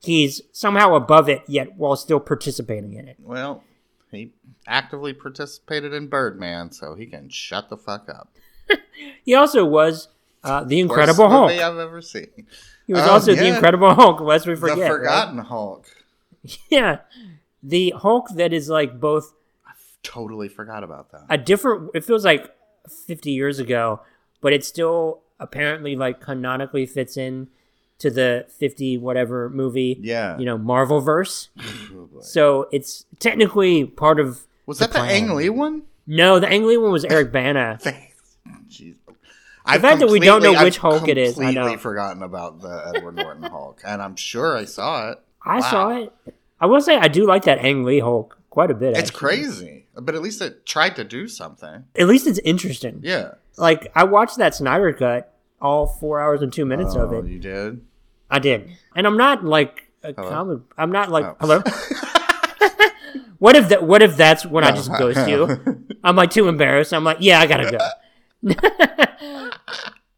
he's 0.00 0.42
somehow 0.52 0.94
above 0.94 1.28
it, 1.28 1.42
yet 1.48 1.76
while 1.76 1.96
still 1.96 2.20
participating 2.20 2.94
in 2.94 3.08
it. 3.08 3.16
Well, 3.20 3.64
he 4.10 4.32
actively 4.66 5.12
participated 5.12 5.92
in 5.92 6.06
Birdman, 6.08 6.70
so 6.72 6.94
he 6.94 7.06
can 7.06 7.28
shut 7.30 7.68
the 7.68 7.76
fuck 7.76 8.08
up. 8.08 8.30
He 9.24 9.34
also 9.34 9.64
was 9.64 10.08
uh, 10.44 10.62
the 10.64 10.78
Incredible 10.80 11.28
Hulk. 11.28 11.50
I've 11.52 11.78
ever 11.78 12.00
seen. 12.02 12.28
He 12.86 12.92
was 12.92 13.02
Oh, 13.02 13.10
also 13.12 13.34
the. 13.34 13.46
Incredible 13.46 13.94
Hulk. 13.94 14.20
Lest 14.20 14.46
we 14.46 14.54
forget, 14.54 14.76
the 14.76 14.82
right? 14.82 14.90
Forgotten 14.90 15.38
Hulk. 15.38 15.86
Yeah, 16.70 16.98
the 17.62 17.92
Hulk 17.96 18.28
that 18.34 18.52
is 18.52 18.68
like 18.68 18.98
both 19.00 19.34
I 19.66 19.72
Totally 20.02 20.48
forgot 20.48 20.82
about 20.84 21.10
that. 21.12 21.26
a 21.28 21.36
different. 21.38 21.90
It 21.94 22.04
feels 22.04 22.24
like 22.24 22.50
50 23.06 23.30
years 23.30 23.58
ago, 23.58 24.00
but 24.40 24.52
it 24.52 24.64
still 24.64 25.20
apparently 25.38 25.94
like 25.96 26.20
canonically 26.20 26.86
fits 26.86 27.16
in 27.16 27.48
to 27.98 28.10
the 28.10 28.46
50 28.58 28.96
whatever 28.98 29.50
movie. 29.50 29.98
Yeah. 30.00 30.38
you 30.38 30.46
know, 30.46 30.56
Marvel 30.58 31.00
verse. 31.00 31.48
Oh. 31.92 32.20
So 32.22 32.68
it's 32.72 33.04
technically 33.18 33.84
part 33.84 34.20
of. 34.20 34.46
Was 34.66 34.78
that 34.78 34.92
the 34.92 34.98
plan. 35.00 35.10
Ang 35.28 35.34
Lee 35.36 35.48
one? 35.50 35.82
No, 36.06 36.38
the 36.40 36.48
Ang 36.48 36.66
Lee 36.66 36.76
one 36.76 36.92
was 36.92 37.04
Eric 37.04 37.30
Bana. 37.32 37.78
Jeez. 38.68 38.94
The 39.72 39.78
fact 39.80 40.00
that 40.00 40.08
we 40.08 40.18
don't 40.20 40.42
know 40.42 40.52
which 40.64 40.76
I've 40.76 40.82
Hulk 40.82 41.08
it 41.08 41.18
is, 41.18 41.38
I 41.38 41.50
know. 41.50 41.52
completely 41.62 41.76
forgotten 41.78 42.22
about 42.22 42.60
the 42.60 42.92
Edward 42.94 43.16
Norton 43.16 43.42
Hulk, 43.44 43.82
and 43.86 44.00
I'm 44.02 44.16
sure 44.16 44.56
I 44.56 44.64
saw 44.64 45.10
it. 45.10 45.18
I 45.44 45.56
Wow. 45.60 45.70
saw 45.70 45.90
it. 45.90 46.12
I 46.60 46.66
will 46.66 46.80
say 46.80 46.96
I 46.96 47.08
do 47.08 47.26
like 47.26 47.44
that 47.44 47.58
Ang 47.64 47.84
Lee 47.84 48.00
Hulk 48.00 48.38
quite 48.50 48.70
a 48.70 48.74
bit. 48.74 48.90
It's 48.90 49.10
actually. 49.10 49.18
crazy, 49.18 49.86
but 49.94 50.14
at 50.14 50.22
least 50.22 50.42
it 50.42 50.66
tried 50.66 50.96
to 50.96 51.04
do 51.04 51.26
something. 51.28 51.84
At 51.96 52.06
least 52.08 52.26
it's 52.26 52.38
interesting. 52.40 53.00
Yeah. 53.02 53.32
Like 53.56 53.90
I 53.94 54.04
watched 54.04 54.36
that 54.38 54.54
Snyder 54.54 54.92
cut, 54.92 55.34
all 55.60 55.86
four 55.86 56.20
hours 56.20 56.42
and 56.42 56.52
two 56.52 56.66
minutes 56.66 56.94
of 56.94 57.12
Oh, 57.12 57.18
it. 57.20 57.26
you 57.26 57.38
did. 57.38 57.80
I 58.30 58.38
did, 58.38 58.70
and 58.94 59.06
I'm 59.06 59.16
not 59.16 59.44
like 59.44 59.90
a 60.02 60.12
Hello? 60.12 60.28
comic. 60.28 60.58
I'm 60.78 60.92
not 60.92 61.10
like 61.10 61.24
Oh. 61.24 61.36
hello. 61.40 61.62
what 63.38 63.56
if 63.56 63.68
that? 63.70 63.82
What 63.82 64.02
if 64.02 64.16
that's 64.16 64.44
when 64.46 64.64
I 64.64 64.70
just 64.72 64.90
oh. 64.90 64.98
ghost 64.98 65.28
you? 65.28 65.84
I'm 66.04 66.16
like 66.16 66.30
too 66.30 66.48
embarrassed. 66.48 66.92
I'm 66.94 67.04
like, 67.04 67.18
yeah, 67.20 67.40
I 67.40 67.46
gotta 67.46 67.70
go. 67.70 67.78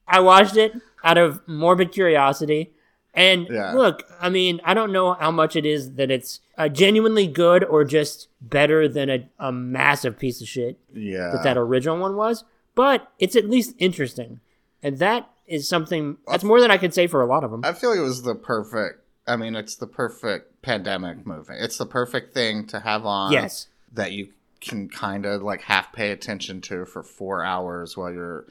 I 0.07 0.21
watched 0.21 0.57
it 0.57 0.73
out 1.03 1.19
of 1.19 1.41
morbid 1.49 1.93
curiosity. 1.93 2.73
And 3.15 3.47
Yeah. 3.51 3.73
look, 3.75 4.05
I 4.21 4.29
mean, 4.31 4.61
I 4.65 4.73
don't 4.75 4.93
know 4.93 5.13
how 5.15 5.31
much 5.31 5.55
it 5.57 5.67
is 5.67 5.95
that 5.95 6.11
it's 6.11 6.41
uh, 6.57 6.69
genuinely 6.69 7.27
good 7.27 7.63
or 7.65 7.85
just 7.85 8.29
better 8.41 8.89
than 8.89 9.11
a, 9.11 9.29
a 9.39 9.53
massive 9.53 10.19
piece 10.19 10.41
of 10.41 10.49
shit 10.49 10.79
Yeah. 10.95 11.31
that 11.33 11.43
that 11.45 11.57
original 11.59 11.99
one 11.99 12.17
was, 12.17 12.45
but 12.75 13.13
it's 13.19 13.37
at 13.37 13.49
least 13.51 13.75
interesting. 13.79 14.41
And 14.83 14.99
that 14.99 15.29
is 15.47 15.69
something 15.69 16.17
that's 16.27 16.45
more 16.45 16.61
than 16.61 16.71
I 16.71 16.79
could 16.79 16.95
say 16.95 17.07
for 17.07 17.21
a 17.21 17.27
lot 17.27 17.45
of 17.45 17.51
them. 17.51 17.61
I 17.65 17.73
feel 17.73 17.91
like 17.91 17.99
it 17.99 18.03
was 18.03 18.23
the 18.23 18.35
perfect. 18.35 19.01
I 19.27 19.37
mean, 19.37 19.55
it's 19.55 19.77
the 19.77 19.87
perfect 19.87 20.63
pandemic 20.63 21.27
movie. 21.27 21.55
It's 21.59 21.77
the 21.79 21.87
perfect 21.87 22.33
thing 22.35 22.67
to 22.69 22.81
have 22.81 23.05
on. 23.07 23.31
Yes. 23.33 23.69
That 23.93 24.13
you 24.13 24.29
can 24.61 24.89
kind 24.89 25.27
of 25.27 25.43
like 25.43 25.61
half 25.63 25.93
pay 25.93 26.11
attention 26.13 26.61
to 26.63 26.87
for 26.87 27.03
four 27.03 27.45
hours 27.45 27.97
while 27.97 28.13
you're 28.13 28.47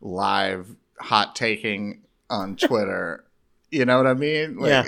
live 0.00 0.74
hot 0.98 1.36
taking 1.36 2.02
on 2.30 2.56
Twitter. 2.56 3.24
You 3.70 3.84
know 3.84 3.96
what 3.98 4.06
I 4.06 4.14
mean? 4.14 4.56
Like, 4.58 4.70
Yeah. 4.70 4.84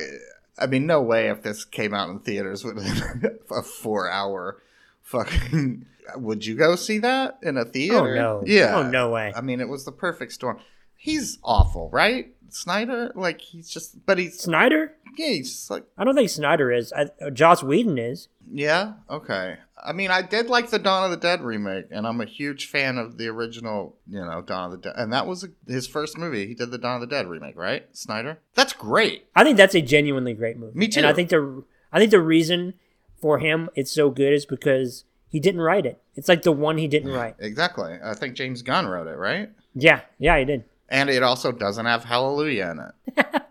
I 0.58 0.66
mean, 0.66 0.86
no 0.86 1.00
way 1.00 1.28
if 1.30 1.42
this 1.42 1.64
came 1.64 1.94
out 1.94 2.10
in 2.10 2.18
theaters 2.18 2.64
with 2.64 2.76
a 3.50 3.62
four 3.62 4.10
hour 4.10 4.60
fucking. 5.02 5.86
Would 6.16 6.44
you 6.44 6.56
go 6.56 6.74
see 6.76 6.98
that 6.98 7.38
in 7.42 7.56
a 7.56 7.64
theater? 7.64 8.16
Oh, 8.16 8.40
no. 8.40 8.42
Yeah. 8.44 8.76
Oh, 8.76 8.82
no 8.82 9.10
way. 9.10 9.32
I 9.34 9.40
mean, 9.40 9.60
it 9.60 9.68
was 9.68 9.84
the 9.84 9.92
perfect 9.92 10.32
storm. 10.32 10.58
He's 11.02 11.38
awful, 11.42 11.88
right? 11.90 12.34
Snyder, 12.50 13.10
like 13.14 13.40
he's 13.40 13.70
just, 13.70 14.04
but 14.04 14.18
he's 14.18 14.38
Snyder? 14.38 14.92
yeah, 15.16 15.28
he's 15.28 15.50
just 15.50 15.70
like 15.70 15.84
I 15.96 16.04
don't 16.04 16.14
think 16.14 16.28
Snyder 16.28 16.70
is. 16.70 16.92
I, 16.92 17.06
Joss 17.30 17.62
Whedon 17.62 17.96
is. 17.96 18.28
yeah, 18.52 18.94
okay. 19.08 19.56
I 19.82 19.94
mean, 19.94 20.10
I 20.10 20.20
did 20.20 20.48
like 20.50 20.68
the 20.68 20.78
Dawn 20.78 21.04
of 21.04 21.10
the 21.10 21.16
Dead 21.16 21.40
remake, 21.40 21.86
and 21.90 22.06
I'm 22.06 22.20
a 22.20 22.26
huge 22.26 22.66
fan 22.66 22.98
of 22.98 23.16
the 23.16 23.28
original, 23.28 23.96
you 24.06 24.20
know, 24.20 24.42
Dawn 24.42 24.66
of 24.66 24.72
the 24.72 24.76
Dead, 24.88 24.92
and 24.98 25.10
that 25.14 25.26
was 25.26 25.48
his 25.66 25.86
first 25.86 26.18
movie. 26.18 26.46
He 26.46 26.54
did 26.54 26.70
the 26.70 26.76
Dawn 26.76 26.96
of 26.96 27.00
the 27.00 27.06
Dead 27.14 27.26
remake, 27.26 27.56
right? 27.56 27.86
Snyder. 27.96 28.38
That's 28.54 28.74
great. 28.74 29.24
I 29.34 29.42
think 29.42 29.56
that's 29.56 29.74
a 29.74 29.80
genuinely 29.80 30.34
great 30.34 30.58
movie. 30.58 30.78
Me 30.78 30.86
too. 30.86 31.00
And 31.00 31.06
I 31.06 31.14
think 31.14 31.30
the 31.30 31.64
I 31.92 31.98
think 31.98 32.10
the 32.10 32.20
reason 32.20 32.74
for 33.22 33.38
him 33.38 33.70
it's 33.74 33.90
so 33.90 34.10
good 34.10 34.34
is 34.34 34.44
because 34.44 35.04
he 35.28 35.40
didn't 35.40 35.62
write 35.62 35.86
it. 35.86 36.02
It's 36.14 36.28
like 36.28 36.42
the 36.42 36.52
one 36.52 36.76
he 36.76 36.88
didn't 36.88 37.12
write. 37.12 37.36
Exactly. 37.38 37.96
I 38.04 38.12
think 38.12 38.34
James 38.34 38.60
Gunn 38.60 38.86
wrote 38.86 39.06
it, 39.06 39.16
right? 39.16 39.50
Yeah, 39.74 40.00
yeah, 40.18 40.38
he 40.38 40.44
did. 40.44 40.64
And 40.90 41.08
it 41.08 41.22
also 41.22 41.52
doesn't 41.52 41.86
have 41.86 42.04
Hallelujah 42.04 42.70
in 42.72 42.80
it. 43.24 43.26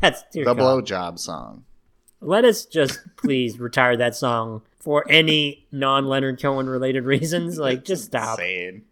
That's 0.00 0.22
The 0.32 0.44
God. 0.44 0.58
blowjob 0.58 1.18
song. 1.18 1.64
Let 2.20 2.44
us 2.44 2.64
just 2.64 3.00
please 3.16 3.58
retire 3.58 3.96
that 3.96 4.14
song 4.16 4.62
for 4.78 5.04
any 5.08 5.66
non 5.72 6.06
Leonard 6.06 6.40
Cohen 6.40 6.68
related 6.68 7.04
reasons. 7.04 7.58
Like, 7.68 7.84
just 7.84 8.04
stop. 8.06 8.38
Insane. 8.38 8.82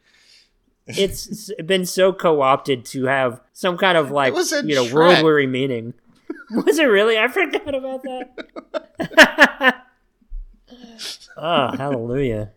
It's 0.89 1.51
been 1.65 1.85
so 1.87 2.13
co 2.13 2.43
opted 2.43 2.85
to 2.87 3.07
have 3.07 3.41
some 3.53 3.77
kind 3.77 3.99
of 3.99 4.11
like 4.13 4.35
you 4.65 4.75
know 4.75 4.93
world 4.93 5.23
weary 5.25 5.47
meaning. 5.47 5.95
Was 6.51 6.79
it 6.79 6.85
really? 6.85 7.19
I 7.19 7.27
forgot 7.27 7.75
about 7.75 8.03
that. 8.05 9.85
oh, 11.37 11.77
hallelujah. 11.77 12.51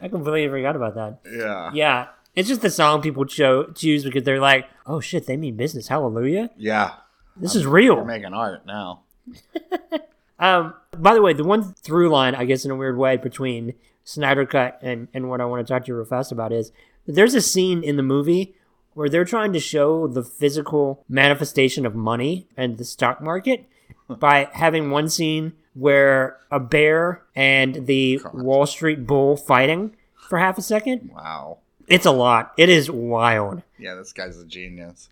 I 0.00 0.08
completely 0.08 0.48
forgot 0.48 0.76
about 0.76 0.94
that. 0.96 1.20
Yeah. 1.30 1.70
Yeah, 1.72 2.06
it's 2.38 2.48
just 2.48 2.62
the 2.62 2.70
song 2.70 3.02
people 3.02 3.24
cho- 3.24 3.72
choose 3.72 4.04
because 4.04 4.22
they're 4.22 4.40
like, 4.40 4.68
"Oh 4.86 5.00
shit, 5.00 5.26
they 5.26 5.36
mean 5.36 5.56
business. 5.56 5.88
Hallelujah! 5.88 6.50
Yeah. 6.56 6.94
This 7.36 7.54
is 7.54 7.66
real. 7.66 7.96
We're 7.96 8.04
making 8.04 8.34
art 8.34 8.66
now. 8.66 9.02
Um, 10.38 10.74
by 10.96 11.14
the 11.14 11.22
way, 11.22 11.32
the 11.32 11.44
one 11.44 11.74
through 11.74 12.10
line, 12.10 12.34
I 12.34 12.44
guess, 12.44 12.64
in 12.64 12.70
a 12.70 12.76
weird 12.76 12.96
way, 12.96 13.16
between 13.16 13.74
Snyder 14.04 14.46
Cut 14.46 14.78
and 14.82 15.08
and 15.12 15.28
what 15.28 15.40
I 15.40 15.44
want 15.44 15.66
to 15.66 15.72
talk 15.72 15.84
to 15.84 15.88
you 15.88 15.96
real 15.96 16.04
fast 16.04 16.30
about 16.32 16.52
is 16.52 16.70
there's 17.06 17.34
a 17.34 17.40
scene 17.40 17.82
in 17.82 17.96
the 17.96 18.02
movie 18.02 18.54
where 18.94 19.08
they're 19.08 19.24
trying 19.24 19.52
to 19.52 19.60
show 19.60 20.06
the 20.06 20.22
physical 20.22 21.04
manifestation 21.08 21.84
of 21.84 21.94
money 21.94 22.46
and 22.56 22.78
the 22.78 22.84
stock 22.84 23.20
market 23.20 23.68
by 24.08 24.48
having 24.52 24.90
one 24.90 25.08
scene 25.08 25.54
where 25.74 26.38
a 26.50 26.60
bear 26.60 27.22
and 27.34 27.86
the 27.86 28.20
God. 28.22 28.34
Wall 28.34 28.66
Street 28.66 29.06
bull 29.06 29.36
fighting 29.36 29.96
for 30.28 30.38
half 30.38 30.58
a 30.58 30.62
second. 30.62 31.10
Wow. 31.12 31.58
It's 31.88 32.06
a 32.06 32.10
lot. 32.10 32.52
It 32.56 32.68
is 32.68 32.90
wild. 32.90 33.62
Yeah, 33.78 33.94
this 33.94 34.12
guy's 34.12 34.38
a 34.38 34.44
genius. 34.44 35.08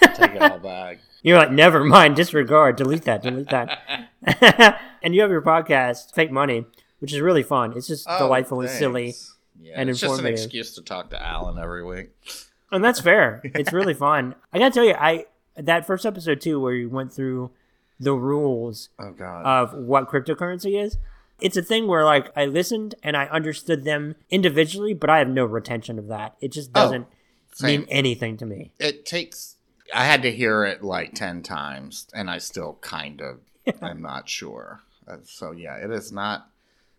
Take 0.00 0.32
it 0.32 0.42
all 0.42 0.58
back. 0.62 0.98
You're 1.22 1.38
like, 1.38 1.50
never 1.50 1.84
mind, 1.84 2.16
disregard, 2.16 2.76
delete 2.76 3.02
that, 3.02 3.22
delete 3.22 3.48
that. 3.50 4.08
and 5.02 5.14
you 5.14 5.20
have 5.22 5.30
your 5.30 5.42
podcast, 5.42 6.14
Fake 6.14 6.30
Money, 6.30 6.64
which 7.00 7.12
is 7.12 7.20
really 7.20 7.42
fun. 7.42 7.74
It's 7.76 7.86
just 7.88 8.06
Oh, 8.08 8.18
delightfully 8.18 8.66
thanks. 8.68 8.78
silly. 8.78 9.14
Yeah, 9.62 9.74
and 9.76 9.90
it's 9.90 10.00
just 10.00 10.18
an 10.20 10.26
excuse 10.26 10.74
to 10.76 10.82
talk 10.82 11.10
to 11.10 11.22
Alan 11.22 11.58
every 11.58 11.84
week. 11.84 12.10
And 12.72 12.82
that's 12.84 13.00
fair. 13.00 13.42
It's 13.54 13.72
really 13.72 13.94
fun. 13.94 14.34
I 14.52 14.58
gotta 14.58 14.72
tell 14.72 14.84
you, 14.84 14.94
I 14.94 15.26
that 15.56 15.86
first 15.86 16.06
episode 16.06 16.40
too, 16.40 16.60
where 16.60 16.72
you 16.72 16.88
went 16.88 17.12
through 17.12 17.50
the 17.98 18.14
rules 18.14 18.88
Oh 18.98 19.10
God. 19.12 19.44
of 19.44 19.74
what 19.74 20.08
cryptocurrency 20.08 20.82
is. 20.82 20.96
It's 21.40 21.56
a 21.56 21.62
thing 21.62 21.86
where 21.86 22.04
like 22.04 22.30
I 22.36 22.46
listened 22.46 22.94
and 23.02 23.16
I 23.16 23.26
understood 23.26 23.84
them 23.84 24.14
individually, 24.30 24.94
but 24.94 25.10
I 25.10 25.18
have 25.18 25.28
no 25.28 25.44
retention 25.44 25.98
of 25.98 26.08
that. 26.08 26.36
It 26.40 26.52
just 26.52 26.70
Oh, 26.74 26.82
doesn't 26.82 27.06
Same. 27.54 27.80
mean 27.80 27.88
anything 27.90 28.36
to 28.38 28.46
me. 28.46 28.72
it 28.78 29.04
takes. 29.06 29.56
I 29.94 30.04
had 30.04 30.22
to 30.22 30.30
hear 30.32 30.64
it 30.64 30.84
like 30.84 31.14
ten 31.14 31.42
times, 31.42 32.06
and 32.14 32.30
I 32.30 32.38
still 32.38 32.78
kind 32.80 33.20
of 33.20 33.40
I'm 33.82 34.00
not 34.02 34.28
sure. 34.28 34.80
Uh, 35.08 35.16
so 35.24 35.50
yeah, 35.52 35.76
it 35.76 35.90
is 35.90 36.12
not. 36.12 36.46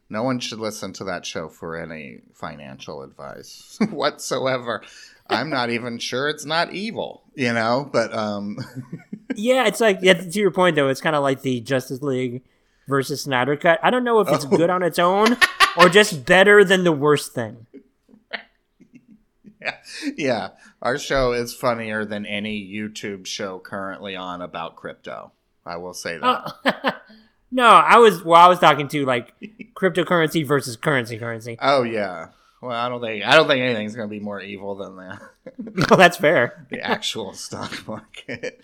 No 0.10 0.24
one 0.24 0.40
should 0.40 0.60
listen 0.60 0.92
to 0.94 1.06
that 1.06 1.26
show 1.26 1.48
for 1.48 1.78
any 1.78 2.20
financial 2.34 3.02
advice 3.02 3.78
whatsoever. 3.92 4.82
I'm 5.30 5.50
not 5.50 5.70
even 5.70 6.00
sure 6.00 6.28
it's 6.28 6.44
not 6.44 6.74
evil, 6.74 7.24
you 7.34 7.54
know. 7.54 7.90
But 7.92 8.14
um, 8.14 8.58
Yeah, 9.36 9.66
it's 9.68 9.80
like 9.80 10.00
yeah, 10.02 10.16
to 10.16 10.40
your 10.40 10.52
point 10.52 10.76
though, 10.76 10.90
it's 10.90 11.00
kind 11.00 11.16
of 11.16 11.24
like 11.24 11.42
the 11.44 11.62
Justice 11.62 12.02
League 12.02 12.42
versus 12.88 13.24
Snyder 13.24 13.56
Cut. 13.56 13.80
I 13.84 13.90
don't 13.90 14.04
know 14.04 14.20
if 14.20 14.28
it's 14.30 14.46
Oh. 14.46 14.50
good 14.58 14.70
on 14.70 14.84
its 14.84 15.00
own 15.00 15.38
or 15.78 15.90
just 15.90 16.26
better 16.26 16.64
than 16.64 16.84
the 16.84 16.92
worst 16.92 17.34
thing. 17.34 17.66
yeah, 19.62 19.76
yeah, 20.18 20.50
our 20.82 20.98
show 20.98 21.34
is 21.34 21.54
funnier 21.54 22.06
than 22.06 22.26
any 22.26 22.62
YouTube 22.66 23.26
show 23.26 23.60
currently 23.60 24.16
on 24.16 24.42
about 24.42 24.76
crypto. 24.76 25.32
I 25.66 25.78
will 25.78 25.94
say 25.94 26.18
that. 26.18 26.54
Oh. 26.66 26.92
no, 27.52 27.66
I 27.68 27.98
was 27.98 28.24
well, 28.24 28.42
I 28.42 28.48
was 28.48 28.60
talking 28.60 28.88
to 28.90 29.06
like 29.06 29.34
cryptocurrency 29.76 30.46
versus 30.46 30.76
currency 30.76 31.18
currency. 31.18 31.58
Oh 31.62 31.84
yeah. 31.84 32.30
Well, 32.62 32.72
I 32.72 32.90
don't 32.90 33.02
think 33.02 33.24
I 33.26 33.36
don't 33.36 33.48
think 33.48 33.62
anything's 33.62 33.96
gonna 33.96 34.08
be 34.08 34.20
more 34.20 34.42
evil 34.42 34.76
than 34.76 34.96
that. 34.98 35.22
No, 35.90 35.96
that's 35.96 36.18
fair. 36.18 36.68
the 36.70 36.80
actual 36.82 37.34
stock 37.34 37.88
market. 37.88 38.64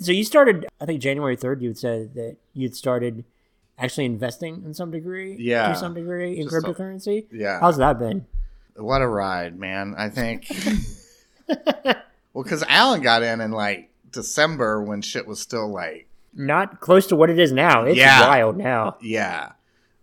So 0.00 0.10
you 0.10 0.24
started, 0.24 0.66
I 0.80 0.84
think 0.86 1.00
January 1.00 1.36
third. 1.36 1.62
You 1.62 1.72
said 1.74 2.14
that 2.14 2.36
you'd 2.52 2.74
started 2.76 3.24
actually 3.78 4.04
investing 4.06 4.62
in 4.64 4.74
some 4.74 4.90
degree. 4.90 5.36
Yeah. 5.38 5.68
to 5.68 5.76
some 5.76 5.94
degree 5.94 6.38
in 6.38 6.48
Just 6.48 6.56
a- 6.56 6.60
cryptocurrency. 6.72 7.26
Yeah. 7.32 7.60
How's 7.60 7.76
that 7.78 7.98
been? 7.98 8.26
What 8.76 9.02
a 9.02 9.06
ride, 9.08 9.58
man. 9.58 9.94
I 9.96 10.08
think. 10.10 10.46
well, 11.48 12.42
because 12.44 12.62
Alan 12.64 13.00
got 13.02 13.22
in 13.22 13.40
in 13.40 13.50
like 13.52 13.90
December 14.10 14.82
when 14.82 15.02
shit 15.02 15.26
was 15.26 15.40
still 15.40 15.68
like, 15.72 16.08
Not 16.34 16.80
close 16.80 17.06
to 17.08 17.16
what 17.16 17.30
it 17.30 17.38
is 17.38 17.52
now. 17.52 17.84
It's 17.84 17.96
Yeah. 17.98 18.28
wild 18.28 18.56
now. 18.56 18.96
yeah. 19.00 19.52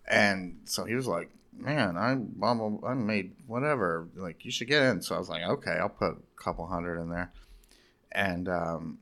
And 0.05 0.59
so 0.65 0.83
he 0.86 0.95
was 0.95 1.07
like, 1.07 1.29
man, 1.57 1.95
I, 1.97 2.15
blah, 2.15 2.53
blah, 2.53 2.69
blah, 2.69 2.89
I 2.89 2.93
made 2.93 3.31
whatever. 3.47 4.07
Like, 4.15 4.43
you 4.43 4.51
should 4.51 4.67
get 4.67 4.83
in. 4.83 5.01
So 5.01 5.15
I 5.15 5.17
was 5.17 5.29
like, 5.29 5.43
okay, 5.43 5.71
I'll 5.71 5.88
put 5.89 6.12
a 6.12 6.17
couple 6.36 6.67
hundred 6.67 6.99
in 7.01 7.09
there. 7.09 7.31
And, 8.12 8.49
um, 8.49 8.97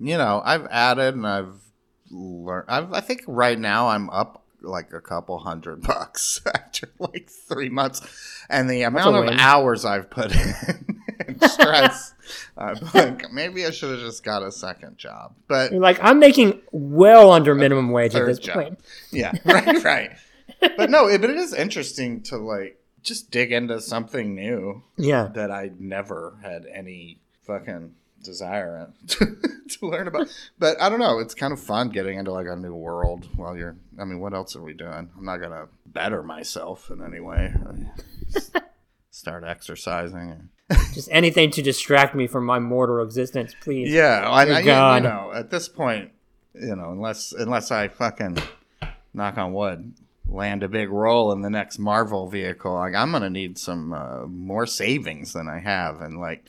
you 0.00 0.18
know, 0.18 0.42
I've 0.44 0.66
added 0.66 1.14
and 1.14 1.26
I've 1.26 1.54
learned. 2.10 2.66
I've, 2.68 2.92
I 2.92 3.00
think 3.00 3.22
right 3.26 3.58
now 3.58 3.88
I'm 3.88 4.08
up 4.10 4.44
like 4.60 4.92
a 4.92 5.00
couple 5.00 5.38
hundred 5.38 5.82
bucks 5.86 6.40
after 6.46 6.90
like 6.98 7.28
three 7.30 7.68
months. 7.68 8.00
And 8.50 8.68
the 8.68 8.82
amount 8.82 9.16
of 9.16 9.24
win. 9.26 9.38
hours 9.38 9.84
I've 9.84 10.10
put 10.10 10.34
in 10.34 10.54
and 11.26 11.42
stress, 11.50 12.14
I'm 12.56 12.76
like, 12.94 13.32
maybe 13.32 13.64
I 13.66 13.70
should 13.70 13.90
have 13.90 14.00
just 14.00 14.24
got 14.24 14.42
a 14.42 14.50
second 14.50 14.98
job. 14.98 15.34
But 15.46 15.70
You're 15.72 15.80
like, 15.80 16.02
I'm 16.02 16.18
making 16.18 16.60
well 16.72 17.30
under 17.30 17.54
minimum 17.54 17.90
wage 17.90 18.14
at 18.14 18.26
this 18.26 18.38
job. 18.38 18.54
point. 18.54 18.80
yeah, 19.12 19.32
right, 19.44 19.84
right. 19.84 20.10
But 20.76 20.90
no, 20.90 21.06
it, 21.08 21.20
but 21.20 21.30
it 21.30 21.36
is 21.36 21.52
interesting 21.54 22.22
to 22.22 22.36
like 22.38 22.80
just 23.02 23.30
dig 23.30 23.52
into 23.52 23.80
something 23.80 24.34
new 24.34 24.82
Yeah. 24.96 25.28
that 25.34 25.50
I 25.52 25.70
never 25.78 26.36
had 26.42 26.66
any 26.74 27.20
fucking 27.46 27.94
desire 28.22 28.90
to, 29.06 29.36
to 29.68 29.86
learn 29.86 30.08
about. 30.08 30.28
But 30.58 30.80
I 30.80 30.88
don't 30.88 31.00
know. 31.00 31.18
It's 31.18 31.34
kind 31.34 31.52
of 31.52 31.60
fun 31.60 31.90
getting 31.90 32.18
into 32.18 32.32
like 32.32 32.46
a 32.46 32.56
new 32.56 32.74
world 32.74 33.28
while 33.36 33.56
you're. 33.56 33.76
I 33.98 34.04
mean, 34.04 34.20
what 34.20 34.34
else 34.34 34.56
are 34.56 34.62
we 34.62 34.74
doing? 34.74 35.10
I'm 35.16 35.24
not 35.24 35.38
gonna 35.38 35.66
better 35.86 36.22
myself 36.22 36.90
in 36.90 37.02
any 37.02 37.20
way. 37.20 37.54
Start 39.10 39.44
exercising. 39.44 40.50
Just 40.92 41.08
anything 41.10 41.50
to 41.52 41.62
distract 41.62 42.14
me 42.14 42.26
from 42.26 42.44
my 42.44 42.58
mortal 42.58 43.02
existence, 43.02 43.54
please. 43.60 43.90
Yeah, 43.90 44.28
I, 44.28 44.44
I, 44.44 44.58
you 44.60 45.02
know, 45.02 45.32
at 45.34 45.50
this 45.50 45.68
point, 45.68 46.12
you 46.54 46.76
know, 46.76 46.90
unless 46.92 47.32
unless 47.32 47.70
I 47.70 47.88
fucking 47.88 48.38
knock 49.14 49.38
on 49.38 49.52
wood, 49.52 49.94
land 50.28 50.62
a 50.62 50.68
big 50.68 50.90
role 50.90 51.32
in 51.32 51.40
the 51.40 51.50
next 51.50 51.78
Marvel 51.78 52.28
vehicle, 52.28 52.74
like 52.74 52.94
I'm 52.94 53.12
gonna 53.12 53.30
need 53.30 53.58
some 53.58 53.92
uh, 53.92 54.26
more 54.26 54.66
savings 54.66 55.32
than 55.32 55.48
I 55.48 55.58
have, 55.60 56.00
and 56.00 56.20
like, 56.20 56.48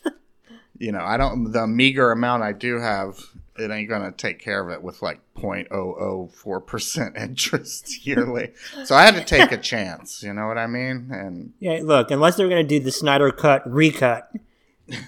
you 0.79 0.91
know, 0.91 1.01
I 1.01 1.17
don't 1.17 1.51
the 1.51 1.67
meager 1.67 2.11
amount 2.11 2.43
I 2.43 2.53
do 2.53 2.79
have, 2.79 3.19
it 3.57 3.69
ain't 3.69 3.89
gonna 3.89 4.11
take 4.11 4.39
care 4.39 4.65
of 4.65 4.73
it 4.73 4.81
with 4.81 5.01
like 5.01 5.19
0.004 5.37 6.65
percent 6.65 7.17
interest 7.17 8.05
yearly. 8.07 8.53
so 8.85 8.95
I 8.95 9.03
had 9.03 9.15
to 9.15 9.23
take 9.23 9.51
a 9.51 9.57
chance. 9.57 10.23
You 10.23 10.33
know 10.33 10.47
what 10.47 10.57
I 10.57 10.67
mean? 10.67 11.09
And 11.11 11.53
Yeah, 11.59 11.81
look, 11.83 12.11
unless 12.11 12.37
they're 12.37 12.49
going 12.49 12.65
to 12.65 12.79
do 12.79 12.83
the 12.83 12.91
Snyder 12.91 13.31
cut 13.31 13.69
recut 13.69 14.31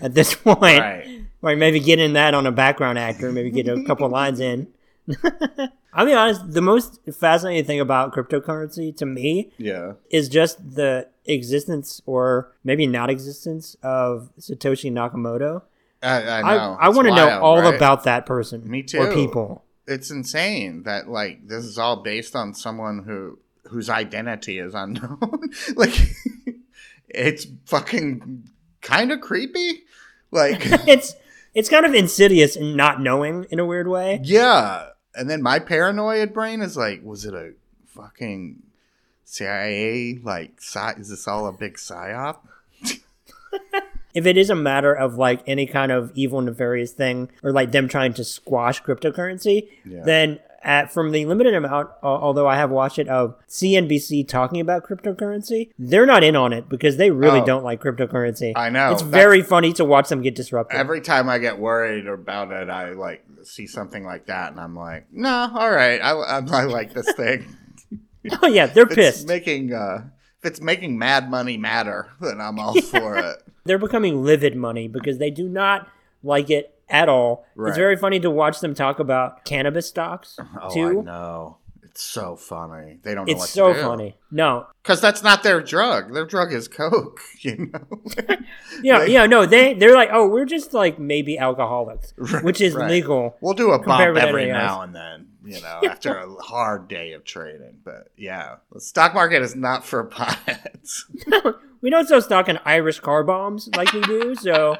at 0.01 0.13
this 0.13 0.35
point, 0.43 0.61
right, 0.61 1.25
or 1.41 1.55
maybe 1.55 1.79
get 1.79 1.99
in 1.99 2.13
that 2.13 2.33
on 2.33 2.45
a 2.45 2.51
background 2.51 2.99
actor, 2.99 3.31
maybe 3.31 3.49
get 3.49 3.67
a 3.67 3.83
couple 3.83 4.07
lines 4.09 4.39
in. 4.39 4.67
I'll 5.93 6.05
be 6.05 6.13
honest, 6.13 6.51
the 6.53 6.61
most 6.61 6.99
fascinating 7.13 7.65
thing 7.65 7.79
about 7.79 8.13
cryptocurrency 8.13 8.95
to 8.97 9.05
me 9.05 9.51
yeah, 9.57 9.93
is 10.09 10.29
just 10.29 10.75
the 10.75 11.07
existence 11.25 12.01
or 12.05 12.51
maybe 12.63 12.87
not 12.87 13.09
existence 13.09 13.75
of 13.83 14.29
Satoshi 14.39 14.91
Nakamoto. 14.91 15.63
I, 16.01 16.21
I 16.23 16.39
I, 16.39 16.55
know. 16.57 16.77
I 16.79 16.87
It's 16.87 16.95
want 16.97 17.07
to 17.09 17.15
know 17.15 17.39
all 17.41 17.61
right? 17.61 17.75
about 17.75 18.05
that 18.05 18.25
person. 18.25 18.67
Me 18.69 18.79
Or 18.79 18.83
too. 18.83 19.13
people. 19.13 19.65
it's 19.87 20.09
insane 20.09 20.83
that 20.83 21.09
like 21.09 21.47
this 21.47 21.65
is 21.65 21.77
all 21.77 21.97
based 21.97 22.35
on 22.35 22.53
someone 22.53 23.03
who 23.03 23.37
whose 23.65 23.89
identity 23.89 24.57
is 24.59 24.73
unknown. 24.73 25.19
like 25.75 25.93
it's 27.09 27.45
fucking 27.65 28.47
kind 28.81 29.11
of 29.11 29.21
creepy. 29.21 29.83
Like 30.31 30.59
it's 30.87 31.15
it's 31.53 31.69
kind 31.69 31.85
of 31.85 31.93
insidious 31.93 32.55
in 32.55 32.75
not 32.75 33.01
knowing 33.01 33.45
in 33.51 33.59
a 33.59 33.65
weird 33.65 33.87
way. 33.87 34.21
yeah, 34.23 34.87
and 35.15 35.29
then 35.29 35.41
my 35.41 35.59
paranoid 35.59 36.33
brain 36.33 36.61
is 36.61 36.77
like, 36.77 37.01
was 37.03 37.25
it 37.25 37.33
a 37.33 37.53
fucking 37.87 38.61
CIA? 39.25 40.19
Like, 40.23 40.53
is 40.97 41.09
this 41.09 41.27
all 41.27 41.47
a 41.47 41.51
big 41.53 41.75
psyop? 41.75 42.37
if 44.13 44.25
it 44.25 44.37
is 44.37 44.49
a 44.49 44.55
matter 44.55 44.93
of 44.93 45.15
like 45.15 45.41
any 45.47 45.65
kind 45.65 45.91
of 45.91 46.11
evil 46.15 46.41
nefarious 46.41 46.91
thing 46.91 47.29
or 47.43 47.51
like 47.51 47.71
them 47.71 47.87
trying 47.87 48.13
to 48.13 48.23
squash 48.23 48.81
cryptocurrency 48.83 49.69
Yeah. 49.85 50.03
then 50.03 50.39
at, 50.63 50.91
from 50.91 51.11
the 51.11 51.25
limited 51.25 51.53
amount 51.53 51.89
uh, 52.03 52.05
although 52.07 52.47
i 52.47 52.55
have 52.55 52.69
watched 52.69 52.99
it 52.99 53.07
of 53.07 53.35
cnbc 53.47 54.27
talking 54.27 54.59
about 54.61 54.83
cryptocurrency 54.87 55.69
they're 55.79 56.05
not 56.05 56.23
in 56.23 56.35
on 56.35 56.53
it 56.53 56.69
because 56.69 56.97
they 56.97 57.09
really 57.11 57.39
Oh. 57.41 57.45
don't 57.45 57.63
like 57.63 57.81
cryptocurrency 57.81 58.53
I 58.55 58.69
know. 58.69 58.91
it's 58.91 59.01
very 59.01 59.41
funny 59.41 59.73
to 59.73 59.85
watch 59.85 60.09
them 60.09 60.21
get 60.21 60.35
disrupted 60.35 60.79
Every 60.79 61.01
time 61.01 61.29
I 61.29 61.37
get 61.39 61.57
worried 61.59 62.07
about 62.07 62.51
it, 62.51 62.69
I 62.69 62.91
like 62.91 63.23
see 63.43 63.65
something 63.65 64.03
like 64.05 64.27
that, 64.27 64.51
and 64.51 64.59
I'm 64.59 64.75
like, 64.75 65.07
no, 65.11 65.49
all 65.55 65.71
right, 65.71 65.99
I, 65.99 66.11
I, 66.11 66.37
I 66.39 66.63
like 66.65 66.93
this 66.93 67.11
thing. 67.13 67.55
oh 68.43 68.47
yeah 68.47 68.67
they're 68.67 68.83
it's 68.85 68.95
pissed 68.95 69.27
making 69.27 69.73
uh, 69.73 70.03
if 70.39 70.45
it's 70.45 70.61
making 70.61 70.97
mad 70.97 71.29
money 71.29 71.57
matter, 71.57 72.09
then 72.19 72.39
I'm 72.39 72.59
all 72.59 72.79
for 72.81 73.17
it. 73.17 73.37
they're 73.65 73.77
becoming 73.79 74.23
livid 74.23 74.55
money 74.55 74.87
because 74.87 75.17
they 75.17 75.31
do 75.31 75.47
not 75.49 75.87
like 76.23 76.49
it 76.51 76.70
at 76.91 77.09
all 77.09 77.45
Right. 77.55 77.69
it's 77.69 77.77
very 77.77 77.95
funny 77.95 78.19
to 78.19 78.29
watch 78.29 78.59
them 78.59 78.73
talk 78.75 78.99
about 78.99 79.45
cannabis 79.45 79.87
stocks 79.87 80.37
Oh, 80.39 80.69
I 80.69 80.73
too 80.73 81.01
know. 81.03 81.57
It's 81.83 82.03
so 82.03 82.37
funny. 82.37 82.99
They 83.03 83.13
don't 83.13 83.27
know 83.27 83.31
It's 83.33 83.39
what 83.41 83.49
so 83.49 83.67
to 83.67 83.73
do. 83.73 83.81
funny. 83.85 84.15
No, 84.31 84.65
Because 84.81 85.01
that's 85.01 85.23
not 85.23 85.43
their 85.43 85.59
drug. 85.59 86.13
Their 86.13 86.23
drug 86.25 86.53
is 86.53 86.69
coke. 86.69 87.19
You 87.41 87.69
know. 87.73 88.01
yeah, 88.81 88.99
Like- 88.99 89.09
yeah, 89.09 89.25
no. 89.25 89.45
They 89.45 89.73
they're 89.73 89.93
like, 89.93 90.07
oh, 90.13 90.25
we're 90.29 90.45
just 90.45 90.73
like 90.73 90.99
maybe 90.99 91.37
alcoholics, 91.37 92.13
Right, 92.15 92.45
which 92.45 92.61
is 92.61 92.75
right. 92.75 92.89
legal. 92.89 93.35
We'll 93.41 93.55
do 93.55 93.71
a 93.71 93.79
bump 93.83 94.15
every 94.17 94.45
now 94.47 94.75
else. 94.75 94.83
and 94.85 94.95
then, 94.95 95.27
you 95.43 95.59
know, 95.65 95.81
after 95.89 96.15
a 96.15 96.33
hard 96.35 96.87
day 96.87 97.11
of 97.11 97.25
trading. 97.25 97.79
But 97.83 98.07
yeah, 98.15 98.55
the 98.71 98.79
stock 98.79 99.13
market 99.13 99.41
is 99.41 99.53
not 99.57 99.83
for 99.83 100.07
potheads. 100.09 101.01
we 101.81 101.89
don't 101.89 102.07
sell 102.07 102.21
stock 102.21 102.47
in 102.47 102.57
Irish 102.63 103.01
car 103.01 103.25
bombs 103.25 103.67
like 103.75 103.91
we 103.91 103.99
do, 104.03 104.33
so 104.35 104.77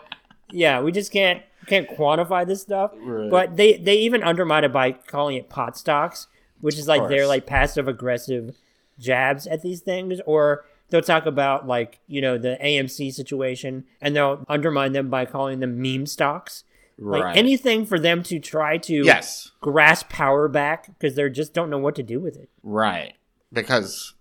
yeah, 0.49 0.79
we 0.79 0.93
just 0.93 1.11
can't 1.11 1.41
can't 1.71 1.89
quantify 1.89 2.45
this 2.45 2.61
stuff. 2.61 2.91
Right. 2.95 3.29
But 3.31 3.55
they 3.55 3.77
they 3.77 3.95
even 3.99 4.23
undermine 4.23 4.63
it 4.63 4.73
by 4.73 4.91
calling 4.91 5.37
it 5.37 5.49
pot 5.49 5.77
stocks, 5.77 6.27
which 6.59 6.77
is 6.77 6.87
like 6.87 7.07
their 7.07 7.19
course. 7.19 7.27
like 7.29 7.45
passive 7.45 7.87
aggressive 7.87 8.55
jabs 8.99 9.47
at 9.47 9.61
these 9.61 9.79
things, 9.79 10.19
or 10.25 10.65
they'll 10.89 11.01
talk 11.01 11.25
about 11.25 11.67
like 11.67 11.99
you 12.07 12.21
know 12.21 12.37
the 12.37 12.57
AMC 12.61 13.13
situation, 13.13 13.85
and 14.01 14.15
they'll 14.15 14.45
undermine 14.49 14.91
them 14.91 15.09
by 15.09 15.25
calling 15.25 15.59
them 15.59 15.81
meme 15.81 16.05
stocks. 16.05 16.65
Like 17.03 17.35
anything 17.35 17.87
for 17.87 17.97
them 17.97 18.21
to 18.23 18.37
try 18.37 18.77
to 18.77 19.03
yes, 19.03 19.51
grasp 19.59 20.09
power 20.09 20.47
back 20.47 20.87
because 20.87 21.15
they 21.15 21.27
just 21.29 21.51
don't 21.51 21.71
know 21.71 21.79
what 21.79 21.95
to 21.95 22.03
do 22.03 22.19
with 22.19 22.35
it. 22.35 22.49
right. 22.63 23.13
Because 23.53 24.13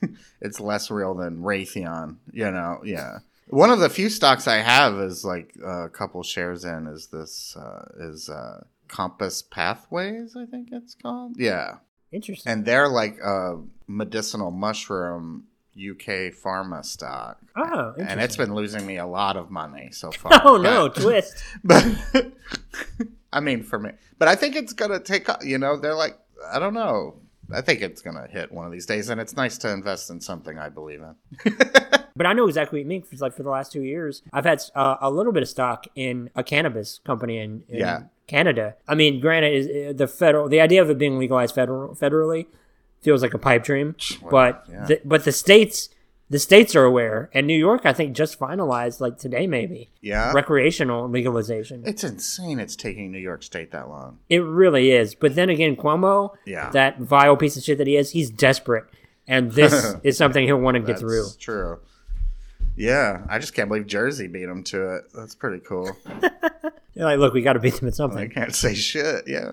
it's 0.40 0.60
less 0.60 0.90
real 0.90 1.14
than 1.14 1.42
Raytheon. 1.42 2.16
You 2.32 2.50
know, 2.50 2.80
yeah. 2.84 3.18
One 3.48 3.70
of 3.70 3.80
the 3.80 3.88
few 3.88 4.08
stocks 4.10 4.46
I 4.46 4.56
have 4.58 4.98
is 5.00 5.24
like 5.24 5.54
a 5.64 5.88
couple 5.88 6.22
shares 6.22 6.64
in 6.64 6.86
is 6.86 7.08
this 7.08 7.56
uh, 7.56 7.86
is 7.98 8.28
uh, 8.28 8.64
Compass 8.88 9.42
Pathways. 9.42 10.36
I 10.36 10.44
think 10.46 10.68
it's 10.72 10.94
called. 10.94 11.36
Yeah. 11.38 11.76
Interesting. 12.10 12.50
and 12.50 12.64
they're 12.64 12.88
like 12.88 13.18
a 13.22 13.60
medicinal 13.86 14.50
mushroom 14.50 15.44
UK 15.76 16.32
pharma 16.32 16.82
stock. 16.84 17.38
oh, 17.54 17.92
And 17.98 18.18
it's 18.20 18.36
been 18.36 18.54
losing 18.54 18.86
me 18.86 18.96
a 18.96 19.06
lot 19.06 19.36
of 19.36 19.50
money 19.50 19.90
so 19.92 20.10
far. 20.12 20.32
oh 20.44 20.56
no, 20.56 20.88
twist. 20.88 21.42
But 21.64 21.86
I 23.32 23.40
mean, 23.40 23.62
for 23.62 23.78
me, 23.78 23.90
but 24.18 24.26
I 24.28 24.34
think 24.36 24.56
it's 24.56 24.72
gonna 24.72 25.00
take. 25.00 25.28
You 25.44 25.58
know, 25.58 25.76
they're 25.76 25.94
like, 25.94 26.18
I 26.50 26.58
don't 26.58 26.72
know. 26.74 27.16
I 27.52 27.60
think 27.62 27.80
it's 27.82 28.02
gonna 28.02 28.26
hit 28.28 28.52
one 28.52 28.66
of 28.66 28.72
these 28.72 28.86
days, 28.86 29.08
and 29.08 29.20
it's 29.20 29.36
nice 29.36 29.56
to 29.58 29.72
invest 29.72 30.10
in 30.10 30.20
something 30.20 30.58
I 30.58 30.68
believe 30.68 31.00
in. 31.02 31.56
But 32.16 32.26
I 32.26 32.32
know 32.32 32.48
exactly 32.48 32.80
what 32.80 32.82
you 32.82 32.88
mean. 32.88 33.02
Because 33.02 33.20
like 33.20 33.32
for 33.32 33.44
the 33.44 33.48
last 33.48 33.70
two 33.70 33.82
years, 33.84 34.22
I've 34.32 34.44
had 34.44 34.60
uh, 34.74 34.96
a 35.00 35.08
little 35.08 35.30
bit 35.32 35.44
of 35.44 35.48
stock 35.48 35.86
in 35.94 36.30
a 36.34 36.42
cannabis 36.42 36.98
company 37.04 37.38
in, 37.38 37.62
in 37.68 37.78
Yeah. 37.78 38.02
Canada. 38.26 38.74
I 38.88 38.96
mean, 38.96 39.20
granted, 39.20 39.52
is 39.54 39.66
uh, 39.90 39.92
the 39.96 40.08
federal 40.08 40.48
the 40.48 40.60
idea 40.60 40.82
of 40.82 40.90
it 40.90 40.98
being 40.98 41.16
legalized 41.20 41.54
federal 41.54 41.94
federally 41.94 42.46
feels 43.02 43.22
like 43.22 43.34
a 43.34 43.38
pipe 43.38 43.62
dream, 43.62 43.94
Well, 44.20 44.30
but 44.32 44.64
yeah. 44.68 44.86
the, 44.86 45.00
but 45.04 45.24
the 45.24 45.30
states 45.30 45.90
the 46.30 46.38
states 46.38 46.76
are 46.76 46.84
aware, 46.84 47.30
and 47.32 47.46
New 47.46 47.56
York 47.58 47.82
I 47.86 47.92
think 47.92 48.14
just 48.14 48.38
finalized 48.38 49.00
like 49.00 49.16
today 49.18 49.46
maybe 49.46 49.90
Yeah, 50.00 50.32
recreational 50.32 51.08
legalization. 51.08 51.82
it's 51.86 52.04
insane. 52.04 52.58
It's 52.60 52.76
taking 52.76 53.10
New 53.10 53.18
York 53.18 53.42
State 53.42 53.70
that 53.72 53.88
long. 53.88 54.18
It 54.28 54.38
really 54.40 54.90
is. 54.90 55.14
But 55.14 55.34
then 55.34 55.48
again, 55.48 55.76
Cuomo, 55.76 56.30
Yeah. 56.44 56.70
that 56.70 56.98
vile 57.00 57.36
piece 57.36 57.56
of 57.56 57.62
shit 57.62 57.78
that 57.78 57.86
he 57.86 57.96
is, 57.96 58.10
he's 58.10 58.30
desperate, 58.30 58.84
and 59.26 59.52
this 59.52 59.94
is 60.02 60.16
something 60.18 60.44
he'll 60.44 60.58
want 60.58 60.74
to 60.74 60.80
get 60.80 60.86
That's 60.86 61.00
through. 61.00 61.26
true. 61.40 61.78
Yeah, 62.76 63.24
I 63.28 63.38
just 63.40 63.54
can't 63.54 63.68
believe 63.68 63.86
Jersey 63.88 64.28
beat 64.28 64.44
him 64.44 64.62
to 64.64 64.96
it. 64.96 65.04
That's 65.12 65.34
pretty 65.34 65.58
cool. 65.66 65.90
They're 66.94 67.06
like, 67.06 67.18
look, 67.18 67.32
we 67.34 67.42
got 67.42 67.54
to 67.54 67.58
beat 67.60 67.74
them 67.74 67.88
at 67.88 67.94
something. 67.96 68.18
I 68.18 68.28
can't 68.28 68.54
say 68.54 68.74
shit. 68.74 69.24
Yeah. 69.26 69.52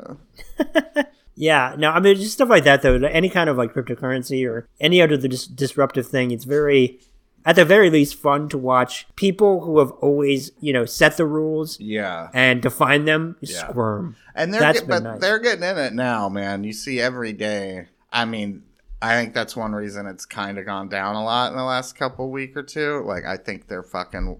Yeah, 1.35 1.75
no, 1.77 1.91
I 1.91 1.99
mean 1.99 2.15
just 2.15 2.33
stuff 2.33 2.49
like 2.49 2.63
that 2.63 2.81
though. 2.81 2.95
Any 2.95 3.29
kind 3.29 3.49
of 3.49 3.57
like 3.57 3.73
cryptocurrency 3.73 4.47
or 4.49 4.67
any 4.79 5.01
other 5.01 5.17
dis- 5.17 5.47
disruptive 5.47 6.07
thing, 6.07 6.31
it's 6.31 6.45
very, 6.45 6.99
at 7.45 7.57
the 7.57 7.65
very 7.65 7.89
least, 7.89 8.15
fun 8.15 8.47
to 8.49 8.57
watch 8.57 9.05
people 9.17 9.61
who 9.65 9.79
have 9.79 9.91
always 10.01 10.51
you 10.61 10.71
know 10.73 10.85
set 10.85 11.17
the 11.17 11.25
rules 11.25 11.79
Yeah. 11.79 12.29
and 12.33 12.61
define 12.61 13.05
them 13.05 13.35
Yeah. 13.41 13.67
squirm. 13.67 14.15
And 14.33 14.53
they're 14.53 14.73
get, 14.73 14.87
but 14.87 15.03
nice. 15.03 15.19
they're 15.21 15.39
getting 15.39 15.63
in 15.63 15.77
it 15.77 15.93
now, 15.93 16.29
man. 16.29 16.63
You 16.63 16.73
see 16.73 16.99
every 17.01 17.33
day. 17.33 17.87
I 18.13 18.23
mean, 18.25 18.63
I 19.01 19.15
think 19.15 19.33
that's 19.33 19.55
one 19.57 19.73
reason 19.73 20.05
it's 20.07 20.25
kind 20.25 20.57
of 20.57 20.65
gone 20.65 20.87
down 20.87 21.15
a 21.15 21.23
lot 21.23 21.51
in 21.51 21.57
the 21.57 21.63
last 21.65 21.97
couple 21.97 22.31
week 22.31 22.55
or 22.55 22.63
two. 22.63 23.03
Like 23.05 23.25
I 23.25 23.35
think 23.37 23.67
they're 23.67 23.83
fucking, 23.83 24.37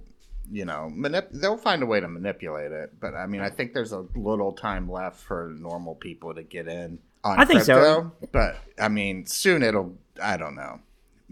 you 0.52 0.66
know, 0.66 0.91
manip- 0.93 1.32
they'll 1.32 1.58
find 1.58 1.82
a 1.84 1.86
way 1.86 2.00
to 2.00 2.08
manipulate 2.08 2.72
it. 2.72 2.93
But 3.00 3.14
I 3.16 3.26
mean, 3.28 3.41
I 3.41 3.50
think 3.50 3.74
there's 3.74 3.91
a 3.93 4.06
little 4.16 4.52
time 4.54 4.89
left 4.91 5.20
for 5.22 5.54
normal 5.58 5.96
people 5.96 6.34
to 6.36 6.43
get 6.43 6.68
in 6.68 7.00
on 7.24 7.39
I 7.39 7.46
think 7.46 7.62
so. 7.64 7.76
crypto. 7.76 8.28
But 8.32 8.58
I 8.80 8.88
mean, 8.89 9.26
soon 9.26 9.64
it'll. 9.64 9.98
I 10.22 10.38
don't 10.38 10.56
know. 10.56 10.80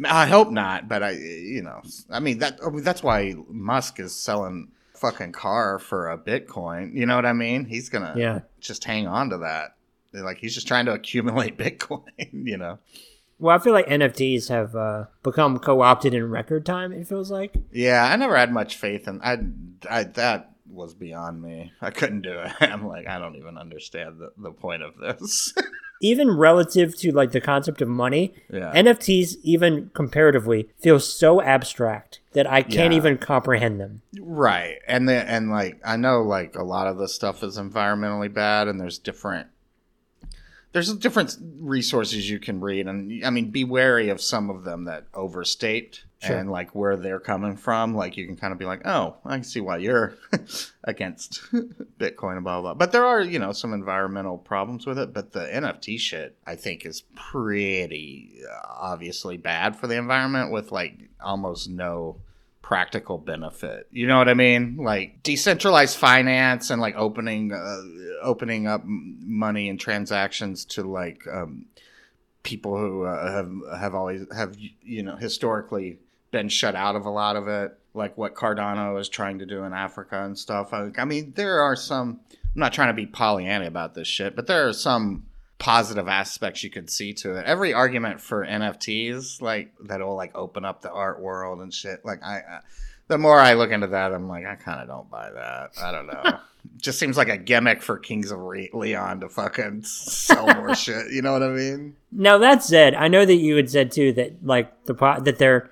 I 0.05 0.25
hope 0.25 0.49
not, 0.49 0.87
but 0.89 1.03
I, 1.03 1.11
you 1.11 1.61
know, 1.61 1.81
I 2.09 2.19
mean 2.19 2.39
that. 2.39 2.59
Mean, 2.63 2.83
that's 2.83 3.03
why 3.03 3.35
Musk 3.47 3.99
is 3.99 4.15
selling 4.15 4.71
fucking 4.95 5.33
car 5.33 5.77
for 5.79 6.09
a 6.09 6.17
Bitcoin. 6.17 6.95
You 6.95 7.05
know 7.05 7.15
what 7.15 7.25
I 7.25 7.33
mean? 7.33 7.65
He's 7.65 7.89
gonna 7.89 8.13
Yeah. 8.17 8.39
just 8.59 8.83
hang 8.83 9.05
on 9.07 9.29
to 9.29 9.37
that. 9.39 9.75
Like 10.13 10.37
he's 10.37 10.53
just 10.53 10.67
trying 10.67 10.85
to 10.87 10.93
accumulate 10.93 11.57
Bitcoin. 11.59 12.03
You 12.31 12.57
know? 12.57 12.79
Well, 13.39 13.55
I 13.55 13.59
feel 13.59 13.73
like 13.73 13.87
NFTs 13.87 14.49
have 14.49 14.75
uh, 14.75 15.05
become 15.23 15.59
co-opted 15.59 16.13
in 16.13 16.29
record 16.29 16.65
time. 16.65 16.91
It 16.93 17.07
feels 17.07 17.29
like. 17.31 17.55
Yeah, 17.71 18.03
I 18.09 18.15
never 18.15 18.37
had 18.37 18.51
much 18.53 18.77
faith 18.77 19.07
in. 19.07 19.21
I, 19.21 19.39
I 19.89 20.03
that 20.03 20.51
was 20.69 20.93
beyond 20.93 21.41
me. 21.41 21.71
I 21.81 21.91
couldn't 21.91 22.21
do 22.21 22.31
it. 22.39 22.51
I'm 22.61 22.87
like, 22.87 23.07
I 23.07 23.19
don't 23.19 23.35
even 23.35 23.57
understand 23.57 24.19
the, 24.19 24.31
the 24.37 24.51
point 24.51 24.81
of 24.83 24.97
this. 24.97 25.53
Even 26.01 26.35
relative 26.35 26.97
to 26.97 27.13
like 27.13 27.31
the 27.31 27.39
concept 27.39 27.81
of 27.81 27.87
money, 27.87 28.33
yeah, 28.51 28.73
NFTs, 28.75 29.35
even 29.43 29.89
comparatively, 29.93 30.67
feel 30.77 30.99
so 30.99 31.41
abstract 31.41 32.19
that 32.33 32.45
I 32.45 32.61
can't 32.61 32.91
Yeah. 32.91 32.97
even 32.97 33.17
comprehend 33.17 33.79
them. 33.79 34.01
Right. 34.19 34.79
And 34.85 35.07
the 35.07 35.13
and 35.13 35.49
like 35.49 35.79
I 35.85 35.95
know 35.95 36.21
like 36.21 36.55
a 36.55 36.63
lot 36.63 36.87
of 36.87 36.97
this 36.97 37.13
stuff 37.13 37.41
is 37.41 37.57
environmentally 37.57 38.33
bad 38.33 38.67
and 38.67 38.81
there's 38.81 38.97
different 38.97 39.47
there's 40.73 40.93
different 40.95 41.37
resources 41.59 42.29
you 42.29 42.39
can 42.39 42.59
read 42.59 42.87
and 42.87 43.23
I 43.25 43.29
mean 43.29 43.51
be 43.51 43.63
wary 43.63 44.09
of 44.09 44.19
some 44.19 44.49
of 44.49 44.63
them 44.63 44.85
that 44.85 45.05
overstate 45.13 46.03
Sure. 46.21 46.37
and 46.37 46.49
like 46.49 46.73
where 46.73 46.95
they're 46.95 47.19
coming 47.19 47.57
from 47.57 47.95
like 47.95 48.15
you 48.15 48.25
can 48.25 48.37
kind 48.37 48.53
of 48.53 48.59
be 48.59 48.63
like 48.63 48.81
oh 48.85 49.17
I 49.25 49.35
can 49.35 49.43
see 49.43 49.59
why 49.59 49.77
you're 49.77 50.15
against 50.85 51.41
Bitcoin 51.99 52.35
and 52.35 52.43
blah, 52.45 52.61
blah 52.61 52.61
blah 52.61 52.73
but 52.75 52.93
there 52.93 53.05
are 53.05 53.21
you 53.21 53.39
know 53.39 53.51
some 53.51 53.73
environmental 53.73 54.37
problems 54.37 54.85
with 54.85 54.97
it 54.97 55.13
but 55.13 55.33
the 55.33 55.41
NFT 55.41 55.99
shit 55.99 56.37
I 56.47 56.55
think 56.55 56.85
is 56.85 57.03
pretty 57.15 58.39
uh, 58.49 58.67
obviously 58.79 59.35
bad 59.37 59.75
for 59.75 59.87
the 59.87 59.97
environment 59.97 60.51
with 60.51 60.71
like 60.71 60.97
almost 61.21 61.69
no 61.69 62.17
practical 62.63 63.19
benefit. 63.19 63.87
You 63.91 64.07
know 64.07 64.17
what 64.17 64.29
I 64.29 64.33
mean? 64.33 64.77
Like 64.77 65.21
decentralized 65.21 65.97
finance 65.97 66.71
and 66.71 66.81
like 66.81 66.95
opening 66.95 67.51
uh, 67.53 67.81
opening 68.23 68.65
up 68.65 68.81
money 68.85 69.69
and 69.69 69.79
transactions 69.79 70.65
to 70.65 70.81
like 70.81 71.27
um, 71.31 71.65
people 72.41 72.75
who 72.75 73.03
uh, 73.03 73.31
have 73.31 73.51
have 73.79 73.93
always 73.93 74.25
have 74.35 74.55
you 74.81 75.03
know 75.03 75.15
historically 75.17 75.99
been 76.31 76.49
shut 76.49 76.73
out 76.73 76.95
of 76.95 77.05
a 77.05 77.11
lot 77.11 77.35
of 77.35 77.47
it. 77.47 77.77
Like 77.93 78.17
what 78.17 78.33
Cardano 78.33 78.99
is 78.99 79.07
trying 79.07 79.37
to 79.39 79.45
do 79.45 79.63
in 79.65 79.73
Africa 79.73 80.23
and 80.23 80.35
stuff. 80.35 80.73
I, 80.73 80.89
I 80.97 81.05
mean, 81.05 81.33
there 81.35 81.61
are 81.61 81.75
some. 81.75 82.21
I'm 82.31 82.59
not 82.59 82.73
trying 82.73 82.89
to 82.89 82.93
be 82.93 83.05
Pollyanna 83.05 83.67
about 83.67 83.93
this 83.93 84.07
shit, 84.07 84.35
but 84.35 84.47
there 84.47 84.67
are 84.67 84.73
some 84.73 85.25
positive 85.59 86.07
aspects 86.07 86.63
you 86.63 86.69
could 86.69 86.89
see 86.89 87.13
to 87.13 87.35
it. 87.35 87.45
Every 87.45 87.73
argument 87.73 88.19
for 88.19 88.45
NFTs, 88.45 89.41
like 89.41 89.73
that'll 89.79 90.15
like 90.15 90.35
open 90.35 90.65
up 90.65 90.81
the 90.81 90.91
art 90.91 91.21
world 91.21 91.61
and 91.61 91.73
shit. 91.73 92.03
Like 92.03 92.23
I, 92.23 92.37
I 92.37 92.59
the 93.07 93.17
more 93.17 93.39
I 93.39 93.53
look 93.53 93.71
into 93.71 93.87
that, 93.87 94.13
I'm 94.13 94.27
like, 94.27 94.45
I 94.45 94.55
kind 94.55 94.81
of 94.81 94.87
don't 94.87 95.09
buy 95.09 95.29
that. 95.31 95.71
I 95.81 95.91
don't 95.91 96.07
know. 96.07 96.39
Just 96.77 96.97
seems 96.97 97.17
like 97.17 97.27
a 97.27 97.37
gimmick 97.37 97.81
for 97.81 97.97
Kings 97.97 98.31
of 98.31 98.39
Re- 98.39 98.69
Leon 98.73 99.19
to 99.19 99.29
fucking 99.29 99.83
sell 99.83 100.47
more 100.55 100.73
shit. 100.75 101.11
You 101.11 101.21
know 101.21 101.33
what 101.33 101.43
I 101.43 101.49
mean? 101.49 101.97
Now 102.11 102.37
that 102.37 102.63
said, 102.63 102.95
I 102.95 103.09
know 103.09 103.25
that 103.25 103.35
you 103.35 103.57
had 103.57 103.69
said 103.69 103.91
too 103.91 104.13
that 104.13 104.45
like 104.45 104.85
the 104.85 104.93
that 105.23 105.39
their 105.39 105.71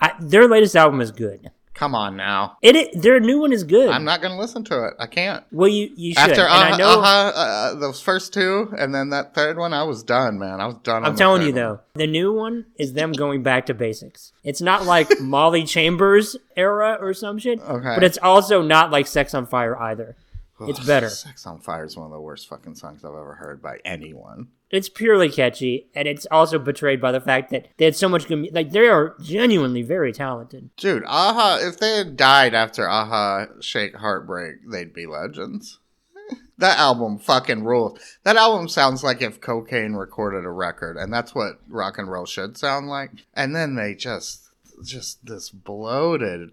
I, 0.00 0.12
their 0.20 0.46
latest 0.46 0.76
album 0.76 1.00
is 1.00 1.10
good. 1.10 1.50
Come 1.78 1.94
on 1.94 2.16
now. 2.16 2.56
It, 2.60 2.74
it 2.74 3.02
their 3.02 3.20
new 3.20 3.38
one 3.38 3.52
is 3.52 3.62
good. 3.62 3.88
I'm 3.88 4.04
not 4.04 4.20
gonna 4.20 4.36
listen 4.36 4.64
to 4.64 4.86
it. 4.88 4.94
I 4.98 5.06
can't. 5.06 5.44
well, 5.52 5.68
you 5.68 5.88
you 5.94 6.12
should. 6.12 6.30
After 6.30 6.42
and 6.42 6.50
uh, 6.50 6.74
I 6.74 6.76
know. 6.76 7.00
uh, 7.00 7.32
uh, 7.36 7.74
those 7.76 8.00
first 8.00 8.32
two, 8.34 8.74
and 8.76 8.92
then 8.92 9.10
that 9.10 9.32
third 9.32 9.56
one, 9.58 9.72
I 9.72 9.84
was 9.84 10.02
done, 10.02 10.40
man. 10.40 10.60
I 10.60 10.66
was 10.66 10.74
done. 10.82 11.04
I'm 11.04 11.14
telling 11.14 11.42
you 11.42 11.48
one. 11.48 11.54
though, 11.54 11.80
the 11.94 12.08
new 12.08 12.32
one 12.32 12.66
is 12.80 12.94
them 12.94 13.12
going 13.12 13.44
back 13.44 13.66
to 13.66 13.74
basics. 13.74 14.32
It's 14.42 14.60
not 14.60 14.86
like 14.86 15.20
Molly 15.20 15.62
Chambers 15.62 16.36
era 16.56 16.98
or 17.00 17.14
some 17.14 17.38
shit, 17.38 17.60
Okay. 17.68 17.94
but 17.94 18.02
it's 18.02 18.18
also 18.18 18.60
not 18.60 18.90
like 18.90 19.06
Sex 19.06 19.32
on 19.32 19.46
Fire 19.46 19.80
either. 19.80 20.16
It's 20.60 20.84
better. 20.84 21.08
Sex 21.08 21.46
on 21.46 21.60
Fire 21.60 21.84
is 21.84 21.96
one 21.96 22.06
of 22.06 22.12
the 22.12 22.20
worst 22.20 22.48
fucking 22.48 22.74
songs 22.74 23.04
I've 23.04 23.10
ever 23.10 23.34
heard 23.34 23.62
by 23.62 23.78
anyone. 23.84 24.48
It's 24.70 24.88
purely 24.88 25.30
catchy, 25.30 25.88
and 25.94 26.06
it's 26.06 26.26
also 26.30 26.58
betrayed 26.58 27.00
by 27.00 27.12
the 27.12 27.20
fact 27.20 27.50
that 27.50 27.68
they 27.78 27.86
had 27.86 27.96
so 27.96 28.08
much 28.08 28.26
good. 28.26 28.48
Like 28.52 28.70
they 28.70 28.86
are 28.88 29.14
genuinely 29.20 29.82
very 29.82 30.12
talented. 30.12 30.70
Dude, 30.76 31.04
Aha, 31.06 31.58
if 31.62 31.78
they 31.78 31.96
had 31.96 32.16
died 32.16 32.54
after 32.54 32.88
Aha 32.88 33.46
Shake 33.60 33.96
Heartbreak, 33.96 34.56
they'd 34.70 34.92
be 34.92 35.06
legends. 35.06 35.78
That 36.58 36.78
album 36.80 37.20
fucking 37.20 37.62
rules. 37.62 38.00
That 38.24 38.34
album 38.34 38.68
sounds 38.68 39.04
like 39.04 39.22
if 39.22 39.40
cocaine 39.40 39.92
recorded 39.92 40.44
a 40.44 40.50
record, 40.50 40.96
and 40.96 41.12
that's 41.12 41.32
what 41.32 41.60
rock 41.68 41.98
and 41.98 42.10
roll 42.10 42.26
should 42.26 42.58
sound 42.58 42.88
like. 42.88 43.12
And 43.32 43.54
then 43.54 43.76
they 43.76 43.94
just, 43.94 44.50
just 44.84 45.24
this 45.24 45.50
bloated, 45.50 46.50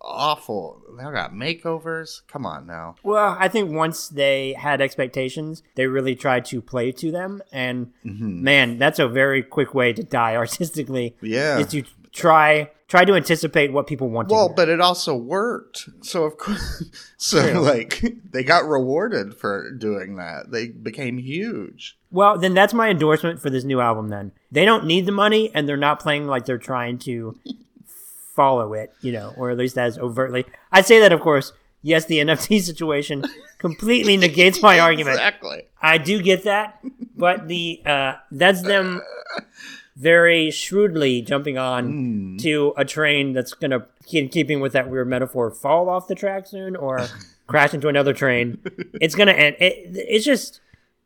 awful. 0.00 0.82
They 0.96 1.02
got 1.04 1.32
makeovers. 1.32 2.22
Come 2.28 2.46
on 2.46 2.66
now. 2.66 2.96
Well, 3.02 3.36
I 3.38 3.48
think 3.48 3.70
once 3.70 4.08
they 4.08 4.54
had 4.58 4.80
expectations, 4.80 5.62
they 5.74 5.86
really 5.86 6.14
tried 6.14 6.44
to 6.46 6.60
play 6.60 6.92
to 6.92 7.10
them, 7.10 7.42
and 7.52 7.92
mm-hmm. 8.04 8.42
man, 8.42 8.78
that's 8.78 8.98
a 8.98 9.08
very 9.08 9.42
quick 9.42 9.74
way 9.74 9.92
to 9.92 10.02
die 10.02 10.36
artistically. 10.36 11.16
Yeah. 11.20 11.58
is 11.58 11.68
to 11.68 11.84
try 12.12 12.70
try 12.86 13.04
to 13.04 13.14
anticipate 13.14 13.72
what 13.72 13.86
people 13.86 14.08
want 14.08 14.28
Well, 14.28 14.48
but 14.48 14.68
it 14.68 14.80
also 14.80 15.16
worked. 15.16 15.88
So 16.02 16.24
of 16.24 16.38
course, 16.38 16.84
so 17.16 17.50
True. 17.50 17.60
like 17.60 18.04
they 18.30 18.44
got 18.44 18.66
rewarded 18.66 19.34
for 19.34 19.72
doing 19.72 20.16
that. 20.16 20.50
They 20.50 20.68
became 20.68 21.18
huge. 21.18 21.98
Well, 22.10 22.38
then 22.38 22.54
that's 22.54 22.72
my 22.72 22.90
endorsement 22.90 23.40
for 23.40 23.50
this 23.50 23.64
new 23.64 23.80
album. 23.80 24.08
Then 24.08 24.32
they 24.52 24.64
don't 24.64 24.86
need 24.86 25.06
the 25.06 25.12
money, 25.12 25.50
and 25.54 25.68
they're 25.68 25.76
not 25.76 26.00
playing 26.00 26.26
like 26.26 26.46
they're 26.46 26.58
trying 26.58 26.98
to 27.00 27.36
follow 28.34 28.72
it, 28.74 28.92
you 29.00 29.12
know, 29.12 29.32
or 29.36 29.50
at 29.50 29.58
least 29.58 29.78
as 29.78 29.98
overtly. 29.98 30.44
I 30.72 30.82
say 30.82 31.00
that, 31.00 31.12
of 31.12 31.20
course. 31.20 31.52
Yes, 31.82 32.06
the 32.06 32.18
NFT 32.24 32.62
situation 32.62 33.24
completely 33.58 34.16
negates 34.16 34.62
my 34.62 34.80
argument. 34.80 35.16
Exactly. 35.16 35.66
I 35.80 35.98
do 35.98 36.22
get 36.22 36.44
that, 36.44 36.80
but 37.16 37.48
the 37.48 37.82
uh, 37.84 38.14
that's 38.30 38.62
them 38.62 39.02
very 39.96 40.50
shrewdly 40.50 41.22
jumping 41.22 41.56
on 41.56 42.36
to 42.40 42.72
a 42.76 42.84
train 42.84 43.32
that's 43.32 43.54
gonna, 43.54 43.86
in 44.12 44.28
keeping 44.28 44.60
with 44.60 44.72
that 44.72 44.90
weird 44.90 45.08
metaphor, 45.08 45.50
fall 45.50 45.88
off 45.88 46.08
the 46.08 46.14
track 46.14 46.46
soon 46.46 46.74
or 46.74 47.06
crash 47.46 47.74
into 47.74 47.88
another 47.88 48.12
train. 48.12 48.58
It's 49.00 49.14
gonna 49.14 49.32
end. 49.32 49.56
It, 49.60 49.90
it's 49.94 50.24
just 50.24 50.60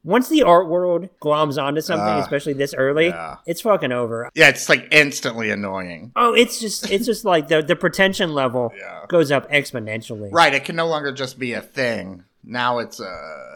once 0.05 0.29
the 0.29 0.43
art 0.43 0.69
world 0.69 1.09
gloms 1.21 1.61
onto 1.63 1.81
something, 1.81 2.07
Ah, 2.07 2.21
especially 2.21 2.53
this 2.53 2.73
early, 2.75 3.09
yeah. 3.09 3.37
it's 3.47 3.61
fucking 3.61 3.93
over. 3.93 4.31
Yeah, 4.35 4.49
it's 4.49 4.69
like 4.69 4.89
instantly 4.93 5.51
annoying. 5.51 6.13
Oh, 6.17 6.33
it's 6.35 6.61
just 6.61 6.91
it's 6.91 7.05
just 7.07 7.25
like 7.25 7.49
the 7.49 7.63
the 7.63 7.77
pretension 7.77 8.33
level 8.35 8.73
Yeah. 8.79 9.05
goes 9.09 9.31
up 9.33 9.51
exponentially. 9.51 10.31
Right. 10.33 10.55
It 10.55 10.65
can 10.65 10.77
no 10.77 10.87
longer 10.87 11.13
just 11.13 11.39
be 11.39 11.53
a 11.53 11.61
thing. 11.61 12.25
Now 12.45 12.79
it's 12.79 13.01
uh, 13.01 13.07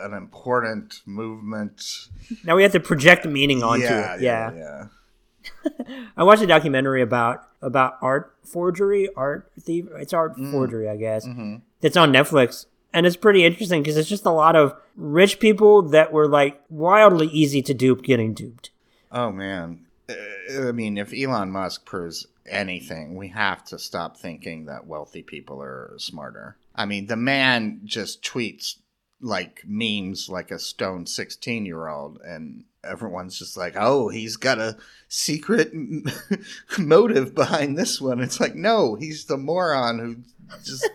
an 0.03 0.12
important 0.12 1.01
movement. 1.07 1.82
Now 2.45 2.57
we 2.57 2.62
have 2.64 2.72
to 2.72 2.80
project 2.80 3.24
meaning 3.24 3.62
onto 3.62 3.84
yeah, 3.84 4.14
it. 4.16 4.20
yeah, 4.20 4.53
yeah. 4.53 4.84
yeah. 5.78 5.84
I 6.16 6.24
watched 6.24 6.43
a 6.43 6.47
documentary 6.47 7.03
about 7.03 7.47
about 7.62 7.95
art 8.03 8.34
forgery, 8.45 9.09
art 9.16 9.51
thief. 9.61 9.86
It's 9.97 10.12
art 10.12 10.36
forgery, 10.36 10.88
I 10.88 10.97
guess. 10.97 11.26
It's 11.80 11.97
on 11.97 12.12
Netflix, 12.12 12.66
and 12.93 13.07
it's 13.07 13.16
pretty 13.16 13.45
interesting 13.45 13.82
because 13.82 13.97
it's 13.97 14.09
just 14.09 14.26
a 14.26 14.30
lot 14.30 14.57
of 14.57 14.74
rich 14.97 15.40
people 15.40 15.82
that 15.82 16.12
were 16.12 16.28
like 16.28 16.61
wildly 16.68 17.28
easy 17.28 17.62
to 17.62 17.74
dupe, 17.74 18.03
getting 18.03 18.34
duped. 18.34 18.70
Oh 19.11 19.30
man. 19.30 19.86
Uh, 20.09 20.68
I 20.68 20.72
mean, 20.72 20.99
if 20.99 21.12
Elon 21.12 21.51
Musk 21.51 21.84
proves 21.84 22.26
anything, 22.47 23.14
we 23.14 23.28
have 23.28 23.64
to 23.64 23.78
stop 23.78 24.16
thinking 24.16 24.66
that 24.66 24.86
wealthy 24.86 25.22
people 25.22 25.62
are 25.62 25.95
smarter. 25.99 26.57
I 26.74 26.86
mean, 26.86 27.07
the 27.07 27.16
man 27.16 27.80
just 27.84 28.22
tweets 28.22 28.76
like 29.22 29.62
memes 29.66 30.28
like 30.28 30.51
a 30.51 30.59
stone 30.59 31.07
16 31.07 31.64
year 31.64 31.86
old 31.86 32.20
and 32.24 32.64
everyone's 32.82 33.38
just 33.38 33.57
like 33.57 33.74
oh 33.76 34.09
he's 34.09 34.36
got 34.36 34.59
a 34.59 34.76
secret 35.07 35.70
motive 36.78 37.32
behind 37.32 37.78
this 37.78 38.01
one 38.01 38.20
it's 38.20 38.40
like 38.40 38.57
no 38.57 38.97
he's 38.97 39.26
the 39.26 39.36
moron 39.36 40.01
who 40.01 40.16
just 40.64 40.90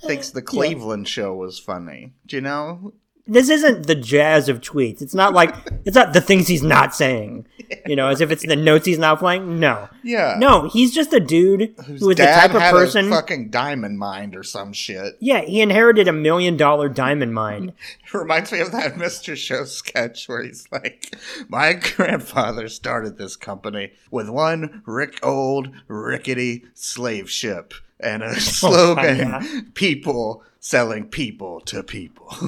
thinks 0.00 0.30
the 0.30 0.42
cleveland 0.54 1.08
show 1.08 1.34
was 1.34 1.58
funny. 1.58 2.12
Do 2.26 2.36
you 2.36 2.42
know 2.42 2.94
This 3.26 3.48
isn't 3.48 3.86
the 3.86 3.94
jazz 3.94 4.48
of 4.48 4.60
tweets. 4.60 5.02
It's 5.02 5.14
not 5.14 5.34
like 5.34 5.54
it's 5.84 5.96
not 5.96 6.12
the 6.12 6.20
things 6.20 6.48
he's 6.48 6.62
not 6.62 6.94
saying. 6.94 7.46
You 7.84 7.96
know, 7.96 8.08
as 8.08 8.20
if 8.20 8.30
it's 8.30 8.46
the 8.46 8.54
notes 8.54 8.86
he's 8.86 8.98
not 8.98 9.18
playing. 9.18 9.58
No, 9.58 9.88
yeah 10.04 10.36
no, 10.38 10.68
he's 10.68 10.94
just 10.94 11.12
a 11.12 11.20
dude 11.20 11.74
whose 11.84 12.00
who 12.00 12.10
is 12.10 12.16
the 12.16 12.24
type 12.24 12.54
of 12.54 12.62
person. 12.62 13.08
a 13.08 13.10
fucking 13.10 13.50
diamond 13.50 13.98
mine 13.98 14.34
or 14.34 14.42
some 14.42 14.72
shit 14.72 15.16
yeah, 15.20 15.40
he 15.40 15.60
inherited 15.60 16.08
a 16.08 16.12
million 16.12 16.56
dollar 16.56 16.88
diamond 16.88 17.34
mine. 17.34 17.72
It 18.06 18.14
reminds 18.14 18.52
me 18.52 18.60
of 18.60 18.70
that 18.70 18.94
Mr. 18.94 19.36
Show 19.36 19.64
sketch 19.64 20.28
where 20.28 20.42
he's 20.42 20.66
like, 20.70 21.16
My 21.48 21.72
grandfather 21.72 22.68
started 22.68 23.18
this 23.18 23.34
company 23.34 23.92
with 24.10 24.28
one 24.28 24.82
rick 24.86 25.18
old 25.24 25.70
rickety 25.88 26.64
slave 26.72 27.28
ship 27.28 27.74
and 27.98 28.22
a 28.22 28.28
oh, 28.28 28.34
slogan 28.34 29.16
yeah. 29.16 29.60
people 29.74 30.44
selling 30.66 31.06
people 31.06 31.60
to 31.60 31.82
people. 31.82 32.34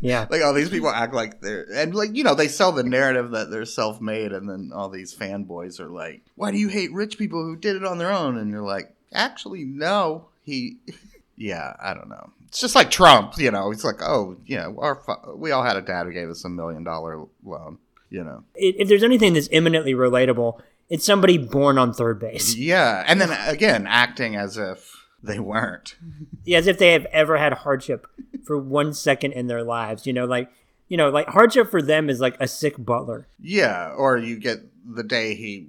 Yeah. 0.00 0.26
like 0.30 0.42
all 0.42 0.54
these 0.54 0.70
people 0.70 0.88
act 0.88 1.12
like 1.12 1.42
they're 1.42 1.66
and 1.74 1.94
like 1.94 2.14
you 2.14 2.24
know 2.24 2.34
they 2.34 2.48
sell 2.48 2.72
the 2.72 2.84
narrative 2.84 3.32
that 3.32 3.50
they're 3.50 3.66
self-made 3.66 4.32
and 4.32 4.48
then 4.48 4.70
all 4.74 4.88
these 4.88 5.14
fanboys 5.14 5.78
are 5.78 5.88
like 5.88 6.22
why 6.36 6.50
do 6.50 6.56
you 6.56 6.68
hate 6.68 6.90
rich 6.92 7.18
people 7.18 7.44
who 7.44 7.54
did 7.54 7.76
it 7.76 7.84
on 7.84 7.98
their 7.98 8.10
own 8.10 8.38
and 8.38 8.50
you're 8.50 8.62
like 8.62 8.94
actually 9.12 9.64
no 9.64 10.26
he 10.42 10.76
yeah 11.36 11.74
i 11.82 11.92
don't 11.92 12.08
know 12.08 12.30
it's 12.46 12.60
just 12.60 12.74
like 12.74 12.90
trump 12.90 13.34
you 13.36 13.50
know 13.50 13.70
it's 13.70 13.84
like 13.84 14.00
oh 14.00 14.38
yeah 14.46 14.68
our 14.78 15.02
we 15.36 15.50
all 15.50 15.64
had 15.64 15.76
a 15.76 15.82
dad 15.82 16.06
who 16.06 16.12
gave 16.12 16.30
us 16.30 16.44
a 16.44 16.48
million 16.48 16.82
dollar 16.82 17.26
loan 17.44 17.76
you 18.08 18.24
know 18.24 18.42
if 18.54 18.74
if 18.78 18.88
there's 18.88 19.04
anything 19.04 19.34
that's 19.34 19.48
eminently 19.52 19.92
relatable, 19.92 20.58
it's 20.88 21.04
somebody 21.04 21.36
born 21.36 21.76
on 21.76 21.92
third 21.92 22.18
base. 22.20 22.54
yeah 22.54 23.04
and 23.06 23.20
then 23.20 23.30
again 23.48 23.86
acting 23.86 24.34
as 24.34 24.56
if 24.56 24.97
they 25.22 25.38
weren't 25.38 25.96
Yeah, 26.44 26.58
as 26.58 26.66
if 26.66 26.78
they 26.78 26.92
have 26.92 27.06
ever 27.06 27.36
had 27.38 27.52
hardship 27.52 28.06
for 28.44 28.56
one 28.58 28.92
second 28.94 29.32
in 29.32 29.46
their 29.46 29.62
lives. 29.64 30.06
You 30.06 30.12
know, 30.12 30.24
like 30.26 30.50
you 30.88 30.96
know, 30.96 31.10
like 31.10 31.28
hardship 31.28 31.70
for 31.70 31.82
them 31.82 32.08
is 32.08 32.18
like 32.20 32.36
a 32.40 32.48
sick 32.48 32.74
butler. 32.78 33.26
yeah 33.40 33.92
or 33.96 34.16
you 34.16 34.38
get 34.38 34.58
the 34.84 35.02
day 35.02 35.34
he 35.34 35.66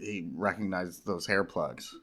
he 0.00 0.26
recognized 0.34 1.06
those 1.06 1.26
hair 1.26 1.44
plugs 1.44 1.94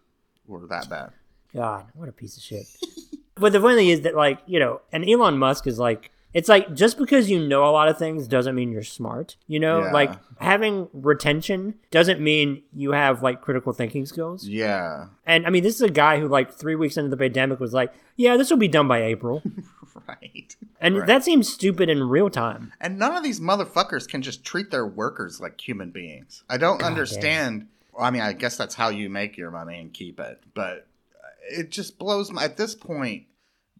were 0.47 0.65
that 0.67 0.89
bad 0.89 1.11
God, 1.53 1.85
what 1.93 2.09
a 2.09 2.11
piece 2.11 2.37
of 2.37 2.43
shit. 2.43 2.65
but 3.35 3.51
the 3.53 3.59
funny 3.61 3.75
thing 3.75 3.87
is 3.89 4.01
that 4.01 4.15
like, 4.15 4.39
you 4.45 4.59
know, 4.59 4.81
and 4.91 5.07
Elon 5.09 5.37
Musk 5.37 5.65
is 5.65 5.79
like 5.79 6.11
it's 6.37 6.49
like 6.49 6.65
just 6.83 6.95
because 6.97 7.29
you 7.31 7.39
know 7.51 7.61
a 7.67 7.73
lot 7.79 7.87
of 7.87 7.97
things 7.97 8.27
doesn't 8.27 8.53
mean 8.59 8.71
you're 8.71 8.83
smart. 8.99 9.35
You 9.47 9.59
know, 9.59 9.77
Yeah. 9.83 9.91
like 9.99 10.11
having 10.39 10.87
retention 10.93 11.75
doesn't 11.91 12.19
mean 12.21 12.61
you 12.73 12.91
have 12.91 13.23
like 13.23 13.41
critical 13.41 13.73
thinking 13.73 14.05
skills. 14.05 14.47
yeah 14.47 15.07
And 15.25 15.45
I 15.47 15.49
mean, 15.49 15.63
this 15.63 15.75
is 15.75 15.81
a 15.81 15.89
guy 16.05 16.19
who 16.19 16.27
like 16.27 16.49
3 16.53 16.75
weeks 16.75 16.95
into 16.97 17.09
the 17.09 17.17
pandemic 17.25 17.59
was 17.59 17.73
like, 17.73 17.91
"Yeah, 18.15 18.37
this 18.37 18.49
will 18.51 18.57
be 18.67 18.73
done 18.77 18.87
by 18.87 18.99
April." 19.13 19.41
right 20.07 20.55
And 20.79 20.97
Right. 20.97 21.07
that 21.07 21.23
seems 21.23 21.51
stupid 21.51 21.89
in 21.89 21.99
real 22.07 22.29
time. 22.29 22.71
And 22.79 22.99
none 22.99 23.15
of 23.17 23.23
these 23.23 23.39
motherfuckers 23.39 24.07
can 24.07 24.21
just 24.21 24.43
treat 24.45 24.69
their 24.69 24.85
workers 24.85 25.41
like 25.41 25.59
human 25.59 25.89
beings. 25.91 26.43
I 26.49 26.57
don't 26.57 26.83
understand. 26.83 27.67
Well, 27.93 28.05
I 28.05 28.11
mean, 28.11 28.21
I 28.21 28.33
guess 28.33 28.57
that's 28.57 28.75
how 28.75 28.89
you 28.89 29.09
make 29.09 29.37
your 29.37 29.49
money 29.49 29.79
and 29.79 29.91
keep 29.91 30.19
it. 30.19 30.37
But 30.53 30.85
it 31.49 31.71
just 31.71 31.97
blows 31.97 32.31
my. 32.31 32.43
At 32.43 32.57
this 32.57 32.75
point, 32.75 33.23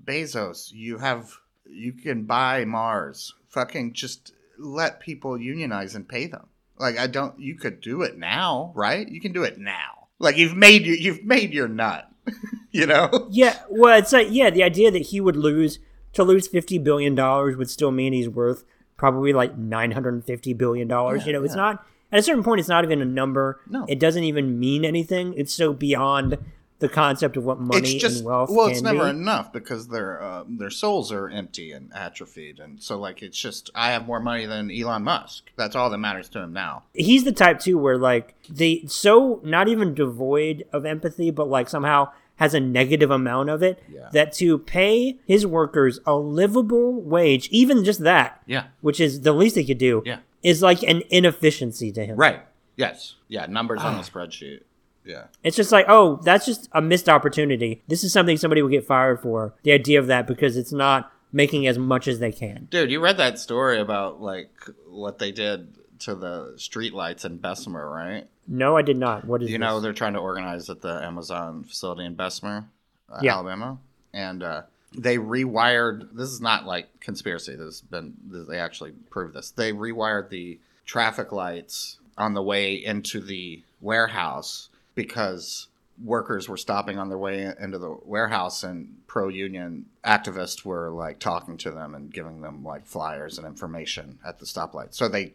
Bezos, 0.03 0.72
you 0.74 0.97
have. 0.97 1.38
You 1.70 1.93
can 1.93 2.24
buy 2.24 2.65
Mars. 2.65 3.34
Fucking 3.49 3.93
just 3.93 4.34
let 4.57 4.99
people 4.99 5.39
unionize 5.39 5.95
and 5.95 6.07
pay 6.07 6.28
them. 6.28 6.47
Like, 6.78 6.97
I 6.97 7.07
don't. 7.07 7.39
You 7.39 7.55
could 7.55 7.82
do 7.82 8.01
it 8.01 8.18
now, 8.18 8.72
right? 8.76 9.07
You 9.07 9.20
can 9.20 9.34
do 9.34 9.43
it 9.43 9.57
now. 9.57 10.07
Like, 10.20 10.38
you've 10.38 10.55
made 10.55 10.86
your, 10.86 10.95
you've 10.95 11.24
made 11.24 11.53
your 11.53 11.68
nut. 11.68 12.09
you 12.72 12.86
know? 12.86 13.28
Yeah, 13.32 13.57
well, 13.70 13.97
it's 13.97 14.13
like 14.13 14.28
yeah, 14.30 14.49
the 14.49 14.63
idea 14.63 14.91
that 14.91 15.07
he 15.07 15.22
would 15.22 15.36
lose 15.36 15.80
to 16.13 16.24
lose 16.24 16.47
fifty 16.47 16.78
billion 16.78 17.15
dollars 17.15 17.55
would 17.57 17.70
still 17.70 17.91
mean 17.91 18.13
he's 18.13 18.30
worth 18.30 18.63
probably 18.97 19.34
like 19.34 19.57
nine 19.57 19.91
hundred 19.91 20.13
and 20.13 20.26
fifty 20.26 20.53
billion 20.53 20.88
dollars. 20.88 21.22
Yeah, 21.22 21.28
you 21.28 21.34
know, 21.34 21.43
it's 21.43 21.55
yeah. 21.55 21.61
not 21.61 21.86
at 22.11 22.20
a 22.20 22.24
certain 22.24 22.43
point. 22.43 22.59
It's 22.59 22.70
not 22.70 22.84
even 22.84 23.01
a 23.01 23.05
number. 23.05 23.61
No. 23.68 23.86
it 23.88 23.99
doesn't 23.99 24.24
even 24.24 24.59
mean 24.59 24.86
anything. 24.86 25.34
It's 25.36 25.53
so 25.53 25.74
beyond 25.74 26.38
the 26.80 26.88
concept 26.89 27.38
of 27.38 27.43
what 27.43 27.59
money 27.59 27.80
it's 27.95 28.01
just 28.01 28.17
and 28.17 28.25
wealth. 28.25 28.49
well, 28.51 28.67
it's 28.67 28.82
never 28.82 29.05
be. 29.05 29.09
enough 29.09 29.51
because 29.51 29.88
their 29.88 30.21
uh, 30.21 30.43
their 30.47 30.69
souls 30.69 31.11
are 31.11 31.28
empty 31.30 31.71
and 31.71 31.91
atrophied, 31.93 32.59
and 32.59 32.82
so 32.82 32.99
like 32.99 33.23
it's 33.23 33.38
just 33.38 33.69
I 33.73 33.91
have 33.91 34.05
more 34.05 34.19
money 34.19 34.45
than 34.45 34.69
Elon 34.71 35.03
Musk. 35.03 35.49
That's 35.55 35.75
all 35.75 35.89
that 35.89 35.97
matters 35.97 36.30
to 36.30 36.39
him 36.41 36.53
now. 36.53 36.84
He's 36.93 37.23
the 37.23 37.32
type 37.32 37.59
too 37.59 37.78
where 37.78 37.97
like 37.97 38.36
they 38.49 38.84
so 38.88 39.41
not 39.43 39.67
even 39.67 39.93
devoid 39.93 40.65
of 40.71 40.86
empathy, 40.86 41.32
but 41.32 41.49
like 41.49 41.67
somehow 41.69 42.09
has 42.36 42.53
a 42.53 42.59
negative 42.59 43.09
amount 43.09 43.49
of 43.49 43.63
it. 43.63 43.82
Yeah. 43.91 44.09
That 44.13 44.32
to 44.34 44.59
pay 44.59 45.17
his 45.25 45.47
workers 45.47 45.99
a 46.05 46.15
livable 46.15 47.01
wage, 47.01 47.47
even 47.49 47.84
just 47.84 48.01
that, 48.01 48.43
Yeah. 48.45 48.65
which 48.82 48.99
is 48.99 49.21
the 49.21 49.34
least 49.34 49.55
they 49.55 49.63
could 49.63 49.80
do, 49.80 50.03
Yeah. 50.05 50.19
is 50.43 50.61
like 50.61 50.84
an 50.84 51.01
inefficiency 51.09 51.91
to 51.93 52.05
him. 52.05 52.15
Right. 52.15 52.41
Yes. 52.75 53.15
Yeah. 53.28 53.47
Numbers 53.47 53.82
on 53.82 53.95
a 53.95 54.01
spreadsheet. 54.03 54.59
Yeah. 55.08 55.26
It's 55.43 55.55
just 55.55 55.72
like, 55.72 55.86
oh, 55.88 56.20
that's 56.24 56.45
just 56.45 56.68
a 56.74 56.82
missed 56.82 57.08
opportunity. 57.10 57.82
This 57.88 58.03
is 58.03 58.12
something 58.14 58.38
somebody 58.38 58.62
will 58.62 58.70
get 58.70 58.86
fired 58.86 59.22
for. 59.22 59.53
The 59.64 59.72
idea 59.72 59.99
of 59.99 60.08
that 60.08 60.28
because 60.28 60.58
it's 60.58 60.72
not 60.74 61.12
making 61.32 61.66
as 61.68 61.78
much 61.78 62.08
as 62.08 62.20
they 62.20 62.32
can. 62.32 62.68
Dude, 62.70 62.91
you 62.91 62.99
read 62.99 63.18
that 63.18 63.39
story 63.39 63.80
about 63.80 64.22
like 64.22 64.51
what 64.89 65.20
they 65.20 65.32
did 65.32 65.74
to 65.99 66.14
the 66.16 66.53
streetlights 66.58 67.26
in 67.26 67.38
Bessemer, 67.38 67.89
right? 67.89 68.28
No, 68.47 68.78
I 68.78 68.82
did 68.82 68.97
not. 68.97 69.26
What 69.26 69.41
is 69.41 69.49
You 69.49 69.58
know 69.58 69.76
this? 69.76 69.84
they're 69.84 69.93
trying 69.93 70.14
to 70.14 70.20
organize 70.20 70.70
at 70.70 70.82
the 70.82 71.03
Amazon 71.03 71.64
facility 71.64 72.05
in 72.05 72.16
Bessemer, 72.16 72.70
uh, 73.12 73.20
Yeah. 73.22 73.34
Alabama, 73.34 73.80
and 74.14 74.43
uh, 74.43 74.62
they 74.97 75.18
rewired. 75.18 76.10
This 76.14 76.30
is 76.30 76.39
not 76.41 76.66
like 76.66 76.88
conspiracy. 77.01 77.53
This 77.55 77.66
has 77.66 77.82
been. 77.82 78.14
This, 78.26 78.47
they 78.47 78.60
actually 78.60 78.91
proved 79.10 79.34
this. 79.34 79.51
They 79.51 79.74
rewired 79.74 80.30
the 80.30 80.60
traffic 80.86 81.32
lights 81.32 81.97
on 82.18 82.34
the 82.34 82.41
way 82.43 82.76
into 82.76 83.20
the 83.20 83.62
warehouse 83.82 84.70
because 84.98 85.68
workers 86.04 86.50
were 86.50 86.58
stopping 86.58 86.98
on 86.98 87.08
their 87.08 87.18
way 87.18 87.54
into 87.60 87.78
the 87.78 87.98
warehouse 88.04 88.64
and 88.64 88.98
pro-union 89.08 89.86
activists 90.04 90.66
were 90.66 90.89
like 90.89 91.20
talking 91.20 91.56
to 91.58 91.72
them 91.72 91.95
and 91.95 92.12
giving 92.12 92.41
them 92.41 92.64
like 92.64 92.86
flyers 92.86 93.38
and 93.38 93.48
information 93.48 94.20
at 94.26 94.39
the 94.39 94.45
stoplight. 94.45 94.93
So 94.93 95.08
they 95.08 95.34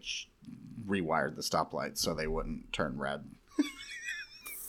rewired 0.87 1.37
the 1.37 1.43
stoplights 1.43 1.99
so 1.99 2.13
they 2.13 2.27
wouldn't 2.27 2.73
turn 2.73 2.99
red. 2.99 3.25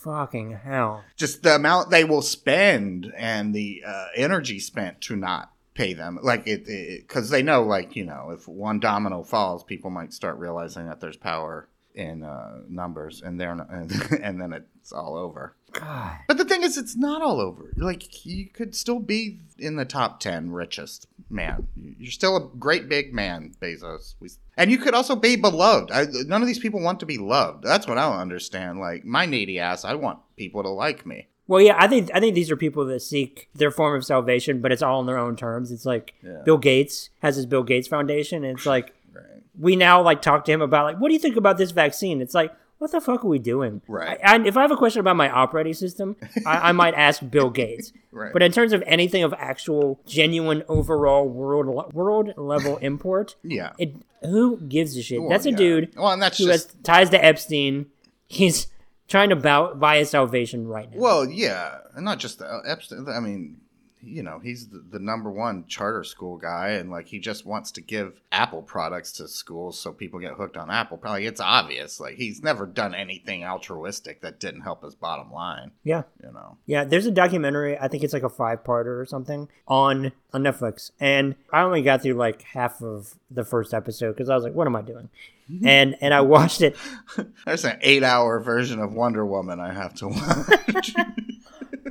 Fucking 0.03 0.59
hell. 0.63 1.03
just 1.15 1.43
the 1.43 1.55
amount 1.55 1.89
they 1.89 2.03
will 2.03 2.21
spend 2.21 3.11
and 3.15 3.55
the 3.55 3.83
uh, 3.85 4.07
energy 4.15 4.59
spent 4.59 4.99
to 5.01 5.15
not 5.15 5.53
pay 5.75 5.93
them. 5.93 6.19
Like 6.21 6.45
it 6.45 6.65
because 6.65 7.29
they 7.29 7.41
know 7.41 7.63
like 7.63 7.95
you 7.95 8.05
know 8.05 8.31
if 8.31 8.45
one 8.47 8.79
domino 8.79 9.23
falls 9.23 9.63
people 9.63 9.89
might 9.89 10.11
start 10.11 10.37
realizing 10.37 10.87
that 10.87 10.99
there's 10.99 11.15
power 11.15 11.69
in 11.95 12.23
uh, 12.23 12.59
numbers 12.67 13.21
and 13.21 13.39
they're 13.39 13.55
not, 13.55 13.69
and, 13.69 13.91
and 14.21 14.41
then 14.41 14.51
it's 14.83 14.91
all 14.91 15.15
over. 15.15 15.55
God. 15.71 16.17
but 16.27 16.37
the 16.37 16.43
thing 16.43 16.61
is 16.61 16.77
it's 16.77 16.95
not 16.95 17.21
all 17.21 17.39
over. 17.39 17.71
Like 17.77 18.25
you 18.25 18.47
could 18.47 18.75
still 18.75 18.99
be 18.99 19.39
in 19.57 19.77
the 19.77 19.85
top 19.85 20.19
10 20.19 20.51
richest 20.51 21.07
man. 21.29 21.67
You're 21.97 22.11
still 22.11 22.35
a 22.35 22.49
great 22.59 22.89
big 22.89 23.13
man 23.13 23.55
bezos. 23.61 24.15
We, 24.19 24.29
and 24.57 24.69
you 24.69 24.77
could 24.77 24.93
also 24.93 25.15
be 25.15 25.37
beloved. 25.37 25.89
I, 25.89 26.05
none 26.27 26.41
of 26.41 26.47
these 26.47 26.59
people 26.59 26.81
want 26.81 26.99
to 26.99 27.05
be 27.05 27.17
loved. 27.17 27.63
That's 27.63 27.87
what 27.87 27.97
i 27.97 28.07
don't 28.07 28.19
understand. 28.19 28.79
Like 28.79 29.05
my 29.05 29.25
needy 29.25 29.57
ass 29.57 29.85
i 29.85 29.95
want 29.95 30.19
people 30.35 30.63
to 30.63 30.69
like 30.69 31.05
me. 31.05 31.27
Well, 31.47 31.61
yeah, 31.61 31.75
I 31.77 31.87
think 31.87 32.11
I 32.13 32.19
think 32.19 32.35
these 32.35 32.51
are 32.51 32.57
people 32.57 32.85
that 32.85 32.99
seek 33.01 33.49
their 33.55 33.71
form 33.71 33.95
of 33.95 34.05
salvation, 34.05 34.59
but 34.59 34.71
it's 34.73 34.81
all 34.81 34.99
on 34.99 35.05
their 35.05 35.17
own 35.17 35.35
terms. 35.37 35.71
It's 35.71 35.85
like 35.85 36.13
Yeah. 36.21 36.41
Bill 36.43 36.57
Gates 36.57 37.09
has 37.21 37.37
his 37.37 37.45
Bill 37.45 37.63
Gates 37.63 37.87
Foundation, 37.87 38.43
and 38.43 38.57
it's 38.57 38.65
like 38.65 38.93
right. 39.13 39.43
we 39.57 39.75
now 39.77 40.01
like 40.01 40.21
talk 40.21 40.43
to 40.45 40.51
him 40.51 40.61
about 40.61 40.83
like, 40.85 40.99
what 40.99 41.07
do 41.07 41.13
you 41.13 41.19
think 41.19 41.37
about 41.37 41.57
this 41.57 41.71
vaccine? 41.71 42.21
It's 42.21 42.33
like, 42.33 42.53
what 42.83 42.91
the 42.91 42.99
fuck 42.99 43.23
are 43.23 43.29
we 43.29 43.39
doing? 43.39 43.81
Right. 43.87 44.19
I, 44.21 44.35
and 44.35 44.45
if 44.45 44.57
I 44.57 44.61
have 44.61 44.71
a 44.71 44.75
question 44.75 44.99
about 44.99 45.15
my 45.15 45.29
operating 45.29 45.73
system, 45.73 46.17
I, 46.45 46.69
I 46.69 46.71
might 46.73 46.93
ask 46.95 47.21
Bill 47.31 47.49
Gates. 47.49 47.93
Right. 48.11 48.33
But 48.33 48.43
in 48.43 48.51
terms 48.51 48.73
of 48.73 48.83
anything 48.85 49.23
of 49.23 49.33
actual, 49.37 50.01
genuine, 50.05 50.65
overall 50.67 51.25
world 51.25 51.93
world 51.93 52.33
level 52.35 52.75
import, 52.81 53.37
yeah 53.41 53.71
it 53.77 53.95
who 54.21 54.59
gives 54.59 54.97
a 54.97 55.01
shit? 55.01 55.21
Well, 55.21 55.29
That's 55.29 55.45
a 55.45 55.51
yeah. 55.51 55.55
dude 55.55 55.95
well 55.95 56.11
and 56.11 56.21
that's 56.21 56.37
who 56.37 56.45
just 56.47 56.73
has 56.73 56.81
ties 56.83 57.09
to 57.11 57.23
Epstein. 57.23 57.85
He's 58.27 58.67
trying 59.07 59.29
to 59.29 59.37
bow, 59.37 59.75
buy 59.75 59.99
his 59.99 60.09
salvation 60.09 60.67
right 60.67 60.91
now. 60.91 60.97
Well, 60.99 61.25
yeah, 61.29 61.77
and 61.95 62.03
not 62.03 62.19
just 62.19 62.39
the 62.39 62.63
Epstein. 62.65 63.07
I 63.07 63.21
mean, 63.21 63.61
you 64.05 64.21
know, 64.23 64.39
he's 64.39 64.67
the, 64.67 64.83
the 64.91 64.99
number 64.99 65.31
one 65.31 65.65
charter 65.67 66.03
school 66.03 66.37
guy, 66.37 66.69
and 66.71 66.91
like 66.91 67.07
he 67.07 67.19
just 67.19 67.45
wants 67.45 67.71
to 67.71 67.81
give 67.81 68.19
Apple 68.31 68.61
products 68.61 69.11
to 69.13 69.27
schools 69.27 69.79
so 69.79 69.91
people 69.93 70.19
get 70.19 70.33
hooked 70.33 70.57
on 70.57 70.69
Apple. 70.69 70.97
Probably 70.97 71.25
it's 71.25 71.39
obvious. 71.39 71.99
Like 71.99 72.15
he's 72.15 72.43
never 72.43 72.65
done 72.65 72.93
anything 72.93 73.43
altruistic 73.45 74.21
that 74.21 74.39
didn't 74.39 74.61
help 74.61 74.83
his 74.83 74.95
bottom 74.95 75.31
line. 75.31 75.71
yeah. 75.83 76.03
You 76.23 76.31
know, 76.31 76.57
Yeah, 76.65 76.83
there's 76.83 77.05
a 77.05 77.11
documentary. 77.11 77.77
I 77.77 77.87
think 77.87 78.03
it's 78.03 78.13
like 78.13 78.23
a 78.23 78.29
five-parter 78.29 78.99
or 78.99 79.05
something 79.05 79.47
on 79.67 80.11
on 80.33 80.43
Netflix, 80.43 80.91
and 80.99 81.35
I 81.51 81.61
only 81.61 81.81
got 81.81 82.01
through 82.01 82.15
like 82.15 82.41
half 82.41 82.81
of 82.81 83.15
the 83.31 83.43
first 83.45 83.73
episode 83.73 84.13
because 84.13 84.29
I 84.29 84.35
was 84.35 84.43
like, 84.43 84.53
"What 84.53 84.67
am 84.67 84.75
I 84.75 84.81
doing?" 84.81 85.09
And 85.65 85.97
and 85.99 86.13
I 86.13 86.21
watched 86.21 86.61
it. 86.61 86.75
there's 87.45 87.65
an 87.65 87.77
eight-hour 87.81 88.39
version 88.39 88.79
of 88.79 88.93
Wonder 88.93 89.25
Woman 89.25 89.59
I 89.59 89.73
have 89.73 89.93
to 89.95 90.07
watch. 90.09 90.93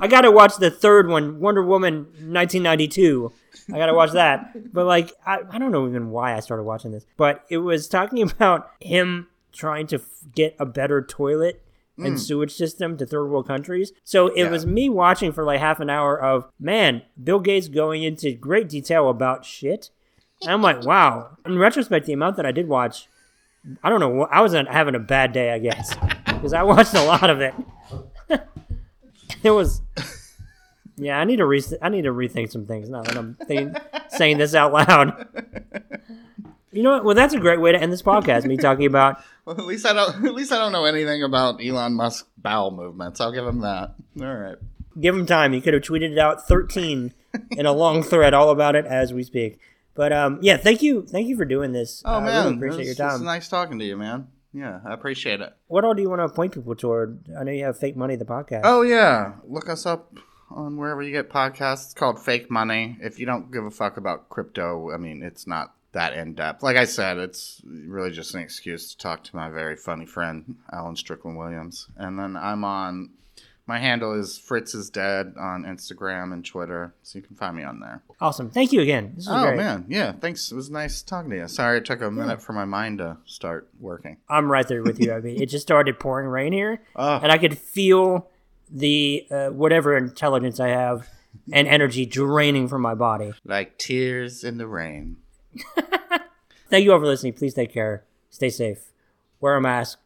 I 0.01 0.07
got 0.07 0.21
to 0.21 0.31
watch 0.31 0.57
the 0.57 0.71
third 0.71 1.07
one, 1.07 1.39
Wonder 1.39 1.63
Woman 1.63 2.05
1992. 2.05 3.31
I 3.73 3.77
got 3.77 3.85
to 3.87 3.93
watch 3.93 4.11
that. 4.11 4.73
But 4.73 4.85
like, 4.85 5.11
I, 5.25 5.39
I 5.49 5.59
don't 5.59 5.71
know 5.71 5.87
even 5.87 6.09
why 6.09 6.35
I 6.35 6.39
started 6.39 6.63
watching 6.63 6.91
this, 6.91 7.05
but 7.17 7.45
it 7.49 7.59
was 7.59 7.87
talking 7.87 8.21
about 8.21 8.69
him 8.79 9.27
trying 9.51 9.87
to 9.87 9.97
f- 9.97 10.05
get 10.33 10.55
a 10.59 10.65
better 10.65 11.01
toilet 11.01 11.63
and 11.97 12.15
mm. 12.15 12.19
sewage 12.19 12.51
system 12.53 12.97
to 12.97 13.05
third 13.05 13.27
world 13.27 13.47
countries. 13.47 13.91
So 14.03 14.27
it 14.27 14.45
Yeah. 14.45 14.49
was 14.49 14.65
me 14.65 14.89
watching 14.89 15.31
for 15.31 15.43
like 15.43 15.59
half 15.59 15.79
an 15.79 15.89
hour 15.89 16.19
of, 16.19 16.49
man, 16.59 17.03
Bill 17.23 17.39
Gates 17.39 17.67
going 17.67 18.01
into 18.01 18.33
great 18.33 18.67
detail 18.67 19.09
about 19.09 19.45
shit. 19.45 19.91
And 20.41 20.51
I'm 20.51 20.61
like, 20.61 20.83
wow. 20.83 21.37
In 21.45 21.57
retrospect, 21.59 22.07
the 22.07 22.13
amount 22.13 22.35
that 22.37 22.45
I 22.45 22.51
did 22.51 22.67
watch, 22.67 23.07
I 23.83 23.89
don't 23.89 23.99
know. 23.99 24.23
I 24.23 24.41
was 24.41 24.53
having 24.53 24.95
a 24.95 24.99
bad 24.99 25.33
day, 25.33 25.51
I 25.51 25.59
guess, 25.59 25.95
because 26.25 26.51
I 26.51 26.63
watched 26.63 26.95
a 26.95 27.03
lot 27.03 27.29
of 27.29 27.41
it. 27.41 27.53
It 29.43 29.51
was, 29.51 29.81
yeah. 30.97 31.19
I 31.19 31.23
need 31.25 31.37
to 31.37 31.45
re- 31.45 31.63
I 31.81 31.89
need 31.89 32.03
to 32.03 32.11
rethink 32.11 32.51
some 32.51 32.65
things 32.65 32.89
now 32.89 33.01
that 33.03 33.15
I'm 33.17 33.35
thinking, 33.45 33.75
saying 34.09 34.37
this 34.37 34.55
out 34.55 34.73
loud. 34.73 35.27
You 36.71 36.81
know 36.81 36.93
what? 36.93 37.05
Well, 37.05 37.15
that's 37.15 37.35
a 37.35 37.39
great 37.39 37.61
way 37.61 37.71
to 37.71 37.79
end 37.79 37.91
this 37.93 38.01
podcast. 38.01 38.45
Me 38.45 38.57
talking 38.57 38.87
about 38.87 39.21
well, 39.45 39.55
at 39.59 39.65
least 39.65 39.85
I 39.85 39.93
don't. 39.93 40.25
At 40.25 40.33
least 40.33 40.51
I 40.51 40.57
don't 40.57 40.71
know 40.71 40.85
anything 40.85 41.23
about 41.23 41.63
Elon 41.63 41.93
Musk 41.93 42.27
bowel 42.37 42.71
movements. 42.71 43.21
I'll 43.21 43.31
give 43.31 43.45
him 43.45 43.59
that. 43.61 43.93
All 44.19 44.35
right. 44.35 44.55
give 44.99 45.15
him 45.15 45.25
time. 45.25 45.53
He 45.53 45.61
could 45.61 45.73
have 45.75 45.83
tweeted 45.83 46.11
it 46.11 46.17
out 46.17 46.47
13 46.47 47.13
in 47.51 47.65
a 47.65 47.71
long 47.71 48.01
thread 48.03 48.33
all 48.33 48.49
about 48.49 48.75
it 48.75 48.85
as 48.85 49.13
we 49.13 49.23
speak. 49.23 49.59
But 49.95 50.11
um, 50.11 50.39
yeah, 50.41 50.57
thank 50.57 50.81
you, 50.81 51.05
thank 51.05 51.27
you 51.27 51.37
for 51.37 51.45
doing 51.45 51.71
this. 51.71 52.01
Oh 52.05 52.15
I 52.15 52.19
man, 52.21 52.45
really 52.45 52.55
appreciate 52.55 52.89
it's, 52.91 52.99
your 52.99 53.07
it's 53.07 53.17
time. 53.17 53.25
nice 53.25 53.47
talking 53.47 53.77
to 53.77 53.85
you, 53.85 53.95
man. 53.95 54.27
Yeah, 54.53 54.79
I 54.85 54.93
appreciate 54.93 55.41
it. 55.41 55.53
What 55.67 55.83
all 55.83 55.93
do 55.93 56.01
you 56.01 56.09
want 56.09 56.21
to 56.21 56.29
point 56.29 56.53
people 56.53 56.75
toward? 56.75 57.19
I 57.37 57.43
know 57.43 57.51
you 57.51 57.65
have 57.65 57.77
fake 57.77 57.97
money, 57.97 58.15
the 58.15 58.25
podcast. 58.25 58.61
Oh 58.63 58.81
yeah, 58.83 59.33
look 59.47 59.67
us 59.67 59.85
up 59.85 60.15
on 60.51 60.77
wherever 60.77 61.01
you 61.01 61.11
get 61.11 61.29
podcasts. 61.29 61.85
It's 61.85 61.93
called 61.93 62.23
Fake 62.23 62.51
Money. 62.51 62.97
If 63.01 63.19
you 63.19 63.25
don't 63.25 63.51
give 63.51 63.65
a 63.65 63.71
fuck 63.71 63.97
about 63.97 64.29
crypto, 64.29 64.91
I 64.93 64.97
mean, 64.97 65.23
it's 65.23 65.47
not 65.47 65.73
that 65.93 66.13
in 66.13 66.33
depth. 66.33 66.61
Like 66.63 66.77
I 66.77 66.85
said, 66.85 67.17
it's 67.17 67.61
really 67.65 68.11
just 68.11 68.35
an 68.35 68.41
excuse 68.41 68.91
to 68.91 68.97
talk 68.97 69.23
to 69.23 69.35
my 69.35 69.49
very 69.49 69.75
funny 69.75 70.05
friend 70.05 70.55
Alan 70.71 70.95
Strickland 70.95 71.37
Williams. 71.37 71.87
And 71.97 72.19
then 72.19 72.35
I'm 72.35 72.63
on. 72.63 73.11
My 73.65 73.79
handle 73.79 74.13
is 74.19 74.37
Fritz 74.37 74.75
is 74.75 74.89
Dead 74.89 75.35
on 75.39 75.63
Instagram 75.63 76.33
and 76.33 76.43
Twitter, 76.45 76.93
so 77.01 77.17
you 77.17 77.23
can 77.23 77.35
find 77.37 77.55
me 77.55 77.63
on 77.63 77.79
there. 77.79 78.03
Awesome. 78.19 78.49
Thank 78.49 78.73
you 78.73 78.81
again. 78.81 79.15
Oh 79.27 79.43
great. 79.47 79.57
man, 79.57 79.85
yeah, 79.87 80.11
thanks. 80.11 80.51
It 80.51 80.55
was 80.55 80.69
nice 80.69 81.01
talking 81.01 81.29
to 81.31 81.37
you. 81.37 81.47
Sorry 81.47 81.77
it 81.77 81.85
took 81.85 82.01
a 82.01 82.11
minute 82.11 82.41
for 82.41 82.51
my 82.51 82.65
mind 82.65 82.97
to 82.97 83.17
start 83.25 83.69
working. 83.79 84.17
I'm 84.27 84.51
right 84.51 84.67
there 84.67 84.83
with 84.83 84.99
you. 84.99 85.13
I 85.13 85.21
mean, 85.21 85.41
it 85.41 85.45
just 85.45 85.65
started 85.65 85.97
pouring 85.99 86.27
rain 86.27 86.51
here, 86.51 86.81
Oh, 86.97 87.15
and 87.23 87.31
I 87.31 87.37
could 87.37 87.57
feel 87.57 88.29
the 88.69 89.25
uh, 89.31 89.49
whatever 89.49 89.95
intelligence 89.95 90.59
I 90.59 90.67
have 90.69 91.07
and 91.51 91.67
energy 91.67 92.05
draining 92.05 92.67
from 92.67 92.81
my 92.81 92.95
body. 92.95 93.33
like 93.45 93.77
tears 93.77 94.43
in 94.43 94.57
the 94.57 94.67
rain. 94.67 95.17
Thank 96.69 96.83
you 96.85 96.91
all 96.93 96.99
for 96.99 97.05
listening. 97.05 97.33
Please 97.33 97.53
take 97.53 97.71
care. 97.73 98.03
Stay 98.29 98.49
safe. 98.49 98.79
Wear 99.39 99.55
a 99.55 99.61
mask 99.61 99.99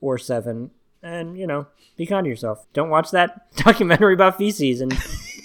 or 0.00 0.18
seven. 0.18 0.70
And, 1.02 1.36
you 1.36 1.46
know, 1.48 1.66
be 1.96 2.06
kind 2.06 2.24
to 2.24 2.30
yourself. 2.30 2.66
Don't 2.72 2.90
watch 2.90 3.10
that 3.10 3.52
documentary 3.56 4.14
about 4.14 4.38
feces 4.38 4.80
and 4.80 4.96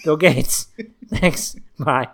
Bill 0.04 0.18
Gates. 0.18 0.68
Thanks. 1.10 1.56
Bye. 1.80 2.08